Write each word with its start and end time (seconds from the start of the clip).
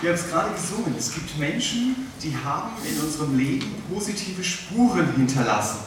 Wir 0.00 0.12
haben 0.12 0.18
es 0.18 0.30
gerade 0.30 0.54
gesungen. 0.54 0.94
Es 0.98 1.12
gibt 1.12 1.38
Menschen, 1.38 1.94
die 2.22 2.34
haben 2.34 2.70
in 2.88 2.98
unserem 3.02 3.36
Leben 3.36 3.74
positive 3.92 4.42
Spuren 4.42 5.12
hinterlassen. 5.14 5.80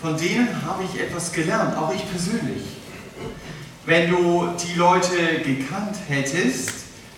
Von 0.00 0.16
denen 0.16 0.48
habe 0.64 0.84
ich 0.84 1.00
etwas 1.00 1.32
gelernt, 1.32 1.76
auch 1.76 1.92
ich 1.92 2.08
persönlich. 2.08 2.62
Wenn 3.84 4.10
du 4.10 4.48
die 4.64 4.78
Leute 4.78 5.40
gekannt 5.44 5.96
hättest, 6.06 6.70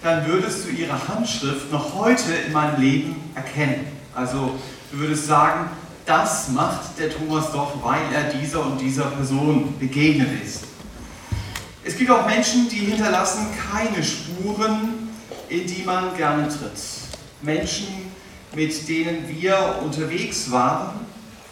dann 0.03 0.27
würdest 0.27 0.65
du 0.65 0.71
ihre 0.71 1.09
Handschrift 1.09 1.71
noch 1.71 1.95
heute 1.95 2.33
in 2.47 2.53
meinem 2.55 2.81
Leben 2.81 3.17
erkennen. 3.35 3.87
Also 4.15 4.59
du 4.91 4.99
würdest 4.99 5.27
sagen, 5.27 5.69
das 6.07 6.49
macht 6.49 6.99
der 6.99 7.11
Thomas 7.11 7.53
doch, 7.53 7.85
weil 7.85 8.01
er 8.15 8.33
dieser 8.33 8.65
und 8.65 8.81
dieser 8.81 9.07
Person 9.11 9.75
begegnet 9.79 10.29
ist. 10.43 10.65
Es 11.85 11.97
gibt 11.97 12.11
auch 12.11 12.27
Menschen, 12.27 12.67
die 12.71 12.77
hinterlassen 12.77 13.47
keine 13.71 14.03
Spuren, 14.03 14.98
in 15.49 15.67
die 15.67 15.83
man 15.83 16.17
gerne 16.17 16.49
tritt. 16.49 16.81
Menschen, 17.43 18.13
mit 18.55 18.89
denen 18.89 19.29
wir 19.29 19.81
unterwegs 19.83 20.51
waren, 20.51 21.07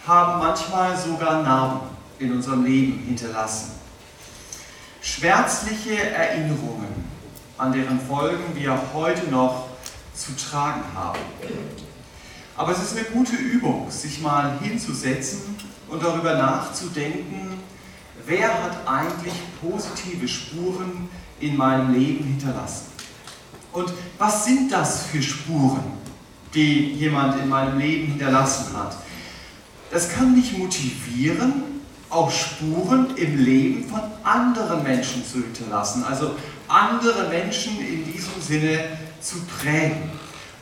haben 0.07 0.39
manchmal 0.39 0.97
sogar 0.97 1.43
Narben 1.43 1.81
in 2.19 2.33
unserem 2.33 2.65
Leben 2.65 2.99
hinterlassen. 3.07 3.73
Schmerzliche 5.01 6.11
Erinnerungen, 6.11 7.05
an 7.59 7.73
deren 7.73 8.01
Folgen 8.01 8.55
wir 8.55 8.79
heute 8.93 9.31
noch 9.31 9.69
zu 10.15 10.33
tragen 10.37 10.83
haben. 10.95 11.21
Aber 12.57 12.73
es 12.73 12.83
ist 12.83 12.97
eine 12.97 13.05
gute 13.07 13.37
Übung, 13.37 13.91
sich 13.91 14.21
mal 14.21 14.59
hinzusetzen 14.61 15.57
und 15.89 16.03
darüber 16.03 16.35
nachzudenken, 16.35 17.61
wer 18.25 18.49
hat 18.63 18.87
eigentlich 18.87 19.35
positive 19.61 20.27
Spuren 20.27 21.09
in 21.39 21.57
meinem 21.57 21.93
Leben 21.93 22.25
hinterlassen? 22.25 22.96
Und 23.77 23.93
was 24.17 24.47
sind 24.47 24.73
das 24.73 25.03
für 25.03 25.23
Spuren, 25.23 25.85
die 26.55 26.95
jemand 26.95 27.39
in 27.39 27.47
meinem 27.47 27.79
Leben 27.79 28.07
hinterlassen 28.07 28.75
hat? 28.75 28.97
Das 29.91 30.09
kann 30.09 30.35
mich 30.35 30.57
motivieren, 30.57 31.83
auch 32.09 32.31
Spuren 32.31 33.15
im 33.17 33.37
Leben 33.37 33.87
von 33.87 34.01
anderen 34.25 34.83
Menschen 34.83 35.23
zu 35.27 35.43
hinterlassen, 35.43 36.05
also 36.05 36.37
andere 36.69 37.29
Menschen 37.29 37.79
in 37.87 38.11
diesem 38.11 38.41
Sinne 38.41 38.83
zu 39.21 39.37
prägen. 39.45 40.11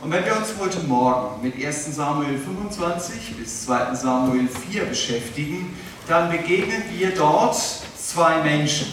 Und 0.01 0.11
wenn 0.11 0.25
wir 0.25 0.35
uns 0.35 0.49
heute 0.59 0.81
Morgen 0.81 1.41
mit 1.41 1.55
1 1.55 1.95
Samuel 1.95 2.37
25 2.37 3.37
bis 3.37 3.63
2 3.63 3.95
Samuel 3.95 4.49
4 4.69 4.87
beschäftigen, 4.87 5.73
dann 6.05 6.29
begegnen 6.29 6.83
wir 6.91 7.15
dort 7.15 7.55
zwei 7.97 8.43
Menschen, 8.43 8.87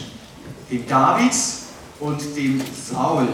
dem 0.71 0.87
David 0.87 1.33
und 1.99 2.21
dem 2.37 2.61
Saul. 2.89 3.27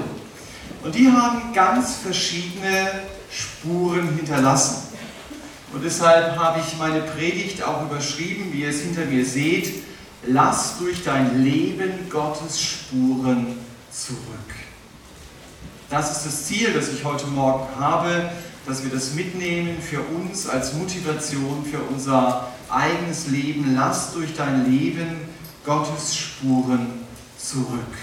Und 0.84 0.96
die 0.96 1.12
haben 1.12 1.54
ganz 1.54 1.98
verschiedene 1.98 2.90
Spuren 3.32 4.16
hinterlassen. 4.16 4.90
Und 5.74 5.84
deshalb 5.84 6.38
habe 6.38 6.62
ich 6.62 6.78
meine 6.78 7.02
Predigt 7.02 7.62
auch 7.64 7.84
überschrieben, 7.84 8.52
wie 8.52 8.62
ihr 8.62 8.70
es 8.70 8.82
hinter 8.82 9.06
mir 9.06 9.26
seht, 9.26 9.84
lass 10.26 10.80
durch 10.80 11.04
dein 11.04 11.44
Leben 11.44 12.10
Gottes 12.10 12.62
Spuren 12.62 13.58
zurück. 13.92 14.20
Das 15.90 16.18
ist 16.18 16.26
das 16.26 16.46
Ziel, 16.46 16.74
das 16.74 16.90
ich 16.90 17.04
heute 17.04 17.28
Morgen 17.28 17.68
habe, 17.80 18.30
dass 18.66 18.84
wir 18.84 18.92
das 18.92 19.14
mitnehmen 19.14 19.78
für 19.82 20.02
uns 20.02 20.48
als 20.48 20.74
Motivation 20.74 21.66
für 21.66 21.82
unser 21.92 22.48
eigenes 22.70 23.28
Leben. 23.28 23.76
Lass 23.76 24.14
durch 24.14 24.36
dein 24.36 24.70
Leben 24.72 25.22
Gottes 25.66 26.16
Spuren 26.16 27.06
zurück. 27.38 27.96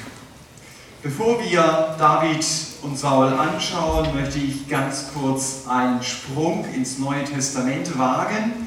Bevor 1.06 1.40
wir 1.40 1.94
David 2.00 2.44
und 2.82 2.98
Saul 2.98 3.28
anschauen, 3.28 4.12
möchte 4.12 4.40
ich 4.40 4.68
ganz 4.68 5.12
kurz 5.14 5.62
einen 5.68 6.02
Sprung 6.02 6.64
ins 6.74 6.98
Neue 6.98 7.22
Testament 7.22 7.96
wagen 7.96 8.66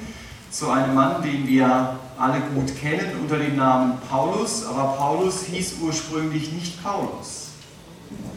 zu 0.49 0.69
einem 0.69 0.95
Mann, 0.95 1.21
den 1.21 1.45
wir 1.45 1.99
alle 2.17 2.39
gut 2.55 2.79
kennen 2.79 3.11
unter 3.21 3.39
dem 3.39 3.57
Namen 3.57 3.97
Paulus. 4.09 4.65
Aber 4.65 4.93
Paulus 4.93 5.47
hieß 5.51 5.73
ursprünglich 5.81 6.53
nicht 6.53 6.81
Paulus, 6.81 7.49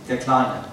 der 0.09 0.17
Kleine. 0.17 0.65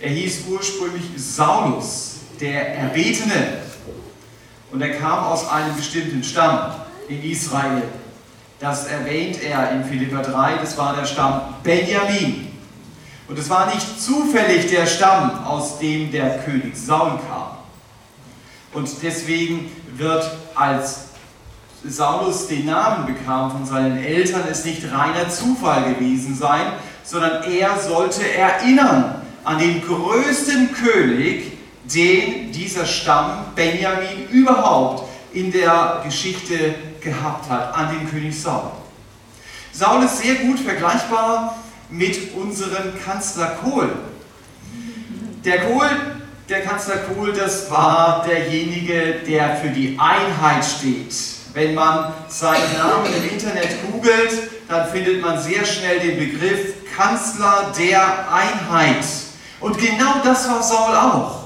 Er 0.00 0.08
hieß 0.08 0.44
ursprünglich 0.48 1.04
Saulus, 1.18 2.20
der 2.40 2.74
Erbetene. 2.78 3.64
Und 4.72 4.80
er 4.80 4.94
kam 4.94 5.24
aus 5.24 5.46
einem 5.46 5.76
bestimmten 5.76 6.24
Stamm 6.24 6.72
in 7.06 7.22
Israel. 7.22 7.82
Das 8.64 8.86
erwähnt 8.86 9.42
er 9.42 9.72
in 9.72 9.84
Philippa 9.84 10.22
3, 10.22 10.56
das 10.56 10.78
war 10.78 10.96
der 10.96 11.04
Stamm 11.04 11.42
Benjamin. 11.62 12.48
Und 13.28 13.38
es 13.38 13.50
war 13.50 13.66
nicht 13.66 14.00
zufällig 14.00 14.70
der 14.70 14.86
Stamm, 14.86 15.44
aus 15.44 15.78
dem 15.80 16.10
der 16.10 16.38
König 16.38 16.74
Saul 16.74 17.20
kam. 17.28 17.58
Und 18.72 18.88
deswegen 19.02 19.70
wird, 19.98 20.30
als 20.54 21.08
Saulus 21.86 22.48
den 22.48 22.64
Namen 22.64 23.04
bekam 23.04 23.50
von 23.50 23.66
seinen 23.66 24.02
Eltern, 24.02 24.44
es 24.50 24.64
nicht 24.64 24.90
reiner 24.90 25.28
Zufall 25.28 25.92
gewesen 25.92 26.34
sein, 26.34 26.72
sondern 27.02 27.42
er 27.42 27.78
sollte 27.78 28.26
erinnern 28.26 29.20
an 29.44 29.58
den 29.58 29.82
größten 29.82 30.72
König, 30.72 31.52
den 31.84 32.50
dieser 32.50 32.86
Stamm 32.86 33.44
Benjamin 33.54 34.26
überhaupt 34.30 35.06
in 35.34 35.52
der 35.52 36.00
Geschichte 36.02 36.76
gehabt 37.04 37.48
hat, 37.48 37.74
an 37.74 37.96
den 37.96 38.10
König 38.10 38.40
Saul. 38.40 38.72
Saul 39.72 40.04
ist 40.04 40.18
sehr 40.18 40.36
gut 40.36 40.58
vergleichbar 40.60 41.56
mit 41.90 42.34
unserem 42.34 42.92
Kanzler 43.04 43.58
Kohl. 43.62 43.90
Der 45.44 45.66
Kohl, 45.66 45.90
der 46.48 46.62
Kanzler 46.62 46.96
Kohl, 46.96 47.32
das 47.32 47.70
war 47.70 48.24
derjenige, 48.26 49.20
der 49.26 49.56
für 49.56 49.68
die 49.68 49.98
Einheit 49.98 50.64
steht. 50.64 51.14
Wenn 51.52 51.74
man 51.74 52.12
seinen 52.28 52.72
Namen 52.76 53.06
im 53.14 53.30
Internet 53.30 53.68
googelt, 53.90 54.50
dann 54.68 54.88
findet 54.88 55.20
man 55.20 55.40
sehr 55.40 55.64
schnell 55.64 56.00
den 56.00 56.18
Begriff 56.18 56.74
Kanzler 56.96 57.72
der 57.78 58.32
Einheit. 58.32 59.04
Und 59.60 59.78
genau 59.78 60.20
das 60.24 60.48
war 60.48 60.62
Saul 60.62 60.96
auch. 60.96 61.44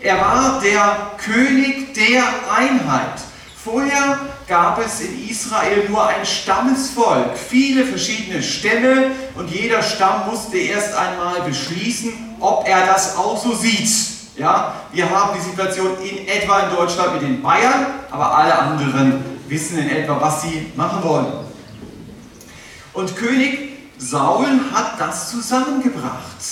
Er 0.00 0.18
war 0.18 0.60
der 0.60 1.12
König 1.18 1.92
der 1.94 2.22
Einheit. 2.54 3.20
Vorher 3.62 4.18
gab 4.50 4.84
es 4.84 5.00
in 5.00 5.28
Israel 5.28 5.88
nur 5.88 6.04
ein 6.04 6.26
Stammesvolk, 6.26 7.38
viele 7.38 7.86
verschiedene 7.86 8.42
Stämme 8.42 9.12
und 9.36 9.48
jeder 9.48 9.80
Stamm 9.80 10.28
musste 10.28 10.58
erst 10.58 10.92
einmal 10.92 11.40
beschließen, 11.42 12.12
ob 12.40 12.66
er 12.66 12.84
das 12.84 13.16
auch 13.16 13.40
so 13.40 13.54
sieht. 13.54 13.88
Ja, 14.36 14.74
wir 14.92 15.08
haben 15.08 15.38
die 15.38 15.40
Situation 15.40 15.90
in 16.02 16.26
etwa 16.26 16.60
in 16.60 16.74
Deutschland 16.74 17.12
mit 17.12 17.22
den 17.22 17.40
Bayern, 17.40 17.86
aber 18.10 18.36
alle 18.36 18.58
anderen 18.58 19.24
wissen 19.46 19.78
in 19.78 19.88
etwa, 19.88 20.20
was 20.20 20.42
sie 20.42 20.72
machen 20.74 21.04
wollen. 21.04 21.26
Und 22.92 23.14
König 23.14 23.78
Saul 23.98 24.48
hat 24.74 24.98
das 24.98 25.30
zusammengebracht. 25.30 26.42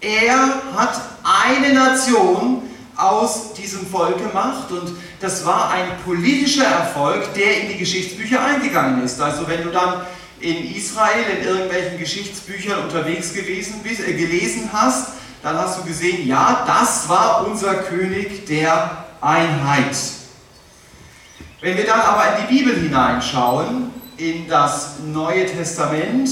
Er 0.00 0.38
hat 0.76 1.00
eine 1.22 1.74
Nation 1.74 2.62
aus 2.96 3.52
diesem 3.54 3.86
Volk 3.86 4.18
gemacht 4.18 4.70
und 4.70 4.92
das 5.20 5.44
war 5.44 5.70
ein 5.70 5.86
politischer 6.04 6.64
Erfolg, 6.64 7.34
der 7.34 7.62
in 7.62 7.68
die 7.68 7.78
Geschichtsbücher 7.78 8.44
eingegangen 8.44 9.02
ist. 9.04 9.20
Also 9.20 9.48
wenn 9.48 9.62
du 9.62 9.70
dann 9.70 10.02
in 10.40 10.74
Israel 10.74 11.24
in 11.38 11.46
irgendwelchen 11.46 11.98
Geschichtsbüchern 11.98 12.84
unterwegs 12.84 13.32
gewesen 13.32 13.80
bist, 13.82 14.00
äh, 14.00 14.12
gelesen 14.12 14.70
hast, 14.72 15.08
dann 15.42 15.56
hast 15.58 15.78
du 15.78 15.84
gesehen, 15.84 16.26
ja, 16.26 16.64
das 16.66 17.08
war 17.08 17.46
unser 17.46 17.74
König 17.74 18.46
der 18.46 19.04
Einheit. 19.20 19.96
Wenn 21.60 21.76
wir 21.76 21.86
dann 21.86 22.00
aber 22.00 22.36
in 22.36 22.46
die 22.46 22.58
Bibel 22.58 22.74
hineinschauen, 22.74 23.90
in 24.16 24.48
das 24.48 25.00
Neue 25.04 25.46
Testament, 25.46 26.30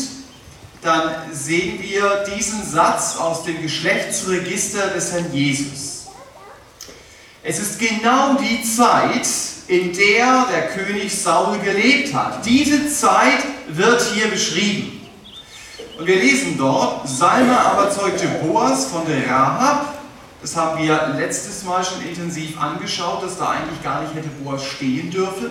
dann 0.83 1.11
sehen 1.33 1.81
wir 1.81 2.25
diesen 2.37 2.65
Satz 2.65 3.17
aus 3.17 3.45
dem 3.45 3.63
Geschlechtsregister 3.63 4.89
des 4.89 5.13
Herrn 5.13 5.33
Jesus. 5.33 5.92
Es 7.45 7.59
ist 7.59 7.81
genau 7.81 8.35
die 8.35 8.63
Zeit, 8.63 9.27
in 9.67 9.93
der 9.93 10.47
der 10.47 10.69
König 10.69 11.13
Saul 11.13 11.59
gelebt 11.59 12.15
hat. 12.15 12.47
Diese 12.47 12.89
Zeit 12.89 13.43
wird 13.67 14.01
hier 14.15 14.29
beschrieben. 14.29 15.01
Und 15.99 16.07
wir 16.07 16.17
lesen 16.17 16.57
dort, 16.57 17.09
Salma 17.09 17.57
aber 17.57 17.91
zeugte 17.91 18.29
Boas 18.29 18.87
von 18.87 19.03
der 19.07 19.29
Rahab. 19.29 19.93
Das 20.41 20.55
haben 20.55 20.81
wir 20.81 21.15
letztes 21.19 21.65
Mal 21.65 21.85
schon 21.85 22.07
intensiv 22.09 22.61
angeschaut, 22.61 23.25
dass 23.25 23.39
da 23.39 23.51
eigentlich 23.51 23.83
gar 23.83 24.03
nicht 24.03 24.15
hätte 24.15 24.29
Boas 24.29 24.65
stehen 24.65 25.11
dürfen. 25.11 25.51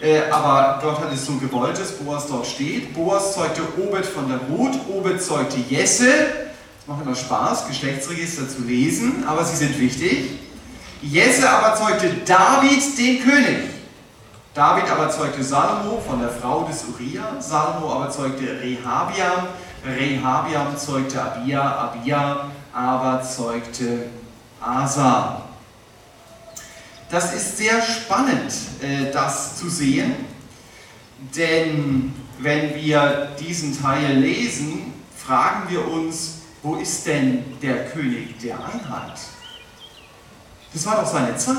Äh, 0.00 0.28
aber 0.30 0.80
Gott 0.82 1.00
hat 1.00 1.12
es 1.14 1.24
so 1.24 1.36
gewollt, 1.36 1.78
dass 1.78 1.92
Boas 1.92 2.26
dort 2.26 2.46
steht. 2.46 2.92
Boas 2.92 3.32
zeugte 3.34 3.62
Obed 3.78 4.04
von 4.04 4.28
der 4.28 4.40
Ruth, 4.50 4.78
Obed 4.90 5.22
zeugte 5.22 5.56
Jesse. 5.66 6.10
Es 6.78 6.86
macht 6.86 7.06
immer 7.06 7.16
Spaß, 7.16 7.68
Geschlechtsregister 7.68 8.46
zu 8.46 8.62
lesen, 8.62 9.24
aber 9.26 9.44
sie 9.44 9.56
sind 9.56 9.80
wichtig. 9.80 10.43
Jesse 11.04 11.48
aber 11.48 11.76
zeugte 11.76 12.08
David, 12.24 12.98
den 12.98 13.22
König. 13.22 13.58
David 14.54 14.90
aber 14.90 15.10
zeugte 15.10 15.44
Salomo 15.44 16.00
von 16.00 16.20
der 16.20 16.30
Frau 16.30 16.64
des 16.64 16.84
Uriah. 16.84 17.40
Salomo 17.40 17.92
aber 17.92 18.10
zeugte 18.10 18.44
Rehabiam, 18.60 19.48
Rehabiam 19.84 20.76
zeugte 20.76 21.20
Abia, 21.20 21.62
Abia 21.62 22.46
aber 22.72 23.22
zeugte 23.22 24.06
Asa. 24.60 25.42
Das 27.10 27.34
ist 27.34 27.58
sehr 27.58 27.82
spannend, 27.82 28.52
äh, 28.80 29.12
das 29.12 29.58
zu 29.58 29.68
sehen, 29.68 30.14
denn 31.36 32.14
wenn 32.38 32.74
wir 32.74 33.28
diesen 33.38 33.78
Teil 33.80 34.14
lesen, 34.16 34.94
fragen 35.14 35.68
wir 35.68 35.86
uns, 35.86 36.38
wo 36.62 36.76
ist 36.76 37.06
denn 37.06 37.44
der 37.60 37.90
König 37.90 38.38
der 38.40 38.56
Einheit? 38.56 39.18
Das 40.74 40.84
war 40.86 41.00
doch 41.00 41.10
seine 41.10 41.36
Zeit. 41.36 41.56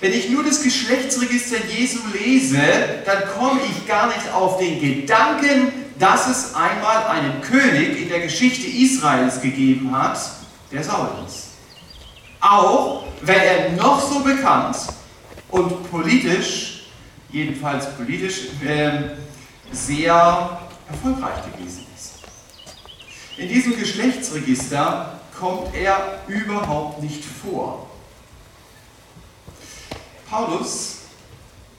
Wenn 0.00 0.12
ich 0.12 0.30
nur 0.30 0.44
das 0.44 0.62
Geschlechtsregister 0.62 1.58
Jesu 1.66 1.98
lese, 2.12 2.58
dann 3.04 3.22
komme 3.36 3.60
ich 3.68 3.86
gar 3.86 4.06
nicht 4.06 4.32
auf 4.32 4.58
den 4.58 4.80
Gedanken, 4.80 5.72
dass 5.98 6.28
es 6.28 6.54
einmal 6.54 7.06
einen 7.08 7.40
König 7.42 8.00
in 8.00 8.08
der 8.08 8.20
Geschichte 8.20 8.66
Israels 8.66 9.40
gegeben 9.40 9.90
hat, 9.94 10.18
der 10.70 10.82
Saul 10.84 11.08
ist. 11.26 11.48
Auch 12.40 13.04
wenn 13.20 13.40
er 13.40 13.72
noch 13.72 14.00
so 14.00 14.20
bekannt 14.20 14.76
und 15.50 15.90
politisch, 15.90 16.84
jedenfalls 17.30 17.94
politisch, 17.96 18.48
äh, 18.66 19.16
sehr 19.72 20.60
erfolgreich 20.88 21.44
gewesen 21.52 21.86
ist. 21.94 22.14
In 23.36 23.48
diesem 23.48 23.78
Geschlechtsregister 23.78 25.19
kommt 25.40 25.74
er 25.74 26.20
überhaupt 26.28 27.02
nicht 27.02 27.24
vor. 27.24 27.86
Paulus 30.28 30.98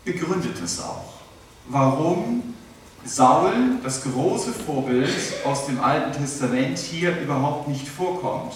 begründet 0.04 0.60
es 0.62 0.82
auch, 0.82 1.14
warum 1.70 2.56
Saul, 3.06 3.54
das 3.84 4.04
große 4.04 4.52
Vorbild 4.52 5.10
aus 5.46 5.68
dem 5.68 5.80
Alten 5.80 6.12
Testament, 6.12 6.78
hier 6.78 7.18
überhaupt 7.20 7.68
nicht 7.68 7.88
vorkommt. 7.88 8.54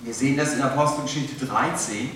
Wir 0.00 0.14
sehen 0.14 0.36
das 0.36 0.54
in 0.54 0.62
Apostelgeschichte 0.62 1.46
13. 1.46 2.10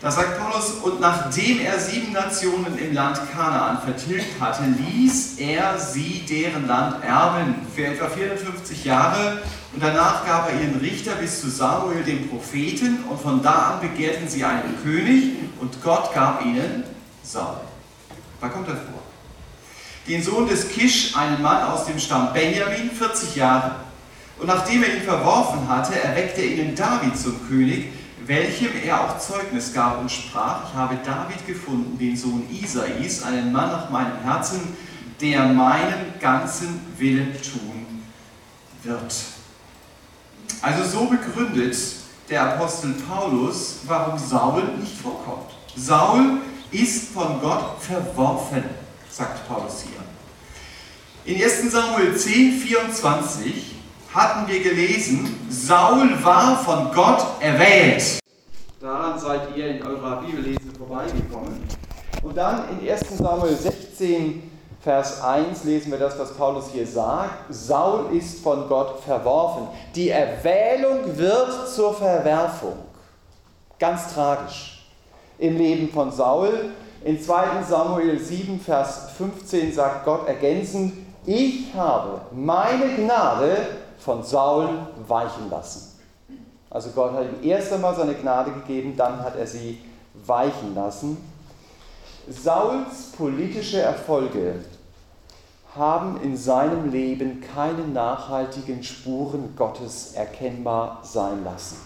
Da 0.00 0.10
sagt 0.10 0.38
Paulus, 0.38 0.72
und 0.82 1.00
nachdem 1.00 1.60
er 1.60 1.78
sieben 1.78 2.12
Nationen 2.12 2.76
im 2.76 2.92
Land 2.92 3.20
Kanaan 3.32 3.80
vertilgt 3.80 4.40
hatte, 4.40 4.64
ließ 4.64 5.38
er 5.38 5.78
sie 5.78 6.24
deren 6.28 6.66
Land 6.66 7.04
erben 7.04 7.54
für 7.74 7.86
etwa 7.86 8.08
450 8.08 8.84
Jahre 8.84 9.40
und 9.72 9.82
danach 9.82 10.26
gab 10.26 10.52
er 10.52 10.60
ihnen 10.60 10.78
Richter 10.80 11.12
bis 11.14 11.40
zu 11.40 11.48
Samuel, 11.48 12.02
dem 12.02 12.28
Propheten, 12.28 13.04
und 13.08 13.20
von 13.20 13.42
da 13.42 13.72
an 13.72 13.80
begehrten 13.80 14.28
sie 14.28 14.44
einen 14.44 14.82
König 14.82 15.32
und 15.60 15.82
Gott 15.82 16.12
gab 16.12 16.44
ihnen 16.44 16.84
Saul. 17.22 17.60
Da 18.40 18.48
kommt 18.48 18.68
er 18.68 18.74
vor. 18.74 19.02
Den 20.06 20.22
Sohn 20.22 20.46
des 20.46 20.68
Kisch, 20.68 21.16
einen 21.16 21.40
Mann 21.40 21.62
aus 21.62 21.86
dem 21.86 21.98
Stamm 21.98 22.32
Benjamin, 22.32 22.90
40 22.90 23.36
Jahre. 23.36 23.76
Und 24.38 24.48
nachdem 24.48 24.82
er 24.82 24.96
ihn 24.96 25.02
verworfen 25.02 25.68
hatte, 25.68 25.98
erweckte 25.98 26.42
er 26.42 26.48
ihnen 26.48 26.74
David 26.74 27.16
zum 27.16 27.48
König, 27.48 27.86
welchem 28.26 28.70
er 28.84 29.00
auch 29.00 29.18
Zeugnis 29.18 29.72
gab 29.72 30.00
und 30.00 30.10
sprach, 30.10 30.68
ich 30.68 30.74
habe 30.74 30.98
David 31.04 31.46
gefunden, 31.46 31.96
den 31.98 32.16
Sohn 32.16 32.46
Isais, 32.50 33.22
einen 33.22 33.52
Mann 33.52 33.70
nach 33.70 33.90
meinem 33.90 34.18
Herzen, 34.22 34.60
der 35.20 35.46
meinen 35.46 36.14
ganzen 36.20 36.80
Willen 36.98 37.32
tun 37.40 38.02
wird. 38.82 39.31
Also 40.62 40.84
so 40.84 41.06
begründet 41.06 41.76
der 42.30 42.54
Apostel 42.54 42.94
Paulus, 43.08 43.80
warum 43.84 44.16
Saul 44.16 44.62
nicht 44.78 44.96
vorkommt. 44.96 45.50
Saul 45.74 46.38
ist 46.70 47.08
von 47.12 47.40
Gott 47.40 47.80
verworfen, 47.80 48.62
sagt 49.10 49.46
Paulus 49.48 49.82
hier. 49.82 51.34
In 51.34 51.42
1 51.42 51.72
Samuel 51.72 52.16
10, 52.16 52.52
24 52.60 53.74
hatten 54.14 54.46
wir 54.46 54.62
gelesen, 54.62 55.36
Saul 55.50 56.10
war 56.22 56.56
von 56.62 56.92
Gott 56.94 57.26
erwählt. 57.40 58.20
Daran 58.80 59.18
seid 59.18 59.56
ihr 59.56 59.66
in 59.66 59.82
eurer 59.82 60.22
Bibellese 60.22 60.60
vorbeigekommen. 60.78 61.60
Und 62.22 62.36
dann 62.36 62.68
in 62.68 62.88
1 62.88 63.00
Samuel 63.18 63.56
16, 63.56 64.51
Vers 64.82 65.22
1 65.22 65.62
lesen 65.62 65.92
wir 65.92 65.98
das, 65.98 66.18
was 66.18 66.34
Paulus 66.34 66.70
hier 66.72 66.86
sagt. 66.86 67.54
Saul 67.54 68.16
ist 68.16 68.42
von 68.42 68.68
Gott 68.68 68.98
verworfen. 68.98 69.68
Die 69.94 70.10
Erwählung 70.10 71.16
wird 71.16 71.68
zur 71.68 71.94
Verwerfung. 71.94 72.74
Ganz 73.78 74.12
tragisch. 74.12 74.84
Im 75.38 75.56
Leben 75.56 75.88
von 75.88 76.10
Saul. 76.10 76.70
In 77.04 77.20
2 77.20 77.62
Samuel 77.68 78.18
7, 78.18 78.58
Vers 78.58 79.10
15 79.16 79.72
sagt 79.72 80.04
Gott 80.04 80.26
ergänzend, 80.26 80.94
ich 81.24 81.72
habe 81.74 82.22
meine 82.32 82.96
Gnade 82.96 83.56
von 83.98 84.24
Saul 84.24 84.68
weichen 85.06 85.48
lassen. 85.48 85.96
Also 86.68 86.90
Gott 86.90 87.12
hat 87.12 87.26
ihm 87.26 87.48
erst 87.48 87.72
einmal 87.72 87.94
seine 87.94 88.14
Gnade 88.14 88.50
gegeben, 88.50 88.94
dann 88.96 89.20
hat 89.22 89.36
er 89.36 89.46
sie 89.46 89.78
weichen 90.26 90.74
lassen. 90.74 91.18
Sauls 92.28 93.12
politische 93.16 93.80
Erfolge 93.80 94.56
haben 95.76 96.20
in 96.20 96.36
seinem 96.36 96.90
Leben 96.90 97.40
keine 97.40 97.86
nachhaltigen 97.86 98.82
Spuren 98.82 99.54
Gottes 99.56 100.12
erkennbar 100.14 101.00
sein 101.02 101.44
lassen. 101.44 101.78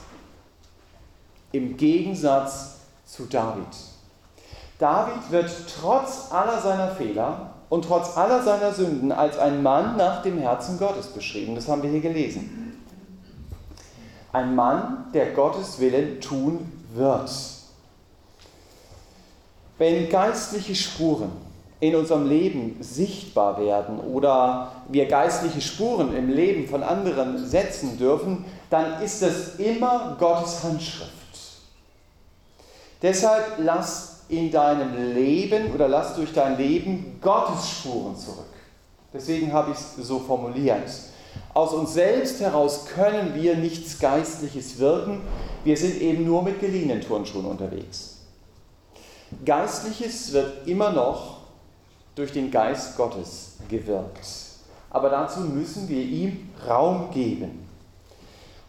Im 1.53 1.77
Gegensatz 1.77 2.79
zu 3.07 3.27
David. 3.27 3.65
David 4.79 5.31
wird 5.31 5.51
trotz 5.81 6.33
aller 6.33 6.61
seiner 6.61 6.91
Fehler 6.91 7.55
und 7.69 7.85
trotz 7.85 8.17
aller 8.17 8.43
seiner 8.43 8.73
Sünden 8.73 9.13
als 9.13 9.39
ein 9.39 9.63
Mann 9.63 9.97
nach 9.97 10.23
dem 10.23 10.39
Herzen 10.39 10.79
Gottes 10.79 11.07
beschrieben. 11.07 11.55
Das 11.55 11.69
haben 11.69 11.83
wir 11.83 11.91
hier 11.91 12.01
gelesen. 12.01 12.83
Ein 14.33 14.55
Mann, 14.55 15.07
der 15.15 15.33
Gottes 15.33 15.79
Willen 15.79 16.21
tun 16.21 16.71
wird. 16.93 17.31
Wenn 19.79 20.09
geistliche 20.09 20.75
Spuren 20.75 21.46
in 21.87 21.97
unserem 21.97 22.29
Leben 22.29 22.77
sichtbar 22.81 23.61
werden 23.61 24.01
oder 24.01 24.73
wir 24.89 25.07
geistliche 25.07 25.61
Spuren 25.61 26.17
im 26.17 26.31
Leben 26.31 26.67
von 26.67 26.83
anderen 26.83 27.45
setzen 27.47 27.97
dürfen, 27.99 28.45
dann 28.71 29.03
ist 29.03 29.23
das 29.23 29.57
immer 29.57 30.17
Gottes 30.19 30.65
Handschrift. 30.65 31.13
Deshalb 33.03 33.59
lass 33.59 34.25
in 34.29 34.51
deinem 34.51 35.15
Leben 35.15 35.73
oder 35.73 35.87
lass 35.87 36.17
durch 36.17 36.33
dein 36.33 36.57
Leben 36.57 37.19
Gottes 37.21 37.69
Spuren 37.69 38.17
zurück. 38.17 38.47
Deswegen 39.13 39.53
habe 39.53 39.71
ich 39.71 39.79
es 39.79 40.09
so 40.09 40.19
formuliert. 40.19 40.91
Aus 41.55 41.73
uns 41.73 41.95
selbst 41.95 42.41
heraus 42.41 42.87
können 42.87 43.35
wir 43.35 43.57
nichts 43.57 43.99
Geistliches 44.01 44.79
wirken. 44.79 45.21
Wir 45.65 45.77
sind 45.77 46.01
eben 46.01 46.25
nur 46.25 46.43
mit 46.43 46.61
geliehenen 46.61 47.01
Turnschuhen 47.01 47.45
unterwegs. 47.45 48.17
Geistliches 49.45 50.33
wird 50.33 50.67
immer 50.67 50.91
noch 50.91 51.36
durch 52.17 52.33
den 52.33 52.51
Geist 52.51 52.97
Gottes 52.97 53.53
gewirkt. 53.69 54.27
Aber 54.91 55.11
dazu 55.11 55.41
müssen 55.41 55.89
wir 55.89 56.03
ihm 56.03 56.51
Raum 56.67 57.11
geben. 57.13 57.67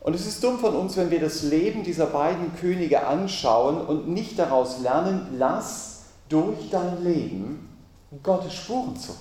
Und 0.01 0.13
es 0.13 0.27
ist 0.27 0.44
dumm 0.44 0.60
von 0.60 0.75
uns, 0.75 0.96
wenn 0.96 1.10
wir 1.10 1.20
das 1.20 1.44
Leben 1.44 1.84
dieser 1.84 2.06
beiden 2.06 2.56
Könige 2.56 3.08
anschauen 3.08 3.82
und 3.82 4.08
nicht 4.08 4.38
daraus 4.38 4.80
lernen, 4.80 5.36
lass 5.38 6.04
durch 6.30 6.70
dein 6.70 7.04
Leben 7.04 7.68
Gottes 8.24 8.54
Spuren 8.54 8.96
zurück. 8.96 9.18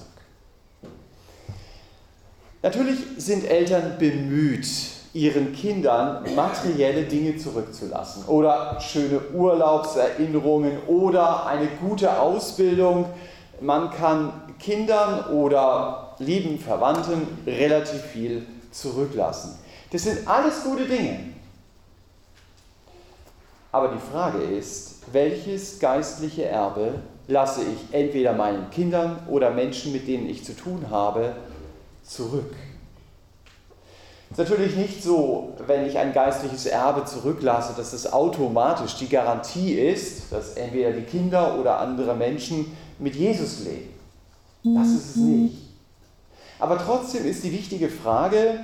Natürlich 2.62 2.98
sind 3.18 3.44
Eltern 3.44 3.96
bemüht, 3.98 4.66
ihren 5.12 5.52
Kindern 5.52 6.24
materielle 6.34 7.04
Dinge 7.04 7.36
zurückzulassen 7.36 8.24
oder 8.26 8.80
schöne 8.80 9.20
Urlaubserinnerungen 9.32 10.78
oder 10.88 11.46
eine 11.46 11.68
gute 11.80 12.18
Ausbildung. 12.20 13.06
Man 13.60 13.90
kann 13.90 14.32
Kindern 14.58 15.26
oder 15.30 16.14
lieben 16.18 16.58
Verwandten 16.58 17.26
relativ 17.46 18.02
viel 18.02 18.46
zurücklassen. 18.70 19.58
Das 19.90 20.02
sind 20.02 20.26
alles 20.26 20.62
gute 20.62 20.84
Dinge. 20.84 21.18
Aber 23.72 23.88
die 23.88 24.10
Frage 24.10 24.38
ist, 24.38 25.02
welches 25.12 25.78
geistliche 25.78 26.46
Erbe 26.46 26.94
lasse 27.28 27.62
ich 27.62 27.94
entweder 27.94 28.32
meinen 28.32 28.70
Kindern 28.70 29.18
oder 29.28 29.50
Menschen, 29.50 29.92
mit 29.92 30.06
denen 30.06 30.28
ich 30.28 30.44
zu 30.44 30.56
tun 30.56 30.86
habe, 30.90 31.34
zurück? 32.02 32.54
Es 34.30 34.38
ist 34.38 34.50
natürlich 34.50 34.76
nicht 34.76 35.02
so, 35.02 35.54
wenn 35.66 35.86
ich 35.86 35.96
ein 35.96 36.12
geistliches 36.12 36.66
Erbe 36.66 37.04
zurücklasse, 37.04 37.74
dass 37.76 37.92
es 37.92 38.12
automatisch 38.12 38.96
die 38.96 39.08
Garantie 39.08 39.74
ist, 39.74 40.32
dass 40.32 40.54
entweder 40.54 40.92
die 40.92 41.04
Kinder 41.04 41.58
oder 41.58 41.78
andere 41.78 42.14
Menschen 42.14 42.76
mit 42.98 43.14
Jesus 43.14 43.64
leben. 43.64 43.90
Das 44.62 44.88
ist 44.88 45.10
es 45.10 45.16
nicht. 45.16 45.56
Aber 46.58 46.78
trotzdem 46.78 47.26
ist 47.26 47.44
die 47.44 47.52
wichtige 47.52 47.88
Frage, 47.88 48.60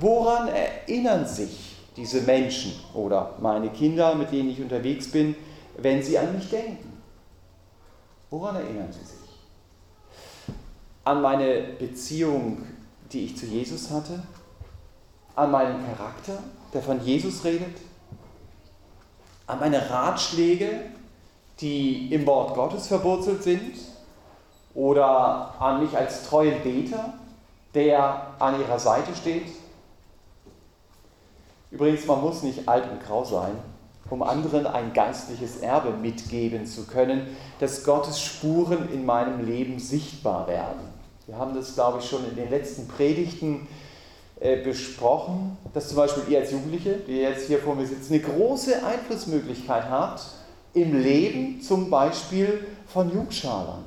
Woran 0.00 0.48
erinnern 0.48 1.24
sich 1.24 1.76
diese 1.96 2.22
Menschen 2.22 2.72
oder 2.94 3.36
meine 3.40 3.70
Kinder, 3.70 4.16
mit 4.16 4.32
denen 4.32 4.50
ich 4.50 4.60
unterwegs 4.60 5.08
bin, 5.08 5.36
wenn 5.78 6.02
sie 6.02 6.18
an 6.18 6.34
mich 6.34 6.50
denken? 6.50 6.92
Woran 8.28 8.56
erinnern 8.56 8.92
sie 8.92 9.04
sich? 9.04 9.24
an 11.04 11.20
meine 11.20 11.62
Beziehung, 11.78 12.62
die 13.12 13.26
ich 13.26 13.36
zu 13.36 13.46
Jesus 13.46 13.90
hatte, 13.90 14.22
an 15.36 15.50
meinen 15.50 15.84
Charakter, 15.84 16.42
der 16.72 16.82
von 16.82 17.04
Jesus 17.04 17.44
redet, 17.44 17.76
an 19.46 19.60
meine 19.60 19.90
Ratschläge, 19.90 20.86
die 21.60 22.12
im 22.12 22.26
Wort 22.26 22.54
Gottes 22.54 22.88
verwurzelt 22.88 23.42
sind, 23.42 23.74
oder 24.74 25.54
an 25.60 25.82
mich 25.82 25.96
als 25.96 26.24
treuen 26.24 26.62
Beter, 26.62 27.14
der 27.74 28.34
an 28.38 28.60
ihrer 28.60 28.78
Seite 28.78 29.14
steht. 29.14 29.46
Übrigens, 31.70 32.06
man 32.06 32.20
muss 32.20 32.42
nicht 32.42 32.68
alt 32.68 32.90
und 32.90 33.02
grau 33.02 33.24
sein, 33.24 33.52
um 34.10 34.22
anderen 34.22 34.66
ein 34.66 34.92
geistliches 34.92 35.58
Erbe 35.58 35.90
mitgeben 35.90 36.66
zu 36.66 36.86
können, 36.86 37.36
dass 37.58 37.84
Gottes 37.84 38.20
Spuren 38.20 38.92
in 38.92 39.06
meinem 39.06 39.44
Leben 39.44 39.78
sichtbar 39.78 40.46
werden. 40.46 40.92
Wir 41.26 41.36
haben 41.38 41.54
das, 41.54 41.74
glaube 41.74 41.98
ich, 42.00 42.08
schon 42.08 42.28
in 42.28 42.36
den 42.36 42.50
letzten 42.50 42.86
Predigten 42.86 43.66
äh, 44.40 44.62
besprochen, 44.62 45.56
dass 45.72 45.88
zum 45.88 45.96
Beispiel 45.96 46.24
ihr 46.28 46.40
als 46.40 46.52
Jugendliche, 46.52 46.96
die 47.06 47.18
jetzt 47.18 47.46
hier 47.46 47.58
vor 47.58 47.74
mir 47.74 47.86
sitzen, 47.86 48.14
eine 48.14 48.22
große 48.22 48.84
Einflussmöglichkeit 48.84 49.88
habt 49.88 50.22
im 50.74 51.00
Leben 51.00 51.60
zum 51.60 51.88
Beispiel 51.88 52.66
von 52.88 53.12
Jungschalern. 53.12 53.84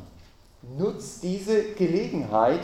Nutzt 0.77 1.23
diese 1.23 1.63
Gelegenheit, 1.73 2.61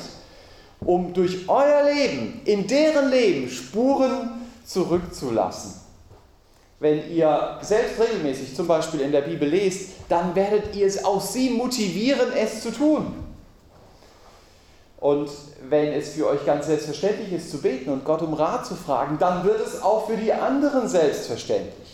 um 0.79 1.13
durch 1.13 1.47
euer 1.47 1.83
Leben, 1.93 2.41
in 2.45 2.67
deren 2.67 3.09
Leben 3.09 3.49
Spuren 3.49 4.41
zurückzulassen. 4.65 5.75
Wenn 6.79 7.09
ihr 7.11 7.59
selbst 7.61 7.99
regelmäßig 7.99 8.55
zum 8.55 8.67
Beispiel 8.67 9.01
in 9.01 9.11
der 9.11 9.21
Bibel 9.21 9.47
lest, 9.47 9.91
dann 10.09 10.35
werdet 10.35 10.75
ihr 10.75 10.87
es 10.87 11.05
auch 11.05 11.21
sie 11.21 11.49
motivieren, 11.49 12.33
es 12.35 12.61
zu 12.61 12.71
tun. 12.71 13.13
Und 14.99 15.29
wenn 15.69 15.93
es 15.93 16.13
für 16.13 16.27
euch 16.27 16.45
ganz 16.45 16.65
selbstverständlich 16.65 17.33
ist 17.33 17.51
zu 17.51 17.61
beten 17.61 17.89
und 17.89 18.05
Gott 18.05 18.21
um 18.21 18.33
Rat 18.33 18.65
zu 18.65 18.75
fragen, 18.75 19.17
dann 19.19 19.43
wird 19.43 19.65
es 19.65 19.81
auch 19.81 20.07
für 20.07 20.17
die 20.17 20.31
anderen 20.31 20.87
selbstverständlich. 20.87 21.92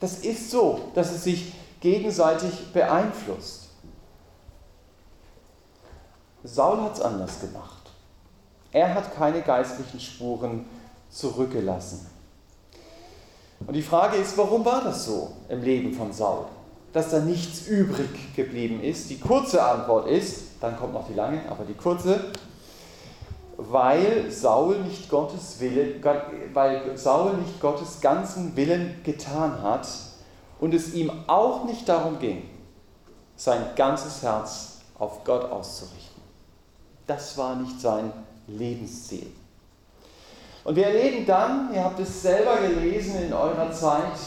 Das 0.00 0.18
ist 0.18 0.50
so, 0.50 0.80
dass 0.94 1.12
es 1.12 1.24
sich 1.24 1.52
gegenseitig 1.80 2.72
beeinflusst. 2.72 3.68
Saul 6.44 6.80
hat 6.82 6.94
es 6.94 7.00
anders 7.00 7.40
gemacht. 7.40 7.90
Er 8.72 8.94
hat 8.94 9.14
keine 9.14 9.42
geistlichen 9.42 9.98
Spuren 9.98 10.66
zurückgelassen. 11.08 12.06
Und 13.66 13.74
die 13.74 13.82
Frage 13.82 14.16
ist, 14.16 14.36
warum 14.36 14.64
war 14.64 14.84
das 14.84 15.06
so 15.06 15.32
im 15.48 15.62
Leben 15.62 15.94
von 15.94 16.12
Saul? 16.12 16.44
Dass 16.92 17.10
da 17.10 17.20
nichts 17.20 17.66
übrig 17.66 18.34
geblieben 18.34 18.82
ist. 18.82 19.10
Die 19.10 19.18
kurze 19.18 19.62
Antwort 19.62 20.08
ist, 20.08 20.42
dann 20.60 20.76
kommt 20.76 20.92
noch 20.92 21.06
die 21.08 21.14
lange, 21.14 21.48
aber 21.48 21.64
die 21.64 21.74
kurze, 21.74 22.32
weil 23.56 24.30
Saul 24.30 24.80
nicht 24.80 25.08
Gottes 25.08 25.60
Wille, 25.60 26.00
weil 26.52 26.96
Saul 26.96 27.34
nicht 27.34 27.60
Gottes 27.60 28.00
ganzen 28.00 28.54
Willen 28.56 29.00
getan 29.02 29.62
hat 29.62 29.88
und 30.60 30.74
es 30.74 30.94
ihm 30.94 31.10
auch 31.26 31.64
nicht 31.64 31.88
darum 31.88 32.18
ging, 32.18 32.42
sein 33.36 33.62
ganzes 33.76 34.22
Herz 34.22 34.80
auf 34.98 35.24
Gott 35.24 35.50
auszurichten. 35.50 36.22
Das 37.06 37.36
war 37.38 37.56
nicht 37.56 37.80
sein 37.80 38.12
Lebensziel. 38.46 39.32
Und 40.64 40.74
wir 40.74 40.86
erleben 40.86 41.24
dann, 41.26 41.72
ihr 41.72 41.84
habt 41.84 42.00
es 42.00 42.22
selber 42.22 42.56
gelesen 42.56 43.22
in 43.22 43.32
eurer 43.32 43.70
Zeit 43.70 44.18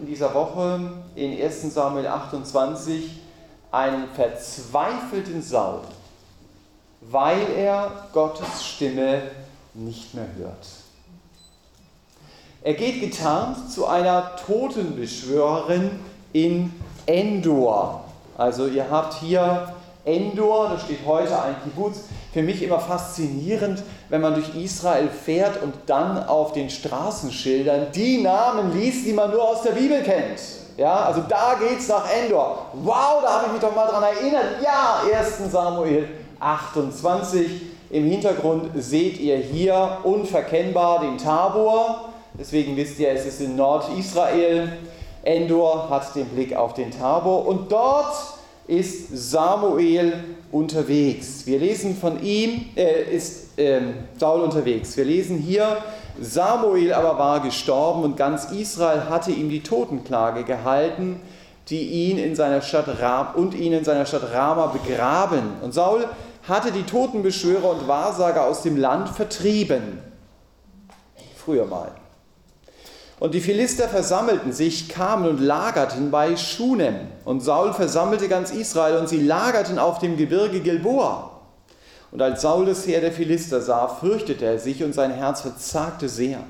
in 0.00 0.06
dieser 0.06 0.32
Woche 0.34 0.80
in 1.14 1.40
1 1.40 1.74
Samuel 1.74 2.06
28, 2.06 3.22
einen 3.70 4.08
verzweifelten 4.08 5.42
Saul, 5.42 5.80
weil 7.10 7.50
er 7.56 7.90
Gottes 8.12 8.64
Stimme 8.64 9.22
nicht 9.74 10.14
mehr 10.14 10.26
hört. 10.36 10.66
Er 12.62 12.74
geht 12.74 13.00
getarnt 13.00 13.70
zu 13.70 13.86
einer 13.86 14.32
Totenbeschwörerin 14.44 16.00
in 16.32 16.72
Endor. 17.06 18.04
Also 18.36 18.66
ihr 18.66 18.90
habt 18.90 19.14
hier 19.14 19.72
Endor, 20.04 20.70
da 20.70 20.78
steht 20.78 21.06
heute 21.06 21.40
ein 21.40 21.54
Kibbutz. 21.62 22.00
Für 22.32 22.42
mich 22.42 22.62
immer 22.62 22.80
faszinierend, 22.80 23.82
wenn 24.08 24.20
man 24.20 24.34
durch 24.34 24.54
Israel 24.56 25.08
fährt 25.08 25.62
und 25.62 25.74
dann 25.86 26.26
auf 26.26 26.52
den 26.52 26.68
Straßenschildern 26.68 27.92
die 27.94 28.22
Namen 28.22 28.76
liest, 28.76 29.06
die 29.06 29.12
man 29.12 29.30
nur 29.30 29.42
aus 29.42 29.62
der 29.62 29.72
Bibel 29.72 30.02
kennt. 30.02 30.40
Ja, 30.76 31.04
also 31.04 31.22
da 31.26 31.54
geht's 31.54 31.88
nach 31.88 32.04
Endor. 32.10 32.66
Wow, 32.74 33.22
da 33.22 33.36
habe 33.36 33.46
ich 33.46 33.52
mich 33.52 33.60
doch 33.60 33.74
mal 33.74 33.86
dran 33.86 34.02
erinnert. 34.02 34.62
Ja, 34.62 35.00
1. 35.18 35.50
Samuel 35.50 36.08
28. 36.40 37.46
Im 37.90 38.04
Hintergrund 38.04 38.70
seht 38.74 39.18
ihr 39.20 39.36
hier 39.36 39.98
unverkennbar 40.02 41.00
den 41.00 41.18
Tabor. 41.18 42.12
Deswegen 42.38 42.76
wisst 42.76 42.98
ihr, 42.98 43.10
es 43.10 43.26
ist 43.26 43.40
in 43.40 43.56
Nordisrael. 43.56 44.72
Endor 45.22 45.90
hat 45.90 46.14
den 46.14 46.26
Blick 46.26 46.54
auf 46.54 46.74
den 46.74 46.90
Tabor 46.90 47.46
und 47.46 47.72
dort 47.72 48.14
ist 48.66 49.30
Samuel 49.30 50.12
unterwegs. 50.52 51.46
Wir 51.46 51.58
lesen 51.58 51.96
von 51.96 52.22
ihm, 52.22 52.66
äh, 52.76 53.14
ist 53.14 53.58
äh, 53.58 53.80
Saul 54.18 54.40
unterwegs. 54.42 54.96
Wir 54.96 55.04
lesen 55.04 55.38
hier, 55.38 55.78
Samuel 56.20 56.92
aber 56.92 57.18
war 57.18 57.40
gestorben 57.40 58.02
und 58.02 58.16
ganz 58.16 58.50
Israel 58.52 59.08
hatte 59.08 59.32
ihm 59.32 59.50
die 59.50 59.62
Totenklage 59.62 60.44
gehalten, 60.44 61.20
die 61.68 62.08
ihn 62.08 62.18
in 62.18 62.36
seiner 62.36 62.62
Stadt 62.62 62.86
Ram 63.00 63.34
und 63.34 63.54
ihn 63.54 63.72
in 63.72 63.84
seiner 63.84 64.06
Stadt 64.06 64.32
Rama 64.32 64.66
begraben. 64.66 65.54
Und 65.62 65.74
Saul 65.74 66.04
hatte 66.48 66.72
die 66.72 66.84
Totenbeschwörer 66.84 67.70
und 67.70 67.88
Wahrsager 67.88 68.44
aus 68.44 68.62
dem 68.62 68.76
Land 68.76 69.08
vertrieben. 69.08 69.98
Früher 71.36 71.66
mal. 71.66 71.92
Und 73.18 73.32
die 73.32 73.40
Philister 73.40 73.88
versammelten 73.88 74.52
sich, 74.52 74.88
kamen 74.88 75.28
und 75.28 75.40
lagerten 75.40 76.10
bei 76.10 76.36
Schunem. 76.36 76.96
Und 77.24 77.40
Saul 77.40 77.72
versammelte 77.72 78.28
ganz 78.28 78.50
Israel 78.50 78.98
und 78.98 79.08
sie 79.08 79.22
lagerten 79.22 79.78
auf 79.78 79.98
dem 79.98 80.16
Gebirge 80.16 80.60
Gilboa. 80.60 81.30
Und 82.12 82.20
als 82.20 82.42
Saul 82.42 82.66
das 82.66 82.86
Heer 82.86 83.00
der 83.00 83.12
Philister 83.12 83.60
sah, 83.60 83.88
fürchtete 83.88 84.44
er 84.44 84.58
sich 84.58 84.84
und 84.84 84.94
sein 84.94 85.10
Herz 85.10 85.40
verzagte 85.40 86.08
sehr. 86.08 86.40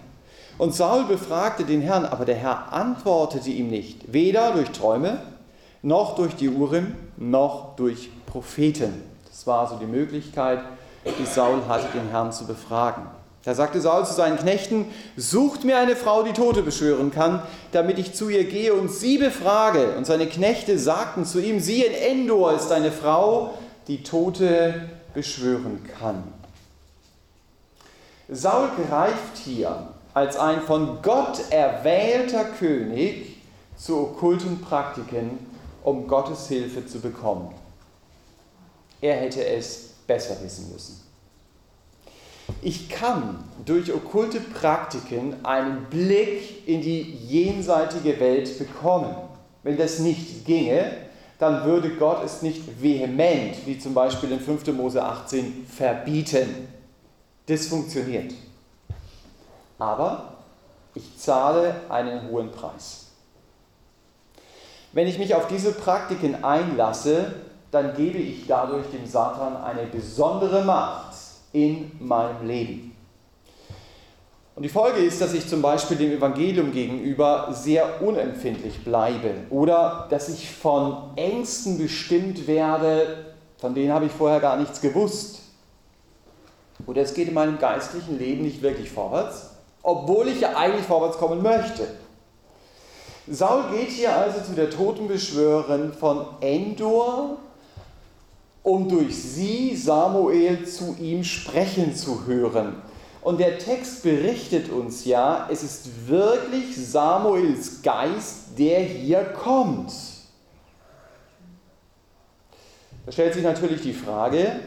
Und 0.59 0.75
Saul 0.75 1.05
befragte 1.05 1.65
den 1.65 1.83
Herrn, 1.83 2.05
aber 2.05 2.25
der 2.25 2.35
Herr 2.35 2.73
antwortete 2.73 3.51
ihm 3.51 3.69
nicht, 3.69 4.13
weder 4.13 4.53
durch 4.53 4.71
Träume, 4.71 5.21
noch 5.83 6.17
durch 6.17 6.35
die 6.35 6.49
Urim, 6.49 6.95
noch 7.17 7.77
durch 7.77 8.11
Propheten. 8.27 9.16
Das 9.47 9.53
war 9.53 9.61
also 9.61 9.77
die 9.77 9.87
Möglichkeit, 9.87 10.59
die 11.05 11.25
Saul 11.25 11.61
hatte, 11.69 11.87
den 11.97 12.09
Herrn 12.09 12.33
zu 12.33 12.49
befragen. 12.49 13.05
Da 13.45 13.55
sagte 13.55 13.81
Saul 13.81 14.05
zu 14.05 14.13
seinen 14.13 14.39
Knechten, 14.39 14.87
sucht 15.17 15.63
mir 15.63 15.79
eine 15.79 15.95
Frau, 15.95 16.25
die 16.25 16.33
Tote 16.33 16.65
beschwören 16.65 17.13
kann, 17.13 17.41
damit 17.71 18.01
ich 18.01 18.13
zu 18.13 18.29
ihr 18.29 18.43
gehe 18.43 18.75
und 18.75 18.91
sie 18.91 19.19
befrage. 19.19 19.95
Und 19.97 20.05
seine 20.05 20.27
Knechte 20.27 20.81
sagten 20.81 21.25
zu 21.25 21.41
ihm, 21.41 21.61
siehe, 21.61 21.85
in 21.85 22.23
Endor 22.23 22.55
ist 22.55 22.73
eine 22.73 22.91
Frau, 22.91 23.55
die 23.87 24.03
Tote 24.03 24.89
beschwören 25.15 25.89
kann. 25.97 26.25
Saul 28.29 28.71
greift 28.89 29.37
hier 29.45 29.91
als 30.13 30.37
ein 30.37 30.61
von 30.61 31.03
Gott 31.03 31.39
erwählter 31.51 32.47
König 32.59 33.37
zu 33.77 33.97
okkulten 33.97 34.61
Praktiken, 34.61 35.39
um 35.85 36.09
Gottes 36.09 36.49
Hilfe 36.49 36.85
zu 36.85 36.99
bekommen. 36.99 37.55
Er 39.01 39.17
hätte 39.17 39.45
es 39.45 39.95
besser 40.07 40.37
wissen 40.43 40.73
müssen. 40.73 41.01
Ich 42.63 42.89
kann 42.89 43.45
durch 43.65 43.93
okkulte 43.93 44.41
Praktiken 44.41 45.45
einen 45.45 45.87
Blick 45.91 46.69
in 46.69 46.81
die 46.81 47.03
jenseitige 47.27 48.19
Welt 48.21 48.59
bekommen. 48.59 49.15
Wenn 49.63 49.77
das 49.77 49.99
nicht 49.99 50.45
ginge, 50.45 50.93
dann 51.39 51.65
würde 51.65 51.91
Gott 51.97 52.25
es 52.25 52.43
nicht 52.43 52.81
vehement, 52.81 53.67
wie 53.67 53.79
zum 53.79 53.95
Beispiel 53.95 54.33
in 54.33 54.41
5. 54.41 54.69
Mose 54.69 55.03
18, 55.03 55.67
verbieten. 55.67 56.69
Das 57.47 57.67
funktioniert. 57.67 58.33
Aber 59.79 60.37
ich 60.95 61.19
zahle 61.19 61.83
einen 61.89 62.31
hohen 62.31 62.51
Preis. 62.51 63.07
Wenn 64.93 65.07
ich 65.07 65.19
mich 65.19 65.35
auf 65.35 65.47
diese 65.47 65.73
Praktiken 65.73 66.43
einlasse, 66.43 67.35
dann 67.71 67.95
gebe 67.95 68.19
ich 68.19 68.47
dadurch 68.47 68.87
dem 68.91 69.07
Satan 69.07 69.57
eine 69.57 69.87
besondere 69.87 70.65
Macht 70.65 71.15
in 71.53 71.93
meinem 72.01 72.47
Leben. 72.47 72.97
Und 74.55 74.63
die 74.63 74.71
Folge 74.71 75.01
ist, 75.01 75.21
dass 75.21 75.35
ich 75.35 75.47
zum 75.47 75.61
Beispiel 75.61 75.99
dem 75.99 76.13
Evangelium 76.13 76.73
gegenüber 76.73 77.49
sehr 77.51 78.01
unempfindlich 78.01 78.83
bleibe 78.83 79.35
oder 79.51 80.07
dass 80.09 80.31
ich 80.31 80.51
von 80.51 81.11
Ängsten 81.17 81.77
bestimmt 81.77 82.47
werde, 82.47 83.35
von 83.59 83.75
denen 83.75 83.93
habe 83.93 84.07
ich 84.07 84.13
vorher 84.13 84.41
gar 84.41 84.57
nichts 84.57 84.81
gewusst. 84.81 85.41
Oder 86.87 87.03
es 87.03 87.13
geht 87.13 87.29
in 87.29 87.35
meinem 87.35 87.59
geistlichen 87.59 88.19
Leben 88.19 88.45
nicht 88.45 88.63
wirklich 88.63 88.91
vorwärts, 88.91 89.51
obwohl 89.83 90.29
ich 90.29 90.41
ja 90.41 90.57
eigentlich 90.57 90.87
vorwärts 90.87 91.19
kommen 91.19 91.43
möchte. 91.43 91.87
Saul 93.29 93.65
geht 93.73 93.91
hier 93.91 94.15
also 94.17 94.41
zu 94.41 94.53
der 94.53 94.71
Totenbeschwörerin 94.71 95.93
von 95.93 96.27
Endor 96.41 97.39
um 98.67 98.89
durch 98.89 99.17
sie 99.17 99.77
Samuel 99.77 100.67
zu 100.67 100.97
ihm 100.99 101.23
sprechen 101.23 101.95
zu 101.95 102.27
hören. 102.27 102.75
Und 103.23 103.39
der 103.39 103.61
Text 103.61 104.03
berichtet 104.03 104.71
uns 104.71 105.05
ja, 105.05 105.47
es 105.49 105.63
ist 105.63 106.09
wirklich 106.09 106.77
Samuels 106.77 107.81
Geist, 107.83 108.59
der 108.59 108.81
hier 108.81 109.23
kommt. 109.23 109.93
Da 113.05 113.13
stellt 113.13 113.35
sich 113.35 113.45
natürlich 113.45 113.83
die 113.83 113.93
Frage, 113.93 114.59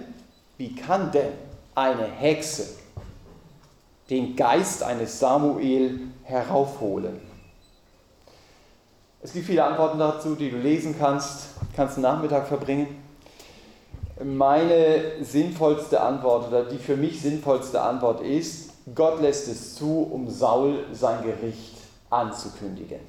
wie 0.58 0.74
kann 0.74 1.12
denn 1.12 1.34
eine 1.76 2.06
Hexe 2.06 2.70
den 4.10 4.34
Geist 4.34 4.82
eines 4.82 5.20
Samuel 5.20 6.00
heraufholen? 6.24 7.20
Es 9.22 9.34
gibt 9.34 9.46
viele 9.46 9.66
Antworten 9.66 10.00
dazu, 10.00 10.36
die 10.36 10.50
du 10.50 10.58
lesen 10.58 10.96
kannst, 10.98 11.50
kannst 11.76 11.96
einen 11.96 12.04
Nachmittag 12.04 12.48
verbringen. 12.48 12.88
Meine 14.22 15.02
sinnvollste 15.22 16.02
Antwort 16.02 16.50
oder 16.50 16.66
die 16.66 16.78
für 16.78 16.98
mich 16.98 17.22
sinnvollste 17.22 17.82
Antwort 17.82 18.20
ist, 18.20 18.72
Gott 18.94 19.22
lässt 19.22 19.48
es 19.48 19.76
zu, 19.76 20.10
um 20.12 20.30
Saul 20.30 20.84
sein 20.92 21.24
Gericht 21.24 21.78
anzukündigen. 22.10 23.00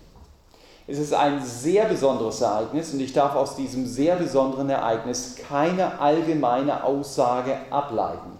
Es 0.86 1.00
ist 1.00 1.12
ein 1.12 1.42
sehr 1.42 1.86
besonderes 1.86 2.40
Ereignis 2.40 2.92
und 2.92 3.00
ich 3.00 3.12
darf 3.12 3.34
aus 3.34 3.56
diesem 3.56 3.86
sehr 3.86 4.14
besonderen 4.14 4.70
Ereignis 4.70 5.34
keine 5.48 5.98
allgemeine 5.98 6.84
Aussage 6.84 7.56
ableiten. 7.70 8.38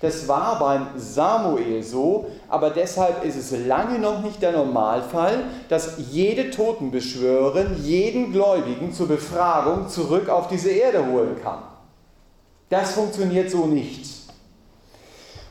Das 0.00 0.26
war 0.26 0.58
beim 0.58 0.86
Samuel 0.96 1.82
so, 1.82 2.30
aber 2.48 2.70
deshalb 2.70 3.24
ist 3.26 3.36
es 3.36 3.66
lange 3.66 3.98
noch 3.98 4.22
nicht 4.22 4.40
der 4.40 4.52
Normalfall, 4.52 5.44
dass 5.68 5.98
jede 6.10 6.50
Totenbeschwörerin 6.50 7.76
jeden 7.82 8.32
Gläubigen 8.32 8.94
zur 8.94 9.08
Befragung 9.08 9.90
zurück 9.90 10.30
auf 10.30 10.48
diese 10.48 10.70
Erde 10.70 11.04
holen 11.06 11.36
kann. 11.42 11.75
Das 12.68 12.92
funktioniert 12.92 13.50
so 13.50 13.66
nicht. 13.66 14.10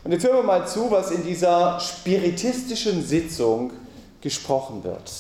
Und 0.04 0.12
jetzt 0.12 0.24
hören 0.24 0.38
wir 0.38 0.44
mal 0.44 0.68
zu, 0.68 0.92
was 0.92 1.12
in 1.12 1.24
dieser 1.24 1.80
spiritistischen 1.80 3.04
Sitzung 3.04 3.72
gesprochen 4.22 4.84
wird. 4.84 5.12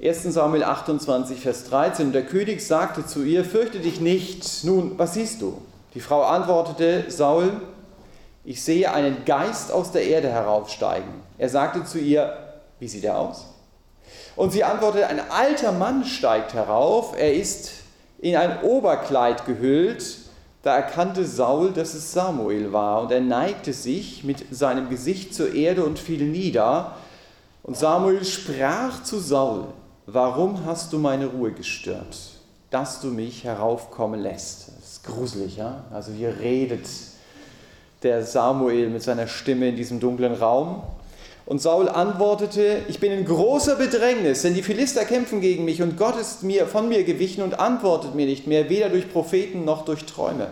1 0.00 0.22
Samuel 0.24 0.62
28, 0.62 1.40
Vers 1.40 1.64
13. 1.64 2.06
Und 2.06 2.12
der 2.12 2.26
König 2.26 2.64
sagte 2.64 3.06
zu 3.06 3.22
ihr, 3.22 3.44
fürchte 3.44 3.80
dich 3.80 4.00
nicht. 4.00 4.64
Nun, 4.64 4.98
was 4.98 5.14
siehst 5.14 5.40
du? 5.42 5.60
Die 5.94 6.00
Frau 6.00 6.22
antwortete, 6.22 7.10
Saul, 7.10 7.60
ich 8.44 8.62
sehe 8.62 8.92
einen 8.92 9.24
Geist 9.24 9.72
aus 9.72 9.90
der 9.90 10.04
Erde 10.04 10.28
heraufsteigen. 10.28 11.22
Er 11.38 11.48
sagte 11.48 11.84
zu 11.84 11.98
ihr, 11.98 12.36
wie 12.78 12.88
sieht 12.88 13.04
er 13.04 13.18
aus? 13.18 13.46
Und 14.36 14.52
sie 14.52 14.64
antwortete, 14.64 15.06
ein 15.08 15.30
alter 15.30 15.72
Mann 15.72 16.04
steigt 16.04 16.54
herauf, 16.54 17.14
er 17.18 17.34
ist 17.34 17.70
in 18.18 18.36
ein 18.36 18.62
Oberkleid 18.62 19.46
gehüllt. 19.46 20.18
Da 20.62 20.76
erkannte 20.76 21.24
Saul, 21.24 21.70
dass 21.70 21.94
es 21.94 22.12
Samuel 22.12 22.72
war, 22.72 23.02
und 23.02 23.12
er 23.12 23.20
neigte 23.20 23.72
sich 23.72 24.24
mit 24.24 24.44
seinem 24.50 24.90
Gesicht 24.90 25.32
zur 25.34 25.54
Erde 25.54 25.84
und 25.84 25.98
fiel 25.98 26.24
nieder. 26.24 26.96
Und 27.62 27.76
Samuel 27.76 28.24
sprach 28.24 29.02
zu 29.02 29.18
Saul, 29.18 29.66
warum 30.06 30.64
hast 30.66 30.92
du 30.92 30.98
meine 30.98 31.26
Ruhe 31.26 31.52
gestört, 31.52 32.18
dass 32.70 33.00
du 33.00 33.08
mich 33.08 33.44
heraufkommen 33.44 34.20
lässt? 34.20 34.68
Das 34.76 34.92
ist 34.92 35.04
gruselig, 35.04 35.56
ja? 35.56 35.84
Also 35.92 36.12
hier 36.12 36.38
redet 36.40 36.88
der 38.02 38.24
Samuel 38.24 38.90
mit 38.90 39.02
seiner 39.02 39.26
Stimme 39.26 39.68
in 39.68 39.76
diesem 39.76 40.00
dunklen 40.00 40.34
Raum. 40.34 40.82
Und 41.48 41.62
Saul 41.62 41.88
antwortete, 41.88 42.82
ich 42.88 43.00
bin 43.00 43.10
in 43.10 43.24
großer 43.24 43.76
Bedrängnis, 43.76 44.42
denn 44.42 44.52
die 44.52 44.62
Philister 44.62 45.06
kämpfen 45.06 45.40
gegen 45.40 45.64
mich 45.64 45.80
und 45.80 45.96
Gott 45.96 46.16
ist 46.16 46.42
mir 46.42 46.66
von 46.66 46.90
mir 46.90 47.04
gewichen 47.04 47.42
und 47.42 47.58
antwortet 47.58 48.14
mir 48.14 48.26
nicht 48.26 48.46
mehr, 48.46 48.68
weder 48.68 48.90
durch 48.90 49.10
Propheten 49.10 49.64
noch 49.64 49.86
durch 49.86 50.04
Träume. 50.04 50.50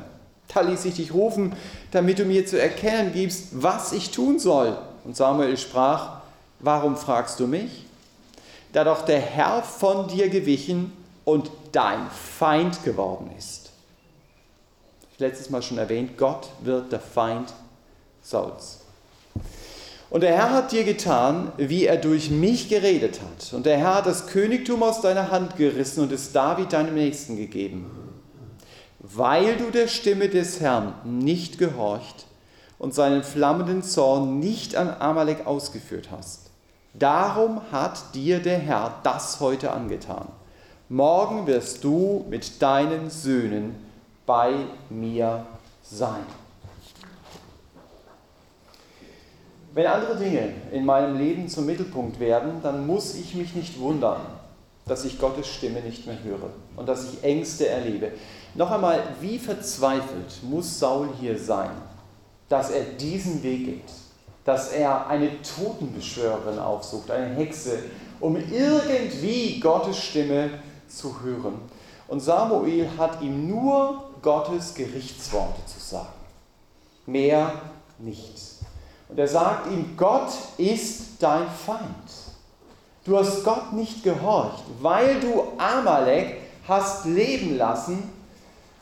Da 0.54 0.62
ließ 0.62 0.86
ich 0.86 0.94
dich 0.94 1.12
rufen, 1.12 1.54
damit 1.90 2.18
du 2.18 2.24
mir 2.24 2.46
zu 2.46 2.58
erkennen 2.58 3.12
gibst, 3.12 3.48
was 3.52 3.92
ich 3.92 4.10
tun 4.10 4.38
soll. 4.38 4.78
Und 5.04 5.16
Samuel 5.16 5.58
sprach, 5.58 6.20
warum 6.60 6.96
fragst 6.96 7.40
du 7.40 7.46
mich? 7.46 7.86
da 8.76 8.84
doch 8.84 9.06
der 9.06 9.20
Herr 9.20 9.62
von 9.62 10.06
dir 10.06 10.28
gewichen 10.28 10.92
und 11.24 11.50
dein 11.72 12.10
Feind 12.10 12.84
geworden 12.84 13.30
ist. 13.38 13.70
Letztes 15.16 15.48
Mal 15.48 15.62
schon 15.62 15.78
erwähnt, 15.78 16.18
Gott 16.18 16.50
wird 16.60 16.92
der 16.92 17.00
Feind 17.00 17.54
Sauls. 18.20 18.80
Und 20.08 20.22
der 20.22 20.36
Herr 20.36 20.50
hat 20.50 20.72
dir 20.72 20.84
getan, 20.84 21.50
wie 21.56 21.84
er 21.84 21.96
durch 21.96 22.30
mich 22.30 22.68
geredet 22.68 23.20
hat. 23.20 23.52
Und 23.52 23.66
der 23.66 23.78
Herr 23.78 23.96
hat 23.96 24.06
das 24.06 24.28
Königtum 24.28 24.82
aus 24.82 25.00
deiner 25.00 25.30
Hand 25.30 25.56
gerissen 25.56 26.02
und 26.02 26.12
es 26.12 26.32
David 26.32 26.72
deinem 26.72 26.94
Nächsten 26.94 27.36
gegeben. 27.36 27.90
Weil 29.00 29.56
du 29.56 29.70
der 29.70 29.88
Stimme 29.88 30.28
des 30.28 30.60
Herrn 30.60 30.94
nicht 31.04 31.58
gehorcht 31.58 32.26
und 32.78 32.94
seinen 32.94 33.24
flammenden 33.24 33.82
Zorn 33.82 34.38
nicht 34.38 34.76
an 34.76 34.94
Amalek 34.98 35.46
ausgeführt 35.46 36.08
hast. 36.10 36.50
Darum 36.94 37.60
hat 37.72 38.14
dir 38.14 38.38
der 38.38 38.58
Herr 38.58 38.94
das 39.02 39.40
heute 39.40 39.72
angetan. 39.72 40.28
Morgen 40.88 41.46
wirst 41.46 41.82
du 41.84 42.24
mit 42.30 42.62
deinen 42.62 43.10
Söhnen 43.10 43.74
bei 44.24 44.54
mir 44.88 45.46
sein. 45.82 46.24
Wenn 49.76 49.86
andere 49.86 50.16
Dinge 50.16 50.54
in 50.72 50.86
meinem 50.86 51.18
Leben 51.18 51.50
zum 51.50 51.66
Mittelpunkt 51.66 52.18
werden, 52.18 52.62
dann 52.62 52.86
muss 52.86 53.14
ich 53.14 53.34
mich 53.34 53.54
nicht 53.54 53.78
wundern, 53.78 54.22
dass 54.86 55.04
ich 55.04 55.18
Gottes 55.18 55.48
Stimme 55.48 55.82
nicht 55.82 56.06
mehr 56.06 56.16
höre 56.24 56.48
und 56.76 56.88
dass 56.88 57.12
ich 57.12 57.22
Ängste 57.22 57.68
erlebe. 57.68 58.12
Noch 58.54 58.70
einmal, 58.70 59.02
wie 59.20 59.38
verzweifelt 59.38 60.42
muss 60.42 60.78
Saul 60.78 61.10
hier 61.20 61.38
sein, 61.38 61.70
dass 62.48 62.70
er 62.70 62.84
diesen 62.84 63.42
Weg 63.42 63.66
geht? 63.66 63.92
dass 64.46 64.68
er 64.68 65.08
eine 65.08 65.42
Totenbeschwörerin 65.42 66.60
aufsucht, 66.60 67.10
eine 67.10 67.34
Hexe, 67.34 67.80
um 68.20 68.36
irgendwie 68.36 69.58
Gottes 69.58 69.98
Stimme 69.98 70.50
zu 70.88 71.20
hören. 71.20 71.60
Und 72.06 72.20
Samuel 72.20 72.88
hat 72.96 73.20
ihm 73.20 73.48
nur 73.48 74.04
Gottes 74.22 74.72
Gerichtsworte 74.72 75.66
zu 75.66 75.80
sagen. 75.80 76.06
Mehr 77.06 77.50
nichts. 77.98 78.45
Und 79.16 79.20
er 79.20 79.28
sagt 79.28 79.72
ihm, 79.72 79.96
Gott 79.96 80.28
ist 80.58 81.22
dein 81.22 81.48
Feind. 81.48 81.80
Du 83.02 83.16
hast 83.16 83.42
Gott 83.44 83.72
nicht 83.72 84.04
gehorcht, 84.04 84.62
weil 84.82 85.18
du 85.20 85.42
Amalek 85.56 86.36
hast 86.68 87.06
leben 87.06 87.56
lassen. 87.56 88.10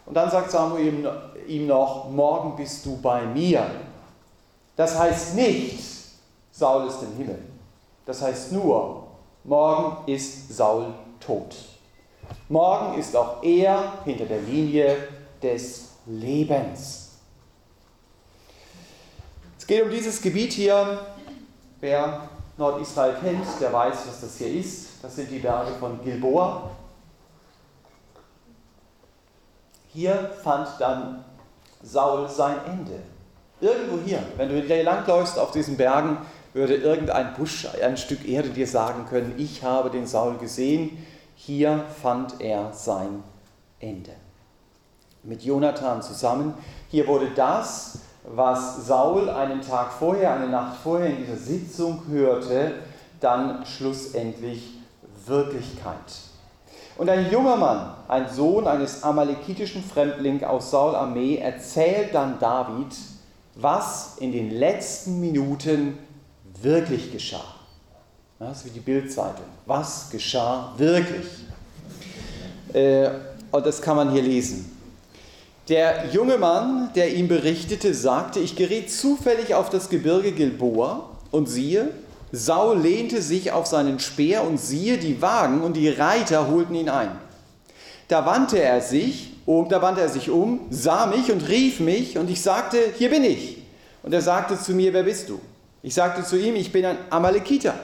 Und 0.05 0.15
dann 0.15 0.29
sagt 0.29 0.51
Samuel 0.51 1.09
ihm 1.47 1.69
noch, 1.69 2.11
morgen 2.11 2.57
bist 2.57 2.85
du 2.85 3.01
bei 3.01 3.25
mir. 3.27 3.65
Das 4.75 4.99
heißt 4.99 5.37
nicht, 5.37 5.79
Saul 6.51 6.89
ist 6.89 7.01
im 7.03 7.17
Himmel. 7.17 7.39
Das 8.05 8.21
heißt 8.21 8.51
nur, 8.51 9.05
morgen 9.45 10.11
ist 10.11 10.53
Saul 10.53 10.87
tot. 11.21 11.55
Morgen 12.49 12.99
ist 12.99 13.15
auch 13.15 13.41
er 13.41 14.03
hinter 14.05 14.25
der 14.25 14.41
Linie 14.41 14.97
des 15.41 15.91
Lebens. 16.07 17.04
Es 19.65 19.69
geht 19.69 19.83
um 19.83 19.89
dieses 19.89 20.21
Gebiet 20.21 20.53
hier. 20.53 21.07
Wer 21.81 22.29
Nordisrael 22.59 23.15
kennt, 23.15 23.47
der 23.59 23.73
weiß, 23.73 23.95
was 24.07 24.21
das 24.21 24.37
hier 24.37 24.49
ist. 24.49 25.03
Das 25.03 25.17
sind 25.17 25.31
die 25.31 25.39
Berge 25.39 25.71
von 25.81 26.05
Gilboa. 26.05 26.71
Hier 29.89 30.33
fand 30.43 30.69
dann 30.79 31.25
Saul 31.83 32.29
sein 32.29 32.57
Ende. 32.67 33.01
Irgendwo 33.63 34.05
hier, 34.05 34.23
wenn 34.37 34.51
du 34.51 34.61
hier 34.61 34.83
langläufst 34.83 35.39
auf 35.39 35.53
diesen 35.53 35.79
Bergen, 35.79 36.19
würde 36.53 36.75
irgendein 36.75 37.33
Busch, 37.33 37.67
ein 37.83 37.97
Stück 37.97 38.29
Erde 38.29 38.51
dir 38.51 38.67
sagen 38.67 39.07
können, 39.09 39.33
ich 39.39 39.63
habe 39.63 39.89
den 39.89 40.07
Saul 40.07 40.37
gesehen, 40.37 41.03
hier 41.37 41.87
fand 42.03 42.39
er 42.43 42.71
sein 42.75 43.25
Ende. 43.81 44.13
Mit 45.23 45.43
Jonathan 45.43 46.03
zusammen. 46.03 46.53
Hier 46.91 47.07
wurde 47.07 47.31
das, 47.31 48.01
was 48.25 48.87
Saul 48.87 49.29
einen 49.29 49.61
Tag 49.61 49.93
vorher, 49.93 50.35
eine 50.35 50.49
Nacht 50.49 50.79
vorher 50.83 51.09
in 51.09 51.19
dieser 51.19 51.37
Sitzung 51.37 52.03
hörte, 52.09 52.73
dann 53.21 53.65
schlussendlich 53.67 54.79
Wirklichkeit. 55.27 55.95
Und 56.97 57.11
ein 57.11 57.31
junger 57.31 57.57
Mann, 57.57 57.95
ein 58.09 58.29
Sohn 58.29 58.67
eines 58.67 59.03
amalekitischen 59.03 59.83
Fremdlings 59.83 60.45
aus 60.45 60.71
Saul 60.71 60.95
Armee, 60.95 61.39
erzählt 61.39 62.15
dann 62.15 62.39
David, 62.39 62.95
was 63.57 64.17
in 64.19 64.33
den 64.33 64.51
letzten 64.51 65.21
Minuten 65.21 65.99
wirklich 66.63 67.13
geschah. 67.13 67.45
Das 68.39 68.59
ist 68.59 68.67
wie 68.67 68.71
die 68.71 68.81
Bildzeitung. 68.81 69.47
Was 69.67 70.11
geschah 70.11 70.73
wirklich? 70.77 71.27
Äh, 72.73 73.11
und 73.51 73.65
das 73.65 73.81
kann 73.81 73.97
man 73.97 74.11
hier 74.11 74.23
lesen. 74.23 74.74
Der 75.69 76.11
junge 76.13 76.37
Mann, 76.37 76.91
der 76.95 77.15
ihm 77.15 77.27
berichtete, 77.27 77.95
sagte, 77.95 78.39
ich 78.39 78.55
geriet 78.55 78.93
zufällig 78.93 79.55
auf 79.55 79.71
das 79.71 79.89
Gebirge 79.89 80.33
Gilboa 80.33 81.09
und 81.31 81.49
siehe, 81.49 81.89
Saul 82.33 82.79
lehnte 82.79 83.23
sich 83.23 83.53
auf 83.53 83.67
seinen 83.67 83.99
Speer 83.99 84.45
und 84.45 84.61
siehe, 84.61 84.99
die 84.99 85.23
Wagen 85.23 85.63
und 85.63 85.75
die 85.77 85.89
Reiter 85.89 86.49
holten 86.49 86.75
ihn 86.75 86.91
ein. 86.91 87.13
Da 88.09 88.27
wandte 88.27 88.61
er 88.61 88.83
sich 88.83 89.31
um, 89.47 89.69
da 89.69 89.81
wandte 89.81 90.03
er 90.03 90.09
sich 90.11 90.29
um, 90.29 90.61
sah 90.69 91.07
mich 91.07 91.33
und 91.33 91.49
rief 91.49 91.81
mich 91.81 92.19
und 92.19 92.29
ich 92.29 92.43
sagte, 92.43 92.79
hier 92.99 93.09
bin 93.09 93.25
ich. 93.25 93.59
Und 94.03 94.13
er 94.13 94.21
sagte 94.21 94.61
zu 94.61 94.73
mir, 94.73 94.93
wer 94.93 95.05
bist 95.05 95.31
du? 95.31 95.41
Ich 95.83 95.95
sagte 95.95 96.25
zu 96.25 96.37
ihm, 96.37 96.57
ich 96.57 96.73
bin 96.73 96.85
ein 96.85 96.99
Amalekiter. 97.09 97.75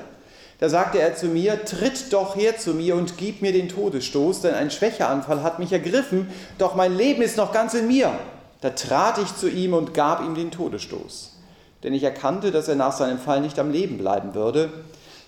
Da 0.61 0.69
sagte 0.69 1.01
er 1.01 1.17
zu 1.17 1.27
mir, 1.27 1.65
tritt 1.65 2.13
doch 2.13 2.37
her 2.37 2.59
zu 2.59 2.75
mir 2.75 2.95
und 2.95 3.17
gib 3.17 3.41
mir 3.41 3.53
den 3.53 3.71
Todesstoß, 3.71 4.43
denn 4.43 4.55
ein 4.55 4.71
Schwächeanfall 4.71 5.43
hat 5.43 5.59
mich 5.59 5.73
ergriffen, 5.73 6.29
doch 6.59 6.75
mein 6.75 6.95
Leben 6.95 7.23
ist 7.23 7.39
noch 7.39 7.53
ganz 7.53 7.73
in 7.73 7.87
mir. 7.87 8.13
Da 8.61 8.71
trat 8.71 9.17
ich 9.17 9.35
zu 9.35 9.49
ihm 9.49 9.73
und 9.73 9.95
gab 9.95 10.23
ihm 10.23 10.35
den 10.35 10.51
Todesstoß. 10.51 11.39
Denn 11.83 11.95
ich 11.95 12.03
erkannte, 12.03 12.51
dass 12.51 12.69
er 12.69 12.75
nach 12.75 12.93
seinem 12.93 13.19
Fall 13.19 13.41
nicht 13.41 13.59
am 13.59 13.71
Leben 13.71 13.97
bleiben 13.97 14.35
würde. 14.35 14.71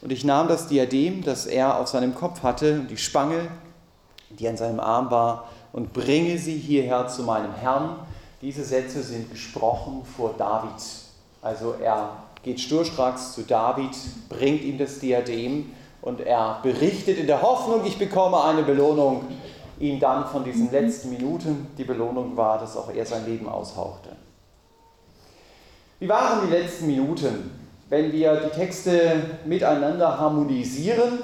Und 0.03 0.13
ich 0.13 0.23
nahm 0.23 0.49
das 0.49 0.69
Diadem, 0.69 1.25
das 1.25 1.47
er 1.47 1.79
auf 1.79 1.89
seinem 1.89 2.15
Kopf 2.15 2.43
hatte, 2.43 2.75
und 2.75 2.91
die 2.91 2.99
Spange, 2.99 3.49
die 4.29 4.47
an 4.49 4.59
seinem 4.59 4.81
Arm 4.81 5.11
war, 5.11 5.49
und 5.73 5.95
bringe 5.95 6.37
sie 6.37 6.59
hierher 6.59 7.09
zu 7.09 7.23
meinem 7.23 7.55
Herrn. 7.55 7.97
Diese 8.43 8.65
Sätze 8.65 9.03
sind 9.03 9.31
gesprochen 9.31 10.03
vor 10.17 10.35
David. 10.37 10.75
Also 11.41 11.75
er 11.83 12.22
geht 12.43 12.61
sturstracks 12.61 13.35
zu 13.35 13.43
David, 13.43 13.91
bringt 14.29 14.63
ihm 14.63 14.79
das 14.79 14.99
Diadem 14.99 15.73
und 16.01 16.21
er 16.21 16.59
berichtet 16.63 17.19
in 17.19 17.27
der 17.27 17.43
Hoffnung, 17.43 17.85
ich 17.85 17.99
bekomme 17.99 18.43
eine 18.43 18.63
Belohnung, 18.63 19.25
ihm 19.79 20.01
dann 20.01 20.27
von 20.27 20.45
diesen 20.45 20.71
letzten 20.71 21.11
Minuten 21.11 21.69
die 21.79 21.85
Belohnung 21.85 22.37
war, 22.37 22.59
dass 22.59 22.77
auch 22.77 22.93
er 22.93 23.07
sein 23.07 23.25
Leben 23.27 23.49
aushauchte. 23.49 24.11
Wie 25.99 26.09
waren 26.09 26.47
die 26.47 26.53
letzten 26.53 26.89
Minuten? 26.89 27.51
Wenn 27.89 28.11
wir 28.11 28.37
die 28.37 28.51
Texte 28.51 29.23
miteinander 29.45 30.19
harmonisieren, 30.19 31.19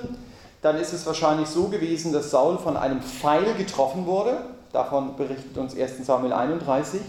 dann 0.63 0.77
ist 0.77 0.93
es 0.93 1.07
wahrscheinlich 1.07 1.49
so 1.49 1.65
gewesen, 1.69 2.13
dass 2.13 2.31
Saul 2.31 2.59
von 2.59 2.77
einem 2.77 3.01
Pfeil 3.01 3.55
getroffen 3.55 4.07
wurde. 4.07 4.39
Davon 4.73 5.17
berichtet 5.17 5.57
uns 5.57 5.77
1 5.77 6.05
Samuel 6.05 6.33
31. 6.33 7.01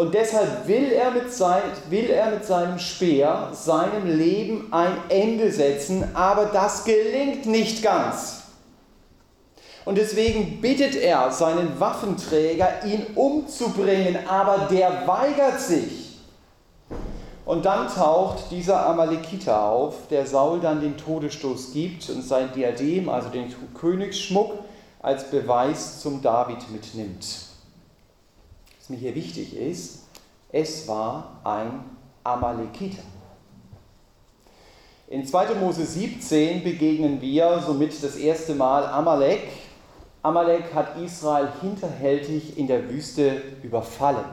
Und 0.00 0.14
deshalb 0.14 0.66
will 0.66 0.92
er, 0.92 1.10
mit 1.10 1.30
sein, 1.30 1.60
will 1.90 2.08
er 2.08 2.30
mit 2.30 2.46
seinem 2.46 2.78
Speer 2.78 3.50
seinem 3.52 4.06
Leben 4.06 4.72
ein 4.72 4.96
Ende 5.10 5.52
setzen, 5.52 6.16
aber 6.16 6.46
das 6.46 6.84
gelingt 6.84 7.44
nicht 7.44 7.82
ganz. 7.82 8.44
Und 9.84 9.98
deswegen 9.98 10.62
bittet 10.62 10.96
er 10.96 11.30
seinen 11.30 11.78
Waffenträger, 11.78 12.82
ihn 12.86 13.08
umzubringen, 13.14 14.16
aber 14.26 14.68
der 14.70 15.06
weigert 15.06 15.60
sich. 15.60 16.18
Und 17.44 17.66
dann 17.66 17.86
taucht 17.86 18.50
dieser 18.50 18.86
Amalekiter 18.86 19.64
auf, 19.64 20.08
der 20.08 20.24
Saul 20.24 20.60
dann 20.60 20.80
den 20.80 20.96
Todesstoß 20.96 21.74
gibt 21.74 22.08
und 22.08 22.22
sein 22.22 22.48
Diadem, 22.56 23.10
also 23.10 23.28
den 23.28 23.54
Königsschmuck, 23.78 24.60
als 25.02 25.30
Beweis 25.30 26.00
zum 26.00 26.22
David 26.22 26.70
mitnimmt. 26.70 27.49
Mir 28.90 28.96
hier 28.96 29.14
wichtig 29.14 29.56
ist, 29.56 30.00
es 30.50 30.88
war 30.88 31.40
ein 31.44 31.84
Amalekiter. 32.24 33.02
In 35.06 35.24
2. 35.24 35.54
Mose 35.54 35.86
17 35.86 36.64
begegnen 36.64 37.20
wir 37.20 37.62
somit 37.64 38.02
das 38.02 38.16
erste 38.16 38.52
Mal 38.56 38.84
Amalek. 38.84 39.46
Amalek 40.22 40.74
hat 40.74 41.00
Israel 41.00 41.50
hinterhältig 41.60 42.58
in 42.58 42.66
der 42.66 42.90
Wüste 42.90 43.40
überfallen. 43.62 44.24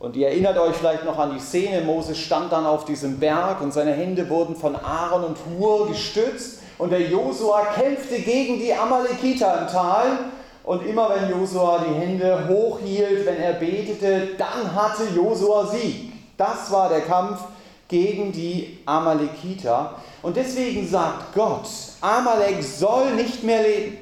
Und 0.00 0.16
ihr 0.16 0.30
erinnert 0.30 0.58
euch 0.58 0.74
vielleicht 0.74 1.04
noch 1.04 1.18
an 1.20 1.32
die 1.32 1.40
Szene, 1.40 1.82
Moses 1.82 2.18
stand 2.18 2.50
dann 2.50 2.66
auf 2.66 2.84
diesem 2.84 3.20
Berg 3.20 3.60
und 3.60 3.72
seine 3.72 3.92
Hände 3.92 4.28
wurden 4.28 4.56
von 4.56 4.74
Aaron 4.74 5.22
und 5.22 5.38
Hur 5.46 5.86
gestützt 5.86 6.58
und 6.76 6.90
der 6.90 7.08
Josua 7.08 7.66
kämpfte 7.66 8.18
gegen 8.18 8.58
die 8.58 8.74
Amalekiter 8.74 9.60
im 9.60 9.68
Tal. 9.68 10.18
Und 10.64 10.86
immer 10.86 11.10
wenn 11.10 11.30
Josua 11.30 11.84
die 11.86 11.94
Hände 11.94 12.48
hochhielt, 12.48 13.26
wenn 13.26 13.36
er 13.36 13.52
betete, 13.54 14.28
dann 14.38 14.74
hatte 14.74 15.04
Josua 15.14 15.66
Sieg. 15.66 16.12
Das 16.36 16.70
war 16.72 16.88
der 16.88 17.02
Kampf 17.02 17.40
gegen 17.88 18.32
die 18.32 18.78
Amalekiter. 18.86 19.96
Und 20.22 20.36
deswegen 20.36 20.88
sagt 20.88 21.34
Gott, 21.34 21.68
Amalek 22.00 22.62
soll 22.62 23.14
nicht 23.14 23.44
mehr 23.44 23.62
leben. 23.62 23.98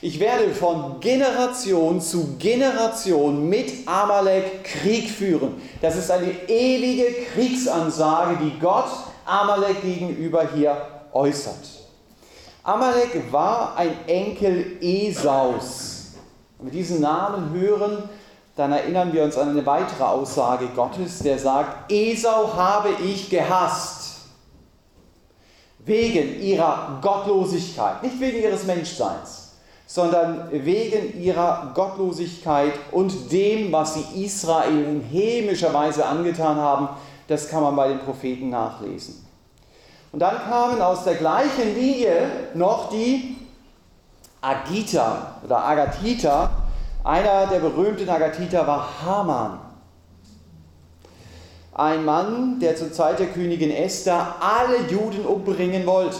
Ich 0.00 0.20
werde 0.20 0.54
von 0.54 1.00
Generation 1.00 2.00
zu 2.00 2.36
Generation 2.38 3.48
mit 3.48 3.88
Amalek 3.88 4.62
Krieg 4.62 5.10
führen. 5.10 5.60
Das 5.80 5.96
ist 5.96 6.10
eine 6.10 6.30
ewige 6.48 7.06
Kriegsansage, 7.34 8.38
die 8.44 8.58
Gott 8.60 8.90
Amalek 9.24 9.82
gegenüber 9.82 10.48
hier 10.54 10.76
äußert. 11.12 11.83
Amalek 12.64 13.30
war 13.30 13.76
ein 13.76 13.92
Enkel 14.06 14.78
Esaus. 14.80 16.14
Wenn 16.58 16.66
wir 16.66 16.72
diesen 16.72 17.00
Namen 17.00 17.52
hören, 17.52 18.08
dann 18.56 18.72
erinnern 18.72 19.12
wir 19.12 19.24
uns 19.24 19.36
an 19.36 19.50
eine 19.50 19.64
weitere 19.66 20.02
Aussage 20.02 20.68
Gottes, 20.74 21.18
der 21.18 21.38
sagt, 21.38 21.92
Esau 21.92 22.52
habe 22.56 22.88
ich 23.04 23.28
gehasst. 23.28 24.22
Wegen 25.80 26.40
ihrer 26.40 26.98
Gottlosigkeit, 27.02 28.02
nicht 28.02 28.18
wegen 28.18 28.42
ihres 28.42 28.64
Menschseins 28.64 29.44
sondern 29.86 30.50
wegen 30.50 31.20
ihrer 31.22 31.70
Gottlosigkeit 31.74 32.72
und 32.90 33.30
dem, 33.30 33.70
was 33.70 33.94
sie 33.94 34.24
Israel 34.24 34.84
in 34.84 35.00
hämischer 35.00 35.72
Weise 35.72 36.04
angetan 36.04 36.56
haben, 36.56 36.88
das 37.28 37.48
kann 37.48 37.62
man 37.62 37.76
bei 37.76 37.88
den 37.88 38.00
Propheten 38.00 38.50
nachlesen. 38.50 39.24
Und 40.14 40.20
dann 40.20 40.36
kamen 40.48 40.80
aus 40.80 41.02
der 41.02 41.16
gleichen 41.16 41.74
Linie 41.74 42.30
noch 42.54 42.88
die 42.88 43.36
Agita 44.40 45.40
oder 45.44 45.64
Agatita. 45.64 46.50
Einer 47.02 47.48
der 47.48 47.58
berühmten 47.58 48.08
Agatiter 48.08 48.64
war 48.64 48.88
Haman. 49.04 49.58
Ein 51.74 52.04
Mann, 52.04 52.60
der 52.60 52.76
zur 52.76 52.92
Zeit 52.92 53.18
der 53.18 53.26
Königin 53.26 53.72
Esther 53.72 54.36
alle 54.38 54.88
Juden 54.88 55.26
umbringen 55.26 55.84
wollte. 55.84 56.18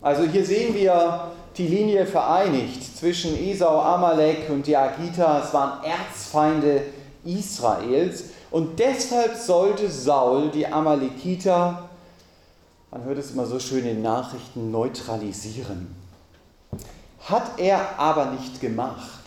Also 0.00 0.22
hier 0.22 0.46
sehen 0.46 0.74
wir 0.74 1.32
die 1.58 1.68
Linie 1.68 2.06
vereinigt 2.06 2.96
zwischen 2.96 3.36
Esau, 3.38 3.82
Amalek 3.82 4.48
und 4.48 4.66
die 4.66 4.78
Agita. 4.78 5.42
Es 5.44 5.52
waren 5.52 5.84
Erzfeinde 5.84 6.80
Israels. 7.22 8.30
Und 8.50 8.78
deshalb 8.78 9.36
sollte 9.36 9.90
Saul 9.90 10.48
die 10.48 10.66
Amalekiter, 10.66 11.85
man 12.96 13.04
hört 13.04 13.18
es 13.18 13.32
immer 13.32 13.44
so 13.44 13.58
schön 13.60 13.84
in 13.84 14.00
Nachrichten, 14.00 14.70
neutralisieren. 14.70 15.94
Hat 17.20 17.58
er 17.58 17.98
aber 17.98 18.30
nicht 18.30 18.58
gemacht. 18.58 19.20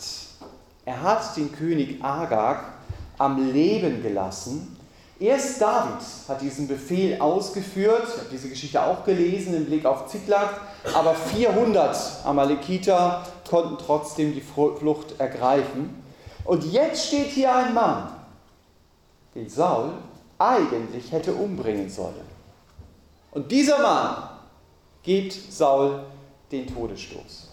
Er 0.84 1.00
hat 1.00 1.36
den 1.36 1.52
König 1.52 2.02
Agag 2.02 2.64
am 3.16 3.52
Leben 3.52 4.02
gelassen. 4.02 4.76
Erst 5.20 5.60
David 5.60 6.02
hat 6.26 6.40
diesen 6.40 6.66
Befehl 6.66 7.20
ausgeführt. 7.20 8.08
Ich 8.08 8.18
habe 8.18 8.30
diese 8.32 8.48
Geschichte 8.48 8.82
auch 8.82 9.04
gelesen 9.04 9.54
im 9.54 9.66
Blick 9.66 9.86
auf 9.86 10.08
Ziklag 10.08 10.48
aber 10.92 11.14
400 11.14 12.24
Amalekiter 12.24 13.22
konnten 13.48 13.76
trotzdem 13.78 14.34
die 14.34 14.40
Flucht 14.40 15.20
ergreifen. 15.20 16.02
Und 16.44 16.64
jetzt 16.64 17.06
steht 17.06 17.28
hier 17.28 17.54
ein 17.54 17.72
Mann, 17.72 18.08
den 19.36 19.48
Saul 19.48 19.92
eigentlich 20.38 21.12
hätte 21.12 21.34
umbringen 21.34 21.88
sollen. 21.88 22.29
Und 23.32 23.50
dieser 23.52 23.80
Mann 23.80 24.28
gibt 25.02 25.32
Saul 25.32 26.02
den 26.50 26.66
Todesstoß. 26.66 27.48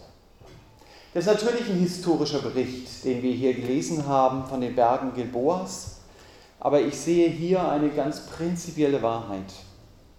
Das 1.14 1.26
ist 1.26 1.32
natürlich 1.32 1.68
ein 1.70 1.78
historischer 1.78 2.40
Bericht, 2.40 3.04
den 3.04 3.22
wir 3.22 3.32
hier 3.32 3.54
gelesen 3.54 4.06
haben 4.06 4.44
von 4.46 4.60
den 4.60 4.74
Bergen 4.74 5.14
Gilboas, 5.14 6.00
aber 6.60 6.80
ich 6.80 6.96
sehe 6.96 7.28
hier 7.28 7.66
eine 7.66 7.88
ganz 7.90 8.26
prinzipielle 8.26 9.00
Wahrheit. 9.00 9.52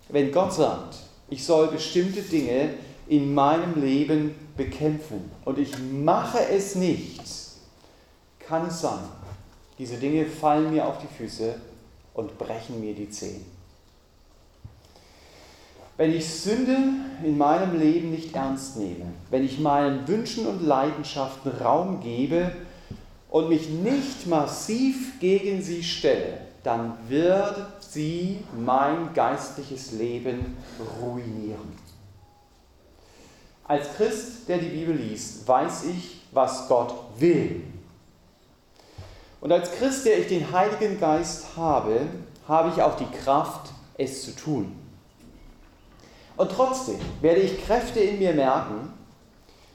Wenn 0.08 0.32
Gott 0.32 0.54
sagt, 0.54 0.96
ich 1.30 1.46
soll 1.46 1.68
bestimmte 1.68 2.22
Dinge 2.22 2.74
in 3.08 3.34
meinem 3.34 3.82
Leben 3.82 4.34
bekämpfen 4.56 5.30
und 5.46 5.60
ich 5.60 5.78
mache 5.78 6.40
es 6.50 6.76
nicht, 6.76 7.22
kann 8.40 8.68
es 8.68 8.82
sein, 8.82 9.04
diese 9.78 9.98
Dinge 9.98 10.26
fallen 10.26 10.72
mir 10.72 10.88
auf 10.88 10.98
die 10.98 11.08
Füße 11.18 11.56
und 12.14 12.38
brechen 12.38 12.80
mir 12.82 12.96
die 12.96 13.10
Zehen. 13.10 13.59
Wenn 16.00 16.14
ich 16.14 16.34
Sünde 16.34 16.78
in 17.26 17.38
meinem 17.38 17.78
Leben 17.78 18.12
nicht 18.12 18.34
ernst 18.34 18.78
nehme, 18.78 19.08
wenn 19.32 19.44
ich 19.44 19.60
meinen 19.60 20.08
Wünschen 20.08 20.48
und 20.48 20.66
Leidenschaften 20.66 21.52
Raum 21.52 22.00
gebe 22.00 22.54
und 23.30 23.50
mich 23.50 23.68
nicht 23.68 24.26
massiv 24.26 25.20
gegen 25.20 25.62
sie 25.62 25.84
stelle, 25.84 26.38
dann 26.64 26.94
wird 27.10 27.68
sie 27.82 28.40
mein 28.58 29.14
geistliches 29.14 29.92
Leben 29.92 30.56
ruinieren. 31.02 31.78
Als 33.66 33.94
Christ, 33.98 34.48
der 34.48 34.60
die 34.60 34.70
Bibel 34.70 34.96
liest, 34.96 35.46
weiß 35.46 35.84
ich, 35.84 36.22
was 36.32 36.70
Gott 36.70 36.94
will. 37.18 37.62
Und 39.42 39.52
als 39.52 39.70
Christ, 39.74 40.06
der 40.06 40.20
ich 40.20 40.28
den 40.28 40.50
Heiligen 40.50 40.98
Geist 40.98 41.58
habe, 41.58 42.00
habe 42.48 42.70
ich 42.70 42.82
auch 42.82 42.96
die 42.96 43.18
Kraft, 43.18 43.70
es 43.98 44.24
zu 44.24 44.34
tun. 44.34 44.79
Und 46.40 46.54
trotzdem 46.54 46.96
werde 47.20 47.42
ich 47.42 47.66
Kräfte 47.66 48.00
in 48.00 48.18
mir 48.18 48.32
merken, 48.32 48.94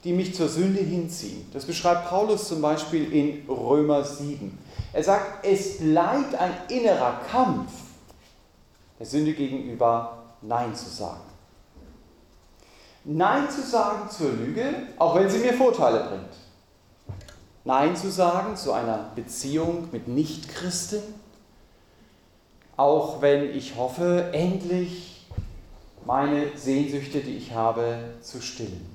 die 0.02 0.14
mich 0.14 0.34
zur 0.34 0.48
Sünde 0.48 0.80
hinziehen. 0.80 1.46
Das 1.52 1.66
beschreibt 1.66 2.08
Paulus 2.08 2.48
zum 2.48 2.62
Beispiel 2.62 3.12
in 3.12 3.46
Römer 3.46 4.02
7. 4.02 4.58
Er 4.94 5.04
sagt, 5.04 5.44
es 5.44 5.76
bleibt 5.76 6.34
ein 6.34 6.52
innerer 6.70 7.20
Kampf, 7.30 7.70
der 8.98 9.04
Sünde 9.04 9.34
gegenüber 9.34 10.22
Nein 10.40 10.74
zu 10.74 10.88
sagen. 10.88 11.20
Nein 13.04 13.50
zu 13.50 13.60
sagen 13.60 14.08
zur 14.08 14.32
Lüge, 14.32 14.64
auch 14.96 15.16
wenn 15.16 15.28
sie 15.28 15.40
mir 15.40 15.52
Vorteile 15.52 16.08
bringt. 16.08 17.18
Nein 17.64 17.94
zu 17.94 18.10
sagen 18.10 18.56
zu 18.56 18.72
einer 18.72 19.10
Beziehung 19.14 19.88
mit 19.92 20.08
Nichtchristen, 20.08 21.02
auch 22.78 23.20
wenn 23.20 23.54
ich 23.54 23.76
hoffe, 23.76 24.30
endlich 24.32 25.13
meine 26.04 26.56
Sehnsüchte, 26.56 27.20
die 27.20 27.36
ich 27.36 27.52
habe, 27.52 27.96
zu 28.20 28.40
stillen. 28.40 28.94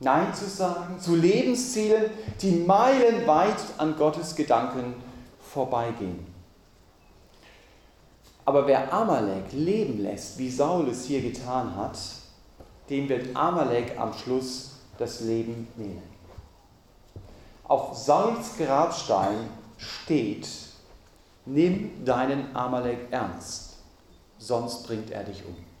Nein 0.00 0.34
zu 0.34 0.46
sagen 0.46 0.98
zu 0.98 1.14
Lebenszielen, 1.14 2.10
die 2.40 2.50
meilenweit 2.50 3.58
an 3.78 3.96
Gottes 3.96 4.34
Gedanken 4.34 4.94
vorbeigehen. 5.40 6.26
Aber 8.44 8.66
wer 8.66 8.92
Amalek 8.92 9.52
leben 9.52 10.00
lässt, 10.02 10.38
wie 10.38 10.50
Saul 10.50 10.88
es 10.88 11.04
hier 11.04 11.22
getan 11.22 11.76
hat, 11.76 11.96
dem 12.90 13.08
wird 13.08 13.36
Amalek 13.36 13.96
am 13.96 14.12
Schluss 14.12 14.72
das 14.98 15.20
Leben 15.20 15.68
nehmen. 15.76 16.02
Auf 17.64 17.96
Sauls 17.96 18.56
Grabstein 18.58 19.36
steht, 19.78 20.48
nimm 21.46 22.04
deinen 22.04 22.54
Amalek 22.56 23.06
ernst, 23.12 23.76
sonst 24.38 24.84
bringt 24.84 25.12
er 25.12 25.22
dich 25.22 25.44
um. 25.46 25.71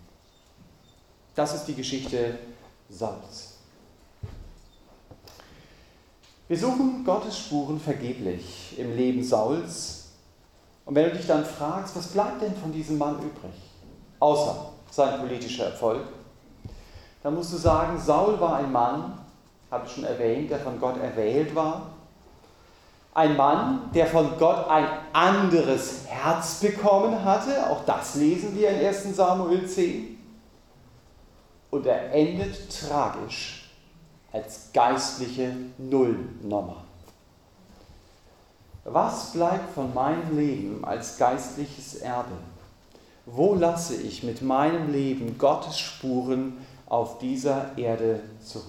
Das 1.34 1.54
ist 1.54 1.64
die 1.64 1.74
Geschichte 1.74 2.38
Sauls. 2.90 3.54
Wir 6.46 6.58
suchen 6.58 7.02
Gottes 7.04 7.38
Spuren 7.38 7.80
vergeblich 7.80 8.78
im 8.78 8.94
Leben 8.94 9.24
Sauls. 9.24 10.10
Und 10.84 10.94
wenn 10.94 11.08
du 11.08 11.16
dich 11.16 11.26
dann 11.26 11.44
fragst, 11.44 11.96
was 11.96 12.08
bleibt 12.08 12.42
denn 12.42 12.54
von 12.54 12.72
diesem 12.72 12.98
Mann 12.98 13.16
übrig, 13.16 13.54
außer 14.18 14.72
sein 14.90 15.20
politischer 15.20 15.66
Erfolg, 15.66 16.02
dann 17.22 17.34
musst 17.34 17.52
du 17.52 17.56
sagen, 17.56 17.98
Saul 17.98 18.38
war 18.38 18.56
ein 18.56 18.70
Mann, 18.70 19.18
habe 19.70 19.86
ich 19.86 19.92
schon 19.92 20.04
erwähnt, 20.04 20.50
der 20.50 20.58
von 20.58 20.78
Gott 20.78 21.00
erwählt 21.00 21.54
war. 21.54 21.92
Ein 23.14 23.36
Mann, 23.36 23.90
der 23.94 24.06
von 24.06 24.38
Gott 24.38 24.68
ein 24.68 24.86
anderes 25.12 26.06
Herz 26.06 26.60
bekommen 26.60 27.24
hatte. 27.24 27.70
Auch 27.70 27.84
das 27.86 28.16
lesen 28.16 28.54
wir 28.54 28.70
in 28.70 28.86
1 28.86 29.16
Samuel 29.16 29.66
10. 29.66 30.11
Und 31.72 31.86
er 31.86 32.12
endet 32.12 32.54
tragisch 32.70 33.70
als 34.30 34.68
geistliche 34.74 35.56
Nullnummer. 35.78 36.84
Was 38.84 39.32
bleibt 39.32 39.72
von 39.74 39.94
meinem 39.94 40.36
Leben 40.36 40.84
als 40.84 41.16
geistliches 41.16 41.94
Erbe? 41.94 42.36
Wo 43.24 43.54
lasse 43.54 43.96
ich 43.96 44.22
mit 44.22 44.42
meinem 44.42 44.92
Leben 44.92 45.38
Gottes 45.38 45.78
Spuren 45.78 46.58
auf 46.90 47.18
dieser 47.18 47.70
Erde 47.78 48.20
zurück? 48.44 48.66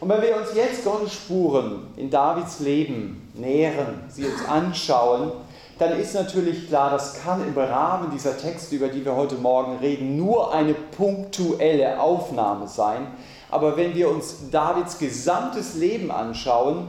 Und 0.00 0.08
wenn 0.08 0.22
wir 0.22 0.36
uns 0.36 0.52
jetzt 0.52 0.84
Gottes 0.84 1.12
Spuren 1.12 1.86
in 1.94 2.10
Davids 2.10 2.58
Leben 2.58 3.30
nähern, 3.34 4.02
sie 4.08 4.26
uns 4.26 4.44
anschauen, 4.48 5.30
dann 5.78 5.98
ist 5.98 6.14
natürlich 6.14 6.68
klar, 6.68 6.90
das 6.90 7.22
kann 7.22 7.46
im 7.46 7.56
Rahmen 7.56 8.10
dieser 8.10 8.38
Texte, 8.38 8.76
über 8.76 8.88
die 8.88 9.04
wir 9.04 9.14
heute 9.14 9.34
Morgen 9.36 9.76
reden, 9.78 10.16
nur 10.16 10.54
eine 10.54 10.74
punktuelle 10.74 12.00
Aufnahme 12.00 12.66
sein. 12.66 13.08
Aber 13.50 13.76
wenn 13.76 13.94
wir 13.94 14.08
uns 14.08 14.50
Davids 14.50 14.98
gesamtes 14.98 15.74
Leben 15.74 16.10
anschauen, 16.10 16.88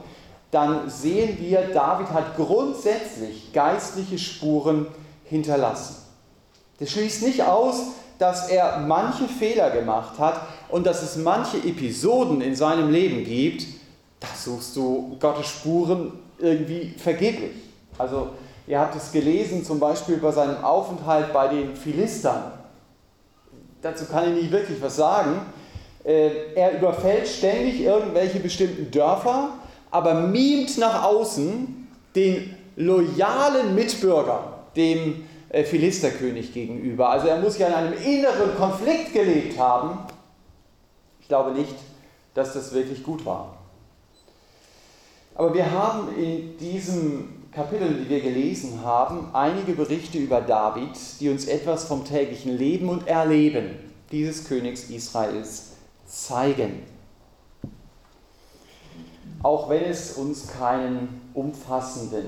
dann 0.52 0.90
sehen 0.90 1.38
wir, 1.40 1.74
David 1.74 2.10
hat 2.12 2.38
grundsätzlich 2.38 3.52
geistliche 3.52 4.18
Spuren 4.18 4.88
hinterlassen. 5.26 5.98
Das 6.80 6.92
schließt 6.92 7.24
nicht 7.24 7.44
aus, 7.44 7.82
dass 8.18 8.50
er 8.50 8.80
manche 8.80 9.28
Fehler 9.28 9.70
gemacht 9.70 10.18
hat 10.18 10.42
und 10.70 10.88
dass 10.88 11.04
es 11.04 11.18
manche 11.18 11.58
Episoden 11.58 12.42
in 12.42 12.56
seinem 12.56 12.90
Leben 12.90 13.24
gibt, 13.26 13.66
da 14.20 14.28
suchst 14.36 14.76
du 14.76 15.18
Gottes 15.20 15.48
Spuren 15.48 16.14
irgendwie 16.40 16.94
vergeblich. 16.98 17.52
Also 17.98 18.30
ihr 18.68 18.80
habt 18.80 18.96
es 18.96 19.12
gelesen, 19.12 19.64
zum 19.64 19.80
Beispiel 19.80 20.18
bei 20.18 20.32
seinem 20.32 20.64
Aufenthalt 20.64 21.34
bei 21.34 21.48
den 21.48 21.76
Philistern. 21.76 22.52
Dazu 23.82 24.06
kann 24.06 24.30
ich 24.30 24.44
nicht 24.44 24.52
wirklich 24.52 24.82
was 24.82 24.98
sagen. 24.98 25.40
Äh, 26.04 26.54
er 26.56 26.78
überfällt 26.78 27.28
ständig 27.28 27.82
irgendwelche 27.82 28.40
bestimmten 28.40 28.92
Dörfer, 28.92 29.52
aber 29.90 30.14
mimt 30.14 30.78
nach 30.78 31.04
außen 31.04 31.88
den 32.16 32.56
loyalen 32.76 33.74
Mitbürger, 33.74 34.54
dem 34.76 35.24
äh, 35.50 35.64
Philisterkönig 35.64 36.54
gegenüber. 36.54 37.10
Also 37.10 37.28
er 37.28 37.40
muss 37.40 37.58
ja 37.58 37.68
in 37.68 37.74
einem 37.74 37.94
inneren 37.94 38.56
Konflikt 38.58 39.14
gelebt 39.14 39.58
haben. 39.58 40.00
Ich 41.22 41.28
glaube 41.28 41.52
nicht, 41.52 41.76
dass 42.34 42.54
das 42.54 42.74
wirklich 42.74 43.04
gut 43.04 43.26
war. 43.26 43.58
Aber 45.36 45.54
wir 45.54 45.70
haben 45.72 46.10
in 46.18 46.58
diesem 46.58 47.37
Kapitel, 47.58 47.92
die 47.92 48.08
wir 48.08 48.22
gelesen 48.22 48.84
haben, 48.84 49.30
einige 49.34 49.74
Berichte 49.74 50.20
über 50.20 50.42
David, 50.42 50.92
die 51.20 51.28
uns 51.28 51.48
etwas 51.48 51.86
vom 51.86 52.06
täglichen 52.06 52.56
Leben 52.56 52.88
und 52.88 53.08
Erleben 53.08 53.72
dieses 54.12 54.48
Königs 54.48 54.92
Israels 54.92 55.72
zeigen. 56.06 56.84
Auch 59.42 59.70
wenn 59.70 59.86
es 59.86 60.12
uns 60.18 60.50
keinen 60.50 61.32
umfassenden, 61.34 62.26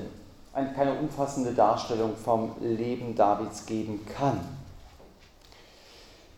keine 0.52 0.98
umfassende 0.98 1.52
Darstellung 1.52 2.16
vom 2.16 2.56
Leben 2.60 3.14
Davids 3.14 3.66
geben 3.66 4.04
kann. 4.18 4.40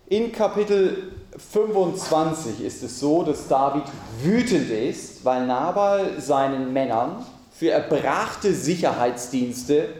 In 0.06 0.32
Kapitel 0.32 1.14
25 1.38 2.62
ist 2.62 2.82
es 2.82 3.00
so, 3.00 3.22
dass 3.22 3.48
David 3.48 3.84
wütend 4.22 4.68
ist, 4.68 5.24
weil 5.24 5.46
Nabal 5.46 6.20
seinen 6.20 6.74
Männern 6.74 7.24
für 7.62 7.70
erbrachte 7.70 8.52
Sicherheitsdienste 8.52 9.90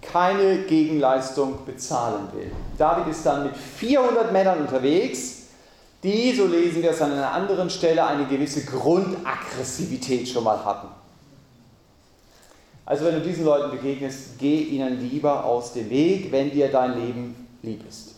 keine 0.00 0.60
Gegenleistung 0.62 1.58
bezahlen 1.66 2.28
will. 2.32 2.50
David 2.78 3.08
ist 3.08 3.26
dann 3.26 3.42
mit 3.44 3.54
400 3.54 4.32
Männern 4.32 4.60
unterwegs 4.60 5.42
die, 6.02 6.32
so 6.34 6.46
lesen 6.46 6.82
wir 6.82 6.92
es 6.92 7.02
an 7.02 7.12
einer 7.12 7.30
anderen 7.30 7.68
Stelle, 7.68 8.06
eine 8.06 8.24
gewisse 8.24 8.64
Grundaggressivität 8.64 10.26
schon 10.26 10.44
mal 10.44 10.64
hatten. 10.64 10.88
Also 12.86 13.04
wenn 13.04 13.16
du 13.16 13.20
diesen 13.20 13.44
Leuten 13.44 13.70
begegnest, 13.70 14.38
geh 14.38 14.62
ihnen 14.62 14.98
lieber 14.98 15.44
aus 15.44 15.74
dem 15.74 15.90
Weg, 15.90 16.32
wenn 16.32 16.50
dir 16.52 16.72
dein 16.72 16.98
Leben 16.98 17.48
lieb 17.60 17.86
ist. 17.86 18.14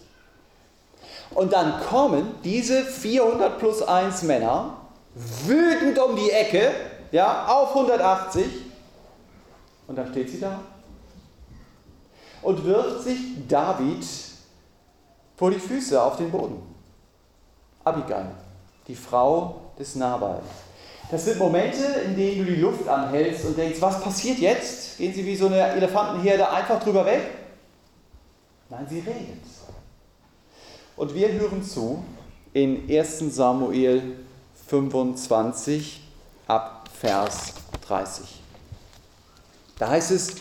Und 1.35 1.53
dann 1.53 1.81
kommen 1.81 2.37
diese 2.44 2.85
400 2.85 3.59
plus 3.59 3.83
1 3.83 4.22
Männer 4.22 4.77
wütend 5.44 5.99
um 5.99 6.14
die 6.14 6.31
Ecke, 6.31 6.70
ja, 7.11 7.46
auf 7.46 7.70
180. 7.70 8.65
Und 9.87 9.96
dann 9.96 10.11
steht 10.11 10.31
sie 10.31 10.40
da 10.40 10.61
und 12.42 12.64
wirft 12.64 13.03
sich 13.03 13.18
David 13.49 14.05
vor 15.37 15.51
die 15.51 15.59
Füße 15.59 16.01
auf 16.01 16.16
den 16.16 16.31
Boden. 16.31 16.62
Abigail, 17.85 18.27
die 18.87 18.94
Frau 18.94 19.61
des 19.79 19.94
Nabal. 19.94 20.40
Das 21.11 21.25
sind 21.25 21.38
Momente, 21.38 21.85
in 22.05 22.16
denen 22.16 22.44
du 22.44 22.53
die 22.53 22.61
Luft 22.61 22.88
anhältst 22.88 23.44
und 23.44 23.57
denkst, 23.57 23.81
was 23.81 24.01
passiert 24.01 24.38
jetzt? 24.38 24.99
Gehen 24.99 25.14
sie 25.14 25.25
wie 25.25 25.37
so 25.37 25.46
eine 25.46 25.61
Elefantenherde 25.61 26.49
einfach 26.51 26.83
drüber 26.83 27.05
weg? 27.07 27.22
Nein, 28.68 28.87
sie 28.88 28.99
redet. 29.01 29.44
Und 30.96 31.14
wir 31.14 31.31
hören 31.33 31.62
zu 31.62 32.05
in 32.53 32.90
1 32.90 33.18
Samuel 33.35 34.16
25 34.66 36.01
ab 36.49 36.88
Vers 36.92 37.55
30. 37.87 38.46
Da 39.79 39.91
heißt 39.91 40.11
es, 40.11 40.37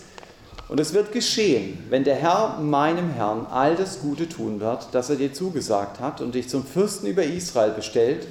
und 0.68 0.80
es 0.80 0.94
wird 0.94 1.12
geschehen, 1.12 1.86
wenn 1.90 2.04
der 2.04 2.16
Herr 2.16 2.58
meinem 2.60 3.12
Herrn 3.12 3.46
all 3.52 3.76
das 3.76 4.00
Gute 4.00 4.28
tun 4.28 4.60
wird, 4.60 4.88
das 4.94 5.10
er 5.10 5.16
dir 5.16 5.32
zugesagt 5.32 6.00
hat 6.00 6.22
und 6.22 6.34
dich 6.34 6.50
zum 6.50 6.66
Fürsten 6.66 7.08
über 7.08 7.24
Israel 7.24 7.72
bestellt, 7.72 8.28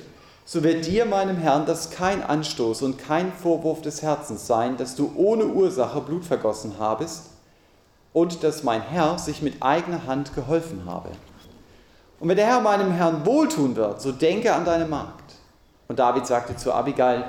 so 0.46 0.62
wird 0.62 0.86
dir, 0.86 1.06
meinem 1.06 1.36
Herrn, 1.36 1.64
das 1.64 1.90
kein 1.90 2.22
Anstoß 2.22 2.82
und 2.82 2.98
kein 2.98 3.32
Vorwurf 3.32 3.82
des 3.82 4.02
Herzens 4.02 4.46
sein, 4.46 4.76
dass 4.76 4.94
du 4.94 5.12
ohne 5.16 5.46
Ursache 5.46 6.00
Blut 6.00 6.24
vergossen 6.24 6.74
habest 6.78 7.30
und 8.12 8.42
dass 8.42 8.62
mein 8.62 8.82
Herr 8.82 9.18
sich 9.18 9.40
mit 9.40 9.62
eigener 9.62 10.06
Hand 10.06 10.34
geholfen 10.34 10.82
habe. 10.86 11.10
Und 12.20 12.28
wenn 12.28 12.36
der 12.36 12.46
Herr 12.46 12.60
meinem 12.60 12.92
Herrn 12.92 13.24
wohltun 13.24 13.76
wird, 13.76 14.02
so 14.02 14.12
denke 14.12 14.54
an 14.54 14.64
deine 14.64 14.86
Magd. 14.86 15.34
Und 15.88 15.98
David 15.98 16.26
sagte 16.26 16.56
zu 16.56 16.72
Abigail, 16.72 17.24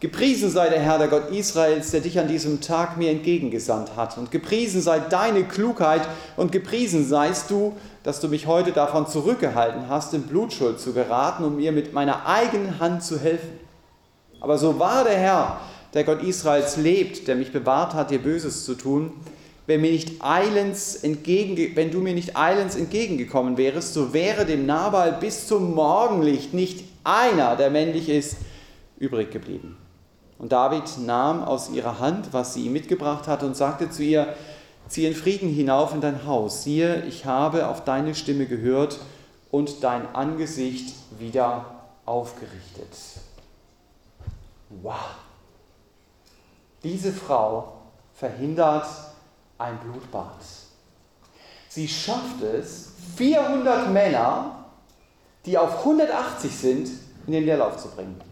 Gepriesen 0.00 0.48
sei 0.48 0.70
der 0.70 0.80
Herr, 0.80 0.96
der 0.96 1.08
Gott 1.08 1.30
Israels, 1.30 1.90
der 1.90 2.00
dich 2.00 2.18
an 2.18 2.26
diesem 2.26 2.62
Tag 2.62 2.96
mir 2.96 3.10
entgegengesandt 3.10 3.96
hat. 3.96 4.16
Und 4.16 4.30
gepriesen 4.30 4.80
sei 4.80 4.98
deine 4.98 5.44
Klugheit 5.44 6.08
und 6.38 6.52
gepriesen 6.52 7.06
seist 7.06 7.50
du, 7.50 7.76
dass 8.02 8.18
du 8.18 8.28
mich 8.28 8.46
heute 8.46 8.72
davon 8.72 9.06
zurückgehalten 9.06 9.90
hast, 9.90 10.14
in 10.14 10.22
Blutschuld 10.22 10.80
zu 10.80 10.94
geraten, 10.94 11.44
um 11.44 11.56
mir 11.56 11.70
mit 11.70 11.92
meiner 11.92 12.26
eigenen 12.26 12.80
Hand 12.80 13.02
zu 13.04 13.20
helfen. 13.20 13.60
Aber 14.40 14.56
so 14.56 14.78
wahr 14.78 15.04
der 15.04 15.18
Herr, 15.18 15.60
der 15.92 16.04
Gott 16.04 16.22
Israels 16.22 16.78
lebt, 16.78 17.28
der 17.28 17.36
mich 17.36 17.52
bewahrt 17.52 17.92
hat, 17.92 18.10
dir 18.10 18.20
Böses 18.20 18.64
zu 18.64 18.76
tun, 18.76 19.12
wenn, 19.66 19.82
mir 19.82 19.92
nicht 19.92 20.24
eilends 20.24 20.96
entgegen, 20.96 21.76
wenn 21.76 21.90
du 21.90 22.00
mir 22.00 22.14
nicht 22.14 22.38
eilends 22.38 22.74
entgegengekommen 22.74 23.58
wärest, 23.58 23.92
so 23.92 24.14
wäre 24.14 24.46
dem 24.46 24.64
Nabal 24.64 25.18
bis 25.20 25.46
zum 25.46 25.74
Morgenlicht 25.74 26.54
nicht 26.54 26.84
einer, 27.04 27.54
der 27.56 27.68
männlich 27.68 28.08
ist, 28.08 28.36
übrig 28.98 29.30
geblieben. 29.30 29.76
Und 30.40 30.52
David 30.52 30.98
nahm 30.98 31.44
aus 31.44 31.68
ihrer 31.68 31.98
Hand, 31.98 32.32
was 32.32 32.54
sie 32.54 32.64
ihm 32.64 32.72
mitgebracht 32.72 33.28
hatte, 33.28 33.44
und 33.44 33.54
sagte 33.54 33.90
zu 33.90 34.02
ihr, 34.02 34.34
zieh 34.88 35.06
in 35.06 35.14
Frieden 35.14 35.50
hinauf 35.50 35.92
in 35.92 36.00
dein 36.00 36.26
Haus. 36.26 36.62
Siehe, 36.62 37.04
ich 37.04 37.26
habe 37.26 37.68
auf 37.68 37.84
deine 37.84 38.14
Stimme 38.14 38.46
gehört 38.46 38.98
und 39.50 39.84
dein 39.84 40.14
Angesicht 40.14 40.94
wieder 41.18 41.66
aufgerichtet. 42.06 42.88
Wow! 44.82 44.94
Diese 46.82 47.12
Frau 47.12 47.74
verhindert 48.14 48.86
ein 49.58 49.78
Blutbad. 49.80 50.40
Sie 51.68 51.86
schafft 51.86 52.40
es, 52.42 52.92
400 53.16 53.90
Männer, 53.90 54.64
die 55.44 55.58
auf 55.58 55.80
180 55.80 56.56
sind, 56.56 56.90
in 57.26 57.34
den 57.34 57.44
Leerlauf 57.44 57.76
zu 57.76 57.88
bringen. 57.88 58.29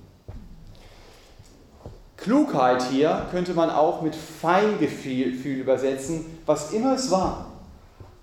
Klugheit 2.19 2.83
hier 2.91 3.27
könnte 3.31 3.55
man 3.55 3.71
auch 3.71 4.03
mit 4.03 4.15
Feingefühl 4.15 5.61
übersetzen, 5.61 6.41
was 6.47 6.73
immer 6.73 6.95
es 6.95 7.11
war. 7.11 7.47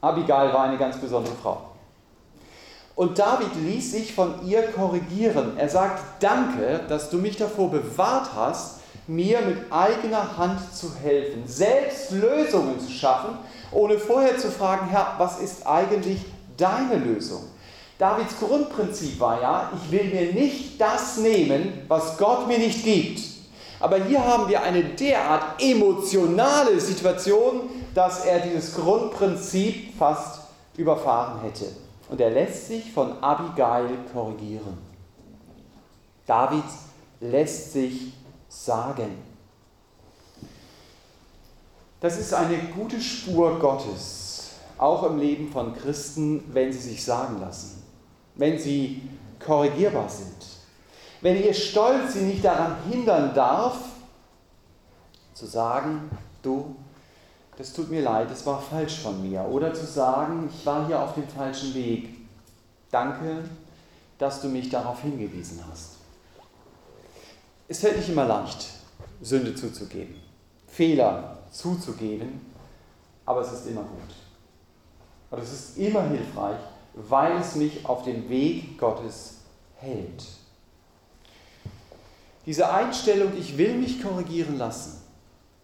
Abigail 0.02 0.54
war 0.54 0.66
eine 0.66 0.78
ganz 0.78 0.98
besondere 0.98 1.34
Frau. 1.42 1.62
Und 2.96 3.18
David 3.18 3.56
ließ 3.56 3.92
sich 3.94 4.14
von 4.14 4.46
ihr 4.46 4.64
korrigieren. 4.72 5.58
Er 5.58 5.70
sagt, 5.70 6.02
danke, 6.20 6.82
dass 6.88 7.10
du 7.10 7.18
mich 7.18 7.38
davor 7.38 7.72
bewahrt 7.72 8.30
hast, 8.36 8.82
mir 9.08 9.42
mit 9.42 9.72
eigener 9.72 10.38
Hand 10.38 10.60
zu 10.74 10.92
helfen, 11.02 11.44
selbst 11.46 12.12
Lösungen 12.12 12.80
zu 12.80 12.92
schaffen, 12.92 13.38
ohne 13.72 13.98
vorher 13.98 14.38
zu 14.38 14.50
fragen, 14.50 14.88
Herr, 14.88 15.16
was 15.18 15.40
ist 15.40 15.66
eigentlich 15.68 16.20
deine 16.58 16.98
Lösung? 16.98 17.44
Davids 17.98 18.38
Grundprinzip 18.40 19.20
war 19.20 19.42
ja, 19.42 19.72
ich 19.74 19.92
will 19.92 20.06
mir 20.06 20.34
nicht 20.34 20.80
das 20.80 21.18
nehmen, 21.18 21.86
was 21.88 22.18
Gott 22.18 22.48
mir 22.48 22.58
nicht 22.58 22.84
gibt. 22.84 23.35
Aber 23.80 24.04
hier 24.04 24.24
haben 24.24 24.48
wir 24.48 24.62
eine 24.62 24.84
derart 24.84 25.62
emotionale 25.62 26.80
Situation, 26.80 27.70
dass 27.94 28.26
er 28.26 28.40
dieses 28.40 28.74
Grundprinzip 28.76 29.98
fast 29.98 30.42
überfahren 30.78 31.42
hätte. 31.42 31.66
Und 32.10 32.22
er 32.22 32.32
lässt 32.32 32.68
sich 32.68 32.92
von 32.92 33.22
Abigail 33.22 33.90
korrigieren. 34.14 34.78
David 36.26 36.64
lässt 37.20 37.74
sich 37.74 38.14
sagen. 38.48 39.18
Das 42.00 42.20
ist 42.20 42.34
eine 42.34 42.58
gute 42.76 43.02
Spur 43.02 43.58
Gottes, 43.60 44.52
auch 44.78 45.04
im 45.04 45.18
Leben 45.18 45.52
von 45.52 45.76
Christen, 45.76 46.44
wenn 46.54 46.72
sie 46.72 46.80
sich 46.80 47.04
sagen 47.04 47.40
lassen, 47.42 47.84
wenn 48.36 48.60
sie 48.60 49.02
korrigierbar 49.44 50.10
sind, 50.10 50.55
wenn 51.26 51.44
ihr 51.44 51.56
Stolz 51.56 52.14
sie 52.14 52.22
nicht 52.22 52.46
daran 52.46 52.76
hindern 52.88 53.34
darf, 53.34 53.80
zu 55.34 55.48
sagen, 55.48 56.12
du, 56.44 56.76
das 57.58 57.74
tut 57.74 57.90
mir 57.90 58.04
leid, 58.04 58.30
das 58.30 58.46
war 58.46 58.62
falsch 58.62 59.00
von 59.00 59.28
mir. 59.28 59.42
Oder 59.42 59.74
zu 59.74 59.88
sagen, 59.88 60.48
ich 60.54 60.64
war 60.68 60.86
hier 60.86 61.02
auf 61.02 61.16
dem 61.16 61.28
falschen 61.28 61.74
Weg. 61.74 62.10
Danke, 62.92 63.44
dass 64.20 64.40
du 64.40 64.50
mich 64.50 64.70
darauf 64.70 65.02
hingewiesen 65.02 65.64
hast. 65.68 65.94
Es 67.68 67.80
fällt 67.80 67.98
nicht 67.98 68.10
immer 68.10 68.26
leicht, 68.26 68.68
Sünde 69.20 69.56
zuzugeben, 69.56 70.22
Fehler 70.68 71.40
zuzugeben, 71.52 72.40
aber 73.26 73.42
es 73.42 73.52
ist 73.52 73.66
immer 73.66 73.82
gut. 73.82 74.16
Und 75.32 75.42
es 75.42 75.52
ist 75.52 75.78
immer 75.80 76.04
hilfreich, 76.04 76.60
weil 76.94 77.38
es 77.38 77.56
mich 77.56 77.84
auf 77.84 78.04
dem 78.04 78.30
Weg 78.30 78.78
Gottes 78.78 79.38
hält. 79.78 80.24
Diese 82.46 82.72
Einstellung, 82.72 83.32
ich 83.38 83.58
will 83.58 83.74
mich 83.76 84.02
korrigieren 84.02 84.58
lassen, 84.58 85.02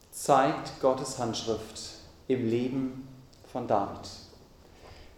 zeigt 0.09 0.81
Gottes 0.81 1.19
Handschrift 1.19 1.79
im 2.27 2.49
Leben 2.49 3.07
von 3.51 3.67
David. 3.67 4.09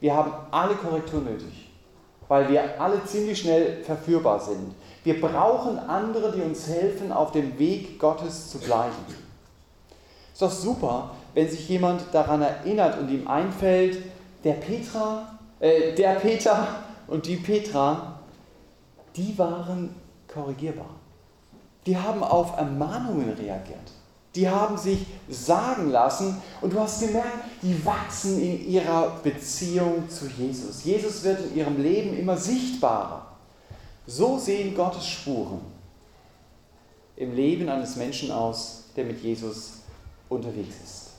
Wir 0.02 0.14
haben 0.14 0.34
alle 0.52 0.76
Korrektur 0.76 1.22
nötig, 1.22 1.70
weil 2.28 2.50
wir 2.50 2.82
alle 2.82 3.04
ziemlich 3.06 3.40
schnell 3.40 3.82
verführbar 3.84 4.40
sind. 4.42 4.74
Wir 5.06 5.22
brauchen 5.22 5.80
andere, 5.80 6.34
die 6.34 6.42
uns 6.42 6.68
helfen, 6.68 7.14
auf 7.14 7.32
dem 7.32 7.58
Weg 7.58 8.00
Gottes 8.00 8.50
zu 8.50 8.60
bleiben. 8.60 8.92
Ist 10.34 10.42
doch 10.42 10.52
super, 10.52 11.12
wenn 11.34 11.50
sich 11.50 11.70
jemand 11.70 12.04
daran 12.12 12.42
erinnert 12.42 13.00
und 13.00 13.10
ihm 13.10 13.28
einfällt, 13.28 14.04
der 14.44 14.54
Petra, 14.54 15.38
äh, 15.60 15.94
der 15.94 16.16
Peter 16.16 16.68
und 17.08 17.26
die 17.26 17.38
Petra, 17.38 18.20
die 19.16 19.38
waren 19.38 19.96
korrigierbar. 20.28 21.03
Die 21.86 21.98
haben 21.98 22.24
auf 22.24 22.58
Ermahnungen 22.58 23.30
reagiert. 23.34 23.92
Die 24.36 24.50
haben 24.50 24.78
sich 24.78 25.06
sagen 25.30 25.92
lassen 25.92 26.42
und 26.62 26.74
du 26.74 26.80
hast 26.80 27.02
gemerkt, 27.02 27.46
die 27.62 27.86
wachsen 27.86 28.42
in 28.42 28.68
ihrer 28.68 29.20
Beziehung 29.22 30.10
zu 30.10 30.28
Jesus. 30.28 30.84
Jesus 30.84 31.24
wird 31.24 31.40
in 31.52 31.58
ihrem 31.58 31.82
Leben 31.82 32.18
immer 32.18 32.36
sichtbarer. 32.36 33.28
So 34.08 34.40
sehen 34.40 34.76
Gottes 34.76 35.06
Spuren 35.06 35.62
im 37.16 37.36
Leben 37.36 37.70
eines 37.70 37.96
Menschen 37.96 38.32
aus, 38.32 38.86
der 38.96 39.06
mit 39.06 39.22
Jesus 39.22 39.82
unterwegs 40.30 40.76
ist. 40.84 41.10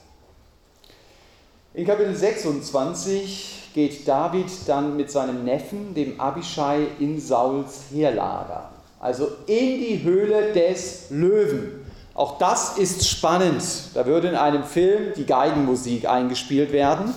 In 1.73 1.85
Kapitel 1.85 2.15
26 2.15 3.71
geht 3.73 4.07
David 4.07 4.47
dann 4.65 4.95
mit 4.95 5.11
seinem 5.11 5.43
Neffen, 5.43 5.93
dem 5.93 6.19
Abishai, 6.19 6.87
in 6.99 7.19
Sauls 7.19 7.85
Heerlager, 7.91 8.69
also 9.05 9.27
in 9.45 9.79
die 9.79 10.01
Höhle 10.03 10.51
des 10.51 11.11
Löwen. 11.11 11.85
Auch 12.15 12.39
das 12.39 12.79
ist 12.79 13.07
spannend. 13.07 13.61
Da 13.93 14.07
würde 14.07 14.29
in 14.29 14.35
einem 14.35 14.63
Film 14.63 15.13
die 15.15 15.27
Geigenmusik 15.27 16.09
eingespielt 16.09 16.71
werden. 16.71 17.13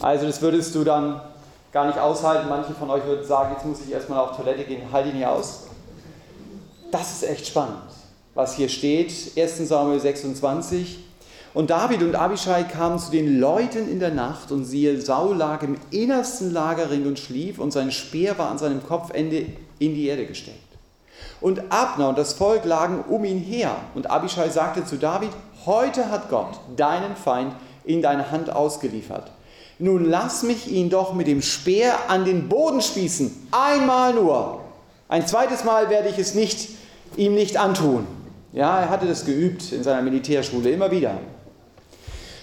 Also 0.00 0.26
das 0.26 0.42
würdest 0.42 0.74
du 0.74 0.84
dann 0.84 1.22
gar 1.72 1.86
nicht 1.86 1.98
aushalten. 1.98 2.50
Manche 2.50 2.74
von 2.74 2.90
euch 2.90 3.06
würden 3.06 3.26
sagen, 3.26 3.54
jetzt 3.54 3.64
muss 3.64 3.78
ich 3.86 3.90
erstmal 3.90 4.18
auf 4.18 4.36
Toilette 4.36 4.64
gehen, 4.64 4.82
halt 4.92 5.06
ihn 5.06 5.14
hier 5.14 5.30
aus. 5.30 5.68
Das 6.90 7.10
ist 7.10 7.22
echt 7.22 7.46
spannend, 7.46 7.78
was 8.34 8.54
hier 8.54 8.68
steht. 8.68 9.12
1 9.34 9.66
Samuel 9.66 10.00
26. 10.00 10.98
Und 11.54 11.70
David 11.70 12.02
und 12.02 12.16
Abishai 12.16 12.64
kamen 12.64 12.98
zu 12.98 13.10
den 13.10 13.40
Leuten 13.40 13.90
in 13.90 13.98
der 13.98 14.12
Nacht 14.12 14.52
und 14.52 14.66
siehe, 14.66 15.00
Saul 15.00 15.36
lag 15.36 15.62
im 15.62 15.78
innersten 15.90 16.52
Lagerring 16.52 17.06
und 17.06 17.18
schlief 17.18 17.58
und 17.58 17.72
sein 17.72 17.92
Speer 17.92 18.36
war 18.36 18.50
an 18.50 18.58
seinem 18.58 18.86
Kopfende 18.86 19.46
in 19.78 19.94
die 19.94 20.06
Erde 20.06 20.26
gesteckt. 20.26 20.67
Und 21.40 21.70
Abner 21.70 22.08
und 22.08 22.18
das 22.18 22.32
Volk 22.32 22.64
lagen 22.64 23.04
um 23.08 23.24
ihn 23.24 23.38
her. 23.38 23.76
Und 23.94 24.10
Abishai 24.10 24.48
sagte 24.48 24.84
zu 24.84 24.96
David, 24.96 25.30
heute 25.66 26.10
hat 26.10 26.30
Gott 26.30 26.58
deinen 26.76 27.14
Feind 27.16 27.54
in 27.84 28.02
deine 28.02 28.30
Hand 28.30 28.50
ausgeliefert. 28.54 29.30
Nun 29.78 30.04
lass 30.04 30.42
mich 30.42 30.70
ihn 30.70 30.90
doch 30.90 31.14
mit 31.14 31.28
dem 31.28 31.40
Speer 31.40 31.94
an 32.08 32.24
den 32.24 32.48
Boden 32.48 32.80
spießen. 32.80 33.48
Einmal 33.52 34.14
nur. 34.14 34.60
Ein 35.08 35.26
zweites 35.26 35.64
Mal 35.64 35.88
werde 35.88 36.08
ich 36.08 36.18
es 36.18 36.34
nicht, 36.34 36.70
ihm 37.16 37.34
nicht 37.34 37.56
antun. 37.56 38.06
Ja, 38.52 38.80
er 38.80 38.90
hatte 38.90 39.06
das 39.06 39.24
geübt 39.24 39.72
in 39.72 39.82
seiner 39.82 40.02
Militärschule 40.02 40.70
immer 40.70 40.90
wieder. 40.90 41.18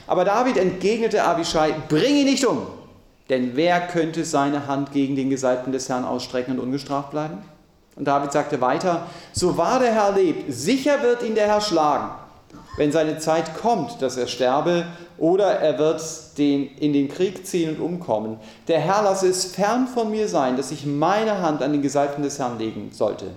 Aber 0.07 0.23
David 0.23 0.57
entgegnete 0.57 1.23
Abishai, 1.23 1.73
bring 1.89 2.15
ihn 2.15 2.25
nicht 2.25 2.45
um, 2.45 2.67
denn 3.29 3.55
wer 3.55 3.81
könnte 3.87 4.23
seine 4.23 4.67
Hand 4.67 4.91
gegen 4.93 5.15
den 5.15 5.29
Gesalbten 5.29 5.71
des 5.71 5.89
Herrn 5.89 6.05
ausstrecken 6.05 6.53
und 6.53 6.59
ungestraft 6.59 7.11
bleiben? 7.11 7.39
Und 7.95 8.05
David 8.05 8.31
sagte 8.31 8.59
weiter, 8.59 9.07
so 9.31 9.57
wahr 9.57 9.79
der 9.79 9.93
Herr 9.93 10.11
lebt, 10.11 10.51
sicher 10.51 11.01
wird 11.01 11.23
ihn 11.23 11.35
der 11.35 11.47
Herr 11.47 11.61
schlagen, 11.61 12.09
wenn 12.77 12.91
seine 12.91 13.19
Zeit 13.19 13.57
kommt, 13.57 14.01
dass 14.01 14.17
er 14.17 14.27
sterbe, 14.27 14.85
oder 15.17 15.45
er 15.45 15.79
wird 15.79 16.01
den, 16.37 16.67
in 16.75 16.91
den 16.91 17.07
Krieg 17.07 17.47
ziehen 17.47 17.69
und 17.69 17.79
umkommen. 17.81 18.37
Der 18.67 18.81
Herr 18.81 19.01
lasse 19.03 19.29
es 19.29 19.45
fern 19.45 19.87
von 19.87 20.11
mir 20.11 20.27
sein, 20.27 20.57
dass 20.57 20.71
ich 20.71 20.85
meine 20.85 21.41
Hand 21.41 21.61
an 21.61 21.71
den 21.71 21.81
Gesalbten 21.81 22.21
des 22.21 22.37
Herrn 22.37 22.59
legen 22.59 22.89
sollte. 22.91 23.27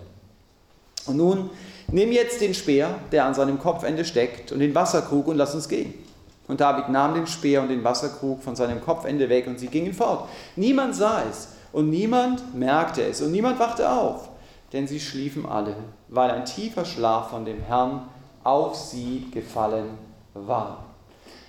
Und 1.07 1.17
nun 1.17 1.51
nimm 1.93 2.11
jetzt 2.11 2.41
den 2.41 2.53
Speer, 2.53 2.97
der 3.13 3.27
an 3.27 3.35
seinem 3.35 3.61
Kopfende 3.61 4.05
steckt, 4.05 4.51
und 4.51 4.59
den 4.59 4.75
Wasserkrug 4.75 5.29
und 5.29 5.37
lass 5.37 5.55
uns 5.55 5.69
gehen. 5.69 5.95
Und 6.49 6.61
David 6.61 6.89
nahm 6.89 7.15
den 7.15 7.29
Speer 7.29 7.63
und 7.63 7.69
den 7.69 7.85
Wasserkrug 7.85 8.43
von 8.43 8.57
seinem 8.57 8.81
Kopfende 8.81 9.29
weg 9.29 9.47
und 9.47 9.61
sie 9.61 9.69
gingen 9.69 9.95
fort. 9.95 10.29
Niemand 10.57 10.97
sah 10.97 11.23
es 11.31 11.49
und 11.73 11.91
niemand 11.91 12.57
merkte 12.57 13.05
es 13.05 13.21
und 13.21 13.31
niemand 13.31 13.61
wachte 13.61 13.89
auf 13.89 14.31
denn 14.73 14.87
sie 14.87 15.01
schliefen 15.01 15.47
alle, 15.47 15.77
weil 16.09 16.31
ein 16.31 16.45
tiefer 16.45 16.85
Schlaf 16.85 17.31
von 17.31 17.45
dem 17.45 17.61
Herrn 17.63 18.09
auf 18.45 18.77
sie 18.77 19.29
gefallen 19.33 19.99
war. 20.35 20.85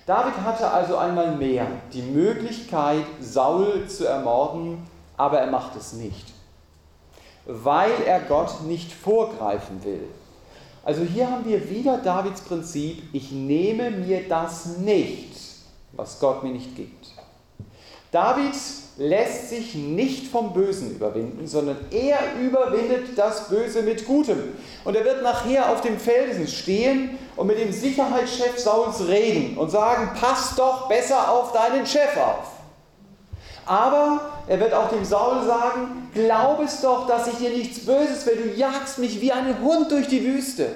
David 0.06 0.38
hatte 0.44 0.70
also 0.70 0.96
einmal 0.96 1.36
mehr 1.36 1.66
die 1.92 2.02
Möglichkeit, 2.02 3.04
Saul 3.20 3.86
zu 3.86 4.06
ermorden, 4.06 4.78
aber 5.16 5.38
er 5.38 5.50
macht 5.50 5.76
es 5.76 5.92
nicht, 5.92 6.32
weil 7.46 7.92
er 8.06 8.20
Gott 8.20 8.62
nicht 8.62 8.92
vorgreifen 8.92 9.84
will. 9.84 10.08
Also 10.82 11.02
hier 11.02 11.30
haben 11.30 11.44
wir 11.44 11.68
wieder 11.68 11.98
Davids 11.98 12.40
Prinzip, 12.40 13.02
ich 13.12 13.30
nehme 13.30 13.90
mir 13.90 14.28
das 14.28 14.78
nicht, 14.78 15.36
was 15.92 16.18
Gott 16.18 16.42
mir 16.42 16.52
nicht 16.52 16.74
gibt. 16.74 17.12
David 18.10 18.56
lässt 19.00 19.48
sich 19.48 19.74
nicht 19.74 20.26
vom 20.26 20.52
Bösen 20.52 20.90
überwinden, 20.90 21.46
sondern 21.46 21.78
er 21.90 22.18
überwindet 22.38 23.16
das 23.16 23.48
Böse 23.48 23.80
mit 23.80 24.04
Gutem. 24.06 24.52
Und 24.84 24.94
er 24.94 25.06
wird 25.06 25.22
nachher 25.22 25.70
auf 25.70 25.80
dem 25.80 25.98
Felsen 25.98 26.46
stehen 26.46 27.18
und 27.34 27.46
mit 27.46 27.58
dem 27.58 27.72
Sicherheitschef 27.72 28.58
Sauls 28.58 29.08
reden 29.08 29.56
und 29.56 29.70
sagen, 29.70 30.10
pass 30.20 30.54
doch 30.54 30.86
besser 30.86 31.30
auf 31.30 31.52
deinen 31.52 31.86
Chef 31.86 32.14
auf. 32.18 32.46
Aber 33.64 34.20
er 34.46 34.60
wird 34.60 34.74
auch 34.74 34.90
dem 34.90 35.04
Saul 35.06 35.46
sagen, 35.46 36.10
glaub 36.12 36.60
es 36.62 36.82
doch, 36.82 37.06
dass 37.06 37.26
ich 37.26 37.38
dir 37.38 37.50
nichts 37.50 37.86
Böses 37.86 38.26
will, 38.26 38.50
du 38.52 38.60
jagst 38.60 38.98
mich 38.98 39.22
wie 39.22 39.32
ein 39.32 39.62
Hund 39.62 39.90
durch 39.90 40.08
die 40.08 40.22
Wüste. 40.22 40.74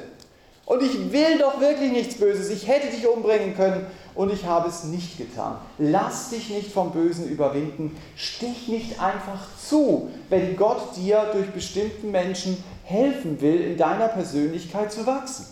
Und 0.65 0.83
ich 0.83 1.13
will 1.13 1.37
doch 1.39 1.61
wirklich 1.61 1.93
nichts 1.93 2.15
Böses, 2.15 2.49
ich 2.49 2.67
hätte 2.67 2.87
dich 2.87 3.07
umbringen 3.07 3.55
können 3.55 3.87
und 4.15 4.33
ich 4.33 4.45
habe 4.45 4.69
es 4.69 4.85
nicht 4.85 5.19
getan. 5.19 5.57
Lass 5.79 6.31
dich 6.31 6.51
nicht 6.51 6.73
vom 6.73 6.93
Bösen 6.93 7.29
überwinden. 7.29 7.97
Stich 8.17 8.69
nicht 8.69 9.01
einfach 9.01 9.41
zu, 9.59 10.11
wenn 10.29 10.57
Gott 10.57 10.97
dir 10.97 11.31
durch 11.33 11.51
bestimmten 11.51 12.11
Menschen 12.11 12.63
helfen 12.85 13.41
will, 13.41 13.61
in 13.61 13.77
deiner 13.77 14.09
Persönlichkeit 14.09 14.93
zu 14.93 15.07
wachsen. 15.07 15.47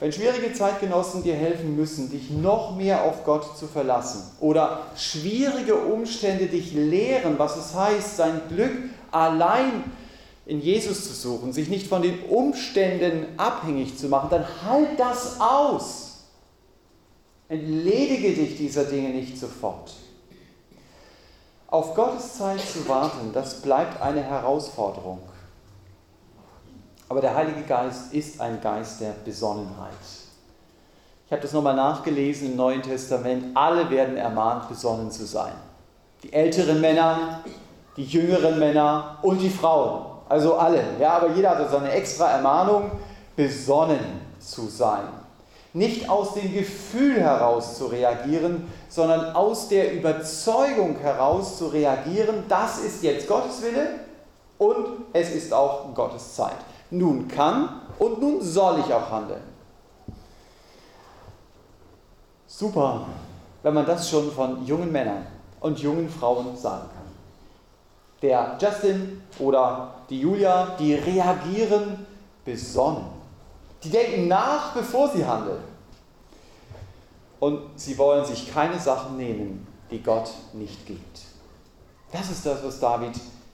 Wenn 0.00 0.12
schwierige 0.12 0.52
Zeitgenossen 0.52 1.24
dir 1.24 1.34
helfen 1.34 1.74
müssen, 1.74 2.10
dich 2.10 2.30
noch 2.30 2.76
mehr 2.76 3.02
auf 3.02 3.24
Gott 3.24 3.58
zu 3.58 3.66
verlassen 3.66 4.22
oder 4.38 4.82
schwierige 4.96 5.74
Umstände 5.74 6.46
dich 6.46 6.72
lehren, 6.72 7.36
was 7.36 7.56
es 7.56 7.74
heißt, 7.74 8.16
sein 8.16 8.40
Glück 8.48 8.76
allein 9.10 9.82
in 10.46 10.60
Jesus 10.60 11.08
zu 11.08 11.14
suchen, 11.14 11.52
sich 11.52 11.68
nicht 11.68 11.88
von 11.88 12.02
den 12.02 12.22
Umständen 12.24 13.26
abhängig 13.38 13.98
zu 13.98 14.08
machen, 14.08 14.28
dann 14.30 14.46
halt 14.64 14.98
das 14.98 15.40
aus. 15.40 16.07
Entledige 17.50 18.34
dich 18.34 18.58
dieser 18.58 18.84
Dinge 18.84 19.08
nicht 19.08 19.38
sofort. 19.38 19.94
Auf 21.68 21.94
Gottes 21.94 22.36
Zeit 22.36 22.60
zu 22.60 22.86
warten, 22.86 23.32
das 23.32 23.62
bleibt 23.62 24.02
eine 24.02 24.22
Herausforderung. 24.22 25.20
Aber 27.08 27.22
der 27.22 27.34
Heilige 27.34 27.62
Geist 27.62 28.12
ist 28.12 28.38
ein 28.42 28.60
Geist 28.60 29.00
der 29.00 29.14
Besonnenheit. 29.24 29.94
Ich 31.24 31.32
habe 31.32 31.40
das 31.40 31.54
nochmal 31.54 31.74
nachgelesen 31.74 32.50
im 32.50 32.56
Neuen 32.56 32.82
Testament. 32.82 33.56
Alle 33.56 33.88
werden 33.88 34.18
ermahnt, 34.18 34.68
besonnen 34.68 35.10
zu 35.10 35.24
sein. 35.24 35.52
Die 36.22 36.32
älteren 36.34 36.82
Männer, 36.82 37.40
die 37.96 38.04
jüngeren 38.04 38.58
Männer 38.58 39.20
und 39.22 39.38
die 39.38 39.48
Frauen. 39.48 40.04
Also 40.28 40.56
alle. 40.56 40.84
Ja, 41.00 41.16
aber 41.16 41.30
jeder 41.34 41.50
hat 41.56 41.70
so 41.70 41.78
eine 41.78 41.92
extra 41.92 42.30
Ermahnung, 42.30 42.90
besonnen 43.34 44.20
zu 44.38 44.68
sein 44.68 45.17
nicht 45.72 46.08
aus 46.08 46.34
dem 46.34 46.52
Gefühl 46.52 47.20
heraus 47.20 47.76
zu 47.76 47.86
reagieren, 47.86 48.66
sondern 48.88 49.34
aus 49.34 49.68
der 49.68 49.92
Überzeugung 49.92 50.96
heraus 50.96 51.58
zu 51.58 51.66
reagieren, 51.66 52.44
das 52.48 52.78
ist 52.78 53.02
jetzt 53.02 53.28
Gottes 53.28 53.62
Wille 53.62 54.00
und 54.56 54.86
es 55.12 55.30
ist 55.30 55.52
auch 55.52 55.94
Gottes 55.94 56.34
Zeit. 56.34 56.56
Nun 56.90 57.28
kann 57.28 57.82
und 57.98 58.20
nun 58.20 58.40
soll 58.40 58.80
ich 58.80 58.92
auch 58.92 59.10
handeln. 59.10 59.42
Super, 62.46 63.06
wenn 63.62 63.74
man 63.74 63.84
das 63.84 64.08
schon 64.08 64.32
von 64.32 64.64
jungen 64.64 64.90
Männern 64.90 65.26
und 65.60 65.78
jungen 65.78 66.08
Frauen 66.08 66.56
sagen 66.56 66.88
kann. 66.88 66.98
Der 68.22 68.58
Justin 68.60 69.22
oder 69.38 69.94
die 70.08 70.20
Julia, 70.20 70.74
die 70.78 70.94
reagieren 70.94 72.06
besonnen 72.44 73.17
die 73.82 73.90
denken 73.90 74.28
nach, 74.28 74.72
bevor 74.74 75.10
sie 75.10 75.24
handeln. 75.24 75.62
Und 77.40 77.60
sie 77.76 77.96
wollen 77.98 78.24
sich 78.24 78.52
keine 78.52 78.78
Sachen 78.78 79.16
nehmen, 79.16 79.66
die 79.90 80.02
Gott 80.02 80.30
nicht 80.52 80.86
gibt. 80.86 81.20
Das 82.12 82.30
ist 82.30 82.44
das, 82.44 82.64
was 82.64 82.80
David 82.80 83.12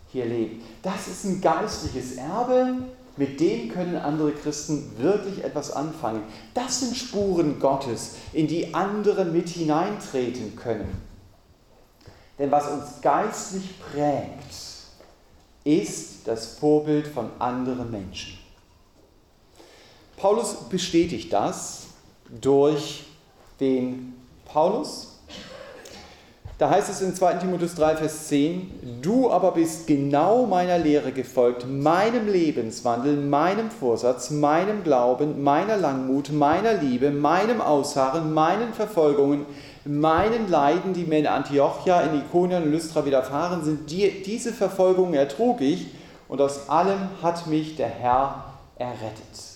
hier 0.09 0.27
lebt. 0.27 0.65
Das 0.83 1.09
ist 1.09 1.25
ein 1.25 1.41
geistliches 1.41 2.17
Erbe, 2.17 2.77
mit 3.17 3.39
dem 3.39 3.69
können 3.69 3.97
andere 3.97 4.33
Christen 4.33 4.93
wirklich 4.99 5.45
etwas 5.45 5.71
anfangen. 5.71 6.23
Das 6.53 6.81
sind 6.81 6.97
Spuren 6.97 7.61
Gottes, 7.61 8.17
in 8.33 8.49
die 8.49 8.75
andere 8.75 9.25
mit 9.25 9.49
hineintreten 9.49 10.57
können. 10.57 11.01
Denn 12.39 12.51
was 12.51 12.69
uns 12.69 13.01
geistlich 13.01 13.79
prägt, 13.79 14.55
ist 15.63 16.27
das 16.27 16.59
Vorbild 16.59 17.07
von 17.07 17.31
anderen 17.39 17.91
Menschen. 17.91 18.39
Paulus 20.17 20.55
bestätigt 20.71 21.33
das 21.33 21.87
durch 22.41 23.05
den 23.61 24.15
Paulus. 24.45 25.11
Da 26.57 26.71
heißt 26.71 26.89
es 26.89 27.01
in 27.01 27.15
2 27.17 27.35
Timotheus 27.35 27.75
3, 27.75 27.97
Vers 27.97 28.29
10, 28.29 29.01
du 29.03 29.29
aber 29.29 29.51
bist 29.51 29.89
genau 29.89 30.47
meiner 30.47 30.79
Lehre 30.79 31.11
gefolgt, 31.11 31.67
meinem 31.69 32.29
Lebenswandel, 32.29 33.17
meinem 33.17 33.73
Vorsatz, 33.73 34.31
meinem 34.31 34.85
Glauben, 34.85 35.43
meiner 35.43 35.77
Langmut, 35.77 36.31
meiner 36.31 36.75
Liebe, 36.75 37.11
meinem 37.11 37.61
Ausharren, 37.61 38.33
meinen 38.33 38.73
Verfolgungen, 38.73 39.47
meinen 39.85 40.49
Leiden, 40.49 40.93
die 40.93 41.05
mir 41.05 41.19
in 41.19 41.27
Antiochia, 41.27 42.03
in 42.03 42.21
Ikonien 42.21 42.63
und 42.63 42.71
Lystra 42.71 43.05
widerfahren 43.05 43.65
sind. 43.65 43.91
Die, 43.91 44.23
diese 44.23 44.53
Verfolgungen 44.53 45.15
ertrug 45.15 45.61
ich 45.61 45.89
und 46.29 46.41
aus 46.41 46.69
allem 46.69 47.09
hat 47.21 47.49
mich 47.49 47.75
der 47.75 47.89
Herr 47.89 48.45
errettet. 48.79 49.54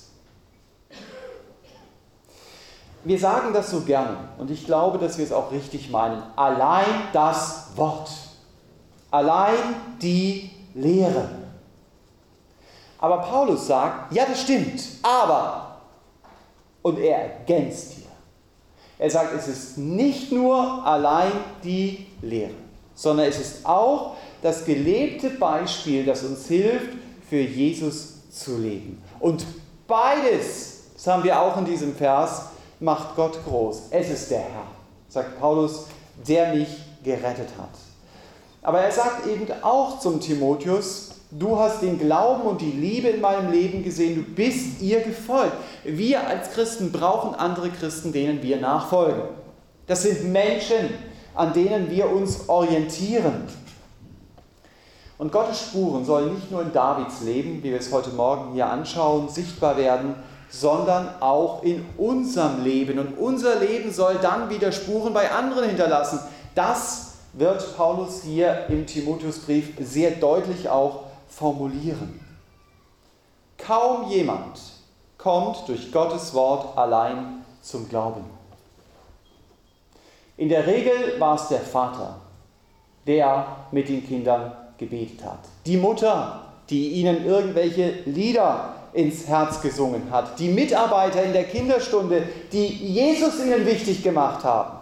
Wir 3.05 3.18
sagen 3.18 3.53
das 3.53 3.70
so 3.70 3.82
gerne 3.82 4.16
und 4.38 4.51
ich 4.51 4.66
glaube, 4.66 4.99
dass 4.99 5.18
wir 5.18 5.24
es 5.24 5.32
auch 5.32 5.53
richtig 5.53 5.90
meinen. 5.90 6.22
Allein 6.36 6.86
das 7.12 7.68
Wort. 7.76 8.11
Allein 9.11 9.57
die 10.03 10.51
Lehre. 10.74 11.28
Aber 12.99 13.18
Paulus 13.18 13.66
sagt, 13.66 14.12
ja, 14.12 14.24
das 14.26 14.42
stimmt, 14.42 14.82
aber. 15.03 15.78
Und 16.82 16.99
er 16.99 17.38
ergänzt 17.38 17.92
hier. 17.92 18.07
Er 18.99 19.11
sagt, 19.11 19.32
es 19.34 19.46
ist 19.46 19.78
nicht 19.78 20.32
nur 20.32 20.84
allein 20.84 21.30
die 21.62 22.07
Lehre, 22.20 22.55
sondern 22.94 23.26
es 23.26 23.38
ist 23.38 23.64
auch 23.64 24.16
das 24.42 24.64
gelebte 24.64 25.30
Beispiel, 25.30 26.05
das 26.05 26.24
uns 26.24 26.46
hilft, 26.46 26.96
für 27.28 27.40
Jesus 27.40 28.28
zu 28.30 28.59
leben. 28.59 29.01
Und 29.20 29.46
beides, 29.86 30.84
das 30.94 31.07
haben 31.07 31.22
wir 31.22 31.40
auch 31.40 31.57
in 31.59 31.64
diesem 31.64 31.94
Vers, 31.94 32.46
macht 32.80 33.16
Gott 33.16 33.38
groß. 33.44 33.88
Es 33.90 34.10
ist 34.10 34.30
der 34.30 34.40
Herr, 34.40 34.66
sagt 35.08 35.38
Paulus, 35.38 35.86
der 36.26 36.54
mich 36.54 36.68
gerettet 37.02 37.48
hat. 37.58 37.70
Aber 38.62 38.80
er 38.80 38.92
sagt 38.92 39.26
eben 39.26 39.46
auch 39.62 39.98
zum 40.00 40.20
Timotheus, 40.20 41.10
du 41.30 41.58
hast 41.58 41.82
den 41.82 41.98
Glauben 41.98 42.42
und 42.42 42.60
die 42.60 42.72
Liebe 42.72 43.08
in 43.08 43.20
meinem 43.20 43.50
Leben 43.50 43.82
gesehen, 43.82 44.16
du 44.16 44.34
bist 44.34 44.80
ihr 44.80 45.00
gefolgt. 45.00 45.54
Wir 45.84 46.26
als 46.26 46.50
Christen 46.50 46.92
brauchen 46.92 47.34
andere 47.34 47.70
Christen, 47.70 48.12
denen 48.12 48.42
wir 48.42 48.60
nachfolgen. 48.60 49.22
Das 49.86 50.02
sind 50.02 50.32
Menschen, 50.32 50.90
an 51.34 51.52
denen 51.52 51.90
wir 51.90 52.10
uns 52.10 52.48
orientieren. 52.48 53.44
Und 55.18 55.32
Gottes 55.32 55.60
Spuren 55.60 56.04
sollen 56.04 56.34
nicht 56.34 56.50
nur 56.50 56.62
in 56.62 56.72
Davids 56.72 57.22
Leben, 57.22 57.62
wie 57.62 57.70
wir 57.70 57.78
es 57.78 57.90
heute 57.90 58.10
Morgen 58.10 58.52
hier 58.54 58.68
anschauen, 58.68 59.28
sichtbar 59.28 59.76
werden, 59.76 60.14
sondern 60.51 61.20
auch 61.20 61.62
in 61.62 61.84
unserem 61.96 62.64
Leben. 62.64 62.99
Und 62.99 63.18
unser 63.18 63.57
Leben 63.57 63.92
soll 63.92 64.16
dann 64.16 64.51
wieder 64.51 64.72
Spuren 64.72 65.12
bei 65.12 65.30
anderen 65.30 65.68
hinterlassen. 65.68 66.20
Das 66.55 67.14
wird 67.32 67.76
Paulus 67.76 68.22
hier 68.22 68.66
im 68.68 68.86
Timotheusbrief 68.86 69.74
sehr 69.80 70.12
deutlich 70.12 70.68
auch 70.68 71.05
formulieren. 71.28 72.20
Kaum 73.59 74.09
jemand 74.09 74.61
kommt 75.18 75.68
durch 75.68 75.92
Gottes 75.92 76.32
Wort 76.32 76.76
allein 76.78 77.44
zum 77.61 77.88
Glauben. 77.88 78.24
In 80.36 80.49
der 80.49 80.66
Regel 80.66 81.18
war 81.18 81.34
es 81.34 81.49
der 81.49 81.61
Vater, 81.61 82.16
der 83.07 83.44
mit 83.72 83.88
den 83.88 84.07
Kindern 84.07 84.53
gebetet 84.78 85.24
hat. 85.24 85.40
Die 85.66 85.76
Mutter, 85.76 86.44
die 86.70 86.92
ihnen 86.92 87.26
irgendwelche 87.26 87.90
Lieder 88.05 88.74
ins 88.93 89.26
Herz 89.26 89.61
gesungen 89.61 90.11
hat. 90.11 90.39
Die 90.39 90.49
Mitarbeiter 90.49 91.22
in 91.22 91.32
der 91.32 91.45
Kinderstunde, 91.45 92.22
die 92.53 92.66
Jesus 92.66 93.39
ihnen 93.45 93.66
wichtig 93.66 94.03
gemacht 94.03 94.45
haben. 94.45 94.78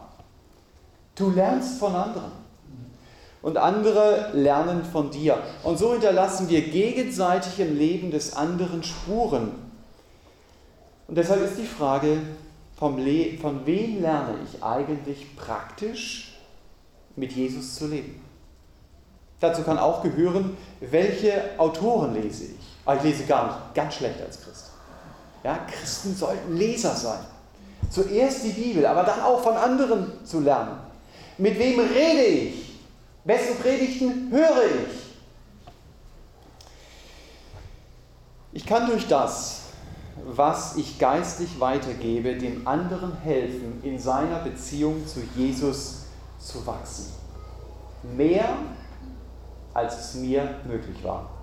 Du 1.15 1.31
lernst 1.31 1.79
von 1.79 1.95
anderen. 1.95 2.33
und 3.43 3.59
andere 3.59 4.31
lernen 4.33 4.85
von 4.85 5.11
dir. 5.13 5.39
Und 5.63 5.79
so 5.79 5.93
hinterlassen 5.93 6.49
wir 6.49 6.63
gegenseitig 6.63 7.61
im 7.61 7.79
Leben 7.79 8.11
des 8.11 8.35
anderen 8.35 8.83
Spuren. 8.83 9.53
Und 11.07 11.17
deshalb 11.17 11.45
ist 11.45 11.57
die 11.57 11.67
Frage, 11.67 12.19
von 12.77 12.97
wem 12.97 14.03
lerne 14.03 14.35
ich 14.45 14.63
eigentlich 14.65 15.37
praktisch 15.37 16.37
mit 17.15 17.33
Jesus 17.33 17.77
zu 17.77 17.87
leben? 17.87 18.21
Dazu 19.39 19.63
kann 19.63 19.79
auch 19.79 20.03
gehören, 20.03 20.57
welche 20.81 21.59
Autoren 21.59 22.15
lese 22.15 22.47
ich. 22.47 22.66
Aber 22.87 22.97
ich 22.97 23.03
lese 23.03 23.25
gar 23.25 23.47
nicht, 23.47 23.75
ganz 23.75 23.95
schlecht 23.95 24.21
als 24.23 24.41
Christ. 24.41 24.71
Ja, 25.43 25.59
Christen 25.71 26.15
sollten 26.15 26.57
Leser 26.57 26.95
sein. 26.95 27.21
Zuerst 27.91 28.45
die 28.45 28.51
Bibel, 28.51 28.87
aber 28.87 29.03
dann 29.03 29.21
auch 29.21 29.43
von 29.43 29.57
anderen 29.57 30.25
zu 30.25 30.41
lernen. 30.41 30.79
Mit 31.39 31.59
wem 31.59 31.79
rede 31.81 32.25
ich? 32.25 32.81
Wessen 33.25 33.59
Predigten 33.59 34.31
höre 34.31 34.65
ich? 34.65 35.07
Ich 38.53 38.65
kann 38.65 38.87
durch 38.87 39.07
das, 39.07 39.63
was 40.25 40.77
ich 40.77 40.99
geistlich 40.99 41.61
weitergebe, 41.61 42.37
dem 42.37 42.67
anderen 42.67 43.17
helfen, 43.19 43.81
in 43.83 43.99
seiner 43.99 44.39
Beziehung 44.39 45.07
zu 45.07 45.21
Jesus 45.37 46.07
zu 46.39 46.67
wachsen. 46.67 47.13
Mehr 48.17 48.57
als 49.75 49.99
es 49.99 50.15
mir 50.15 50.57
möglich 50.67 51.05
war. 51.05 51.36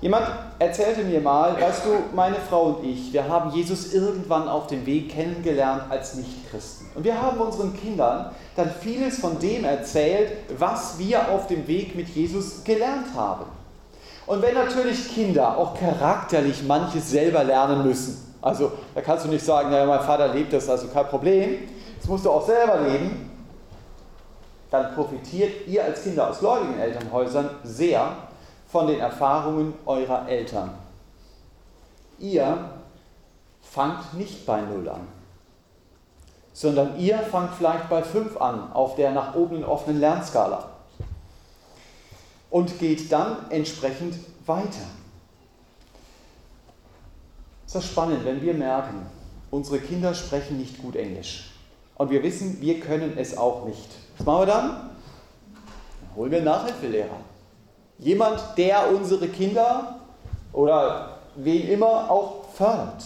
Jemand 0.00 0.28
erzählte 0.60 1.02
mir 1.02 1.20
mal, 1.20 1.60
weißt 1.60 1.84
du, 1.84 2.14
meine 2.14 2.36
Frau 2.36 2.66
und 2.66 2.84
ich, 2.84 3.12
wir 3.12 3.28
haben 3.28 3.50
Jesus 3.50 3.92
irgendwann 3.92 4.48
auf 4.48 4.68
dem 4.68 4.86
Weg 4.86 5.10
kennengelernt 5.10 5.84
als 5.88 6.14
Nichtchristen. 6.14 6.86
Und 6.94 7.02
wir 7.02 7.20
haben 7.20 7.40
unseren 7.40 7.76
Kindern 7.76 8.30
dann 8.54 8.70
vieles 8.80 9.18
von 9.18 9.40
dem 9.40 9.64
erzählt, 9.64 10.30
was 10.56 11.00
wir 11.00 11.28
auf 11.30 11.48
dem 11.48 11.66
Weg 11.66 11.96
mit 11.96 12.08
Jesus 12.10 12.62
gelernt 12.62 13.06
haben. 13.16 13.46
Und 14.26 14.40
wenn 14.40 14.54
natürlich 14.54 15.12
Kinder 15.12 15.56
auch 15.56 15.76
charakterlich 15.76 16.62
manches 16.62 17.10
selber 17.10 17.42
lernen 17.42 17.84
müssen, 17.84 18.36
also 18.40 18.70
da 18.94 19.00
kannst 19.00 19.24
du 19.24 19.30
nicht 19.30 19.44
sagen, 19.44 19.70
naja, 19.70 19.84
mein 19.84 20.00
Vater 20.00 20.28
lebt 20.28 20.52
das, 20.52 20.68
also 20.68 20.86
kein 20.88 21.06
Problem, 21.06 21.58
das 21.98 22.08
musst 22.08 22.24
du 22.24 22.30
auch 22.30 22.46
selber 22.46 22.78
leben, 22.82 23.28
dann 24.70 24.94
profitiert 24.94 25.66
ihr 25.66 25.82
als 25.82 26.04
Kinder 26.04 26.30
aus 26.30 26.38
gläubigen 26.38 26.78
Elternhäusern 26.78 27.50
sehr 27.64 28.12
von 28.68 28.86
den 28.86 29.00
Erfahrungen 29.00 29.72
eurer 29.86 30.28
Eltern. 30.28 30.70
Ihr 32.18 32.70
fangt 33.62 34.14
nicht 34.14 34.44
bei 34.44 34.60
Null 34.60 34.88
an, 34.88 35.08
sondern 36.52 36.98
ihr 36.98 37.18
fangt 37.18 37.54
vielleicht 37.54 37.88
bei 37.88 38.02
5 38.02 38.36
an 38.36 38.72
auf 38.72 38.96
der 38.96 39.12
nach 39.12 39.34
oben 39.34 39.64
offenen 39.64 40.00
Lernskala 40.00 40.68
und 42.50 42.78
geht 42.78 43.10
dann 43.10 43.50
entsprechend 43.50 44.16
weiter. 44.46 44.86
Es 47.66 47.74
ist 47.74 47.86
spannend, 47.86 48.24
wenn 48.24 48.42
wir 48.42 48.54
merken, 48.54 49.06
unsere 49.50 49.78
Kinder 49.78 50.14
sprechen 50.14 50.58
nicht 50.58 50.80
gut 50.82 50.96
Englisch 50.96 51.52
und 51.96 52.10
wir 52.10 52.22
wissen, 52.22 52.60
wir 52.60 52.80
können 52.80 53.16
es 53.16 53.36
auch 53.36 53.64
nicht. 53.64 53.88
Was 54.16 54.26
machen 54.26 54.40
wir 54.40 54.46
dann? 54.46 54.90
Holen 56.16 56.30
wir 56.30 56.38
einen 56.38 56.46
Nachhilfelehrer. 56.46 57.16
Jemand, 57.98 58.40
der 58.56 58.90
unsere 58.94 59.28
Kinder 59.28 59.98
oder 60.52 61.18
wen 61.34 61.68
immer 61.68 62.10
auch 62.10 62.44
fördert. 62.54 63.04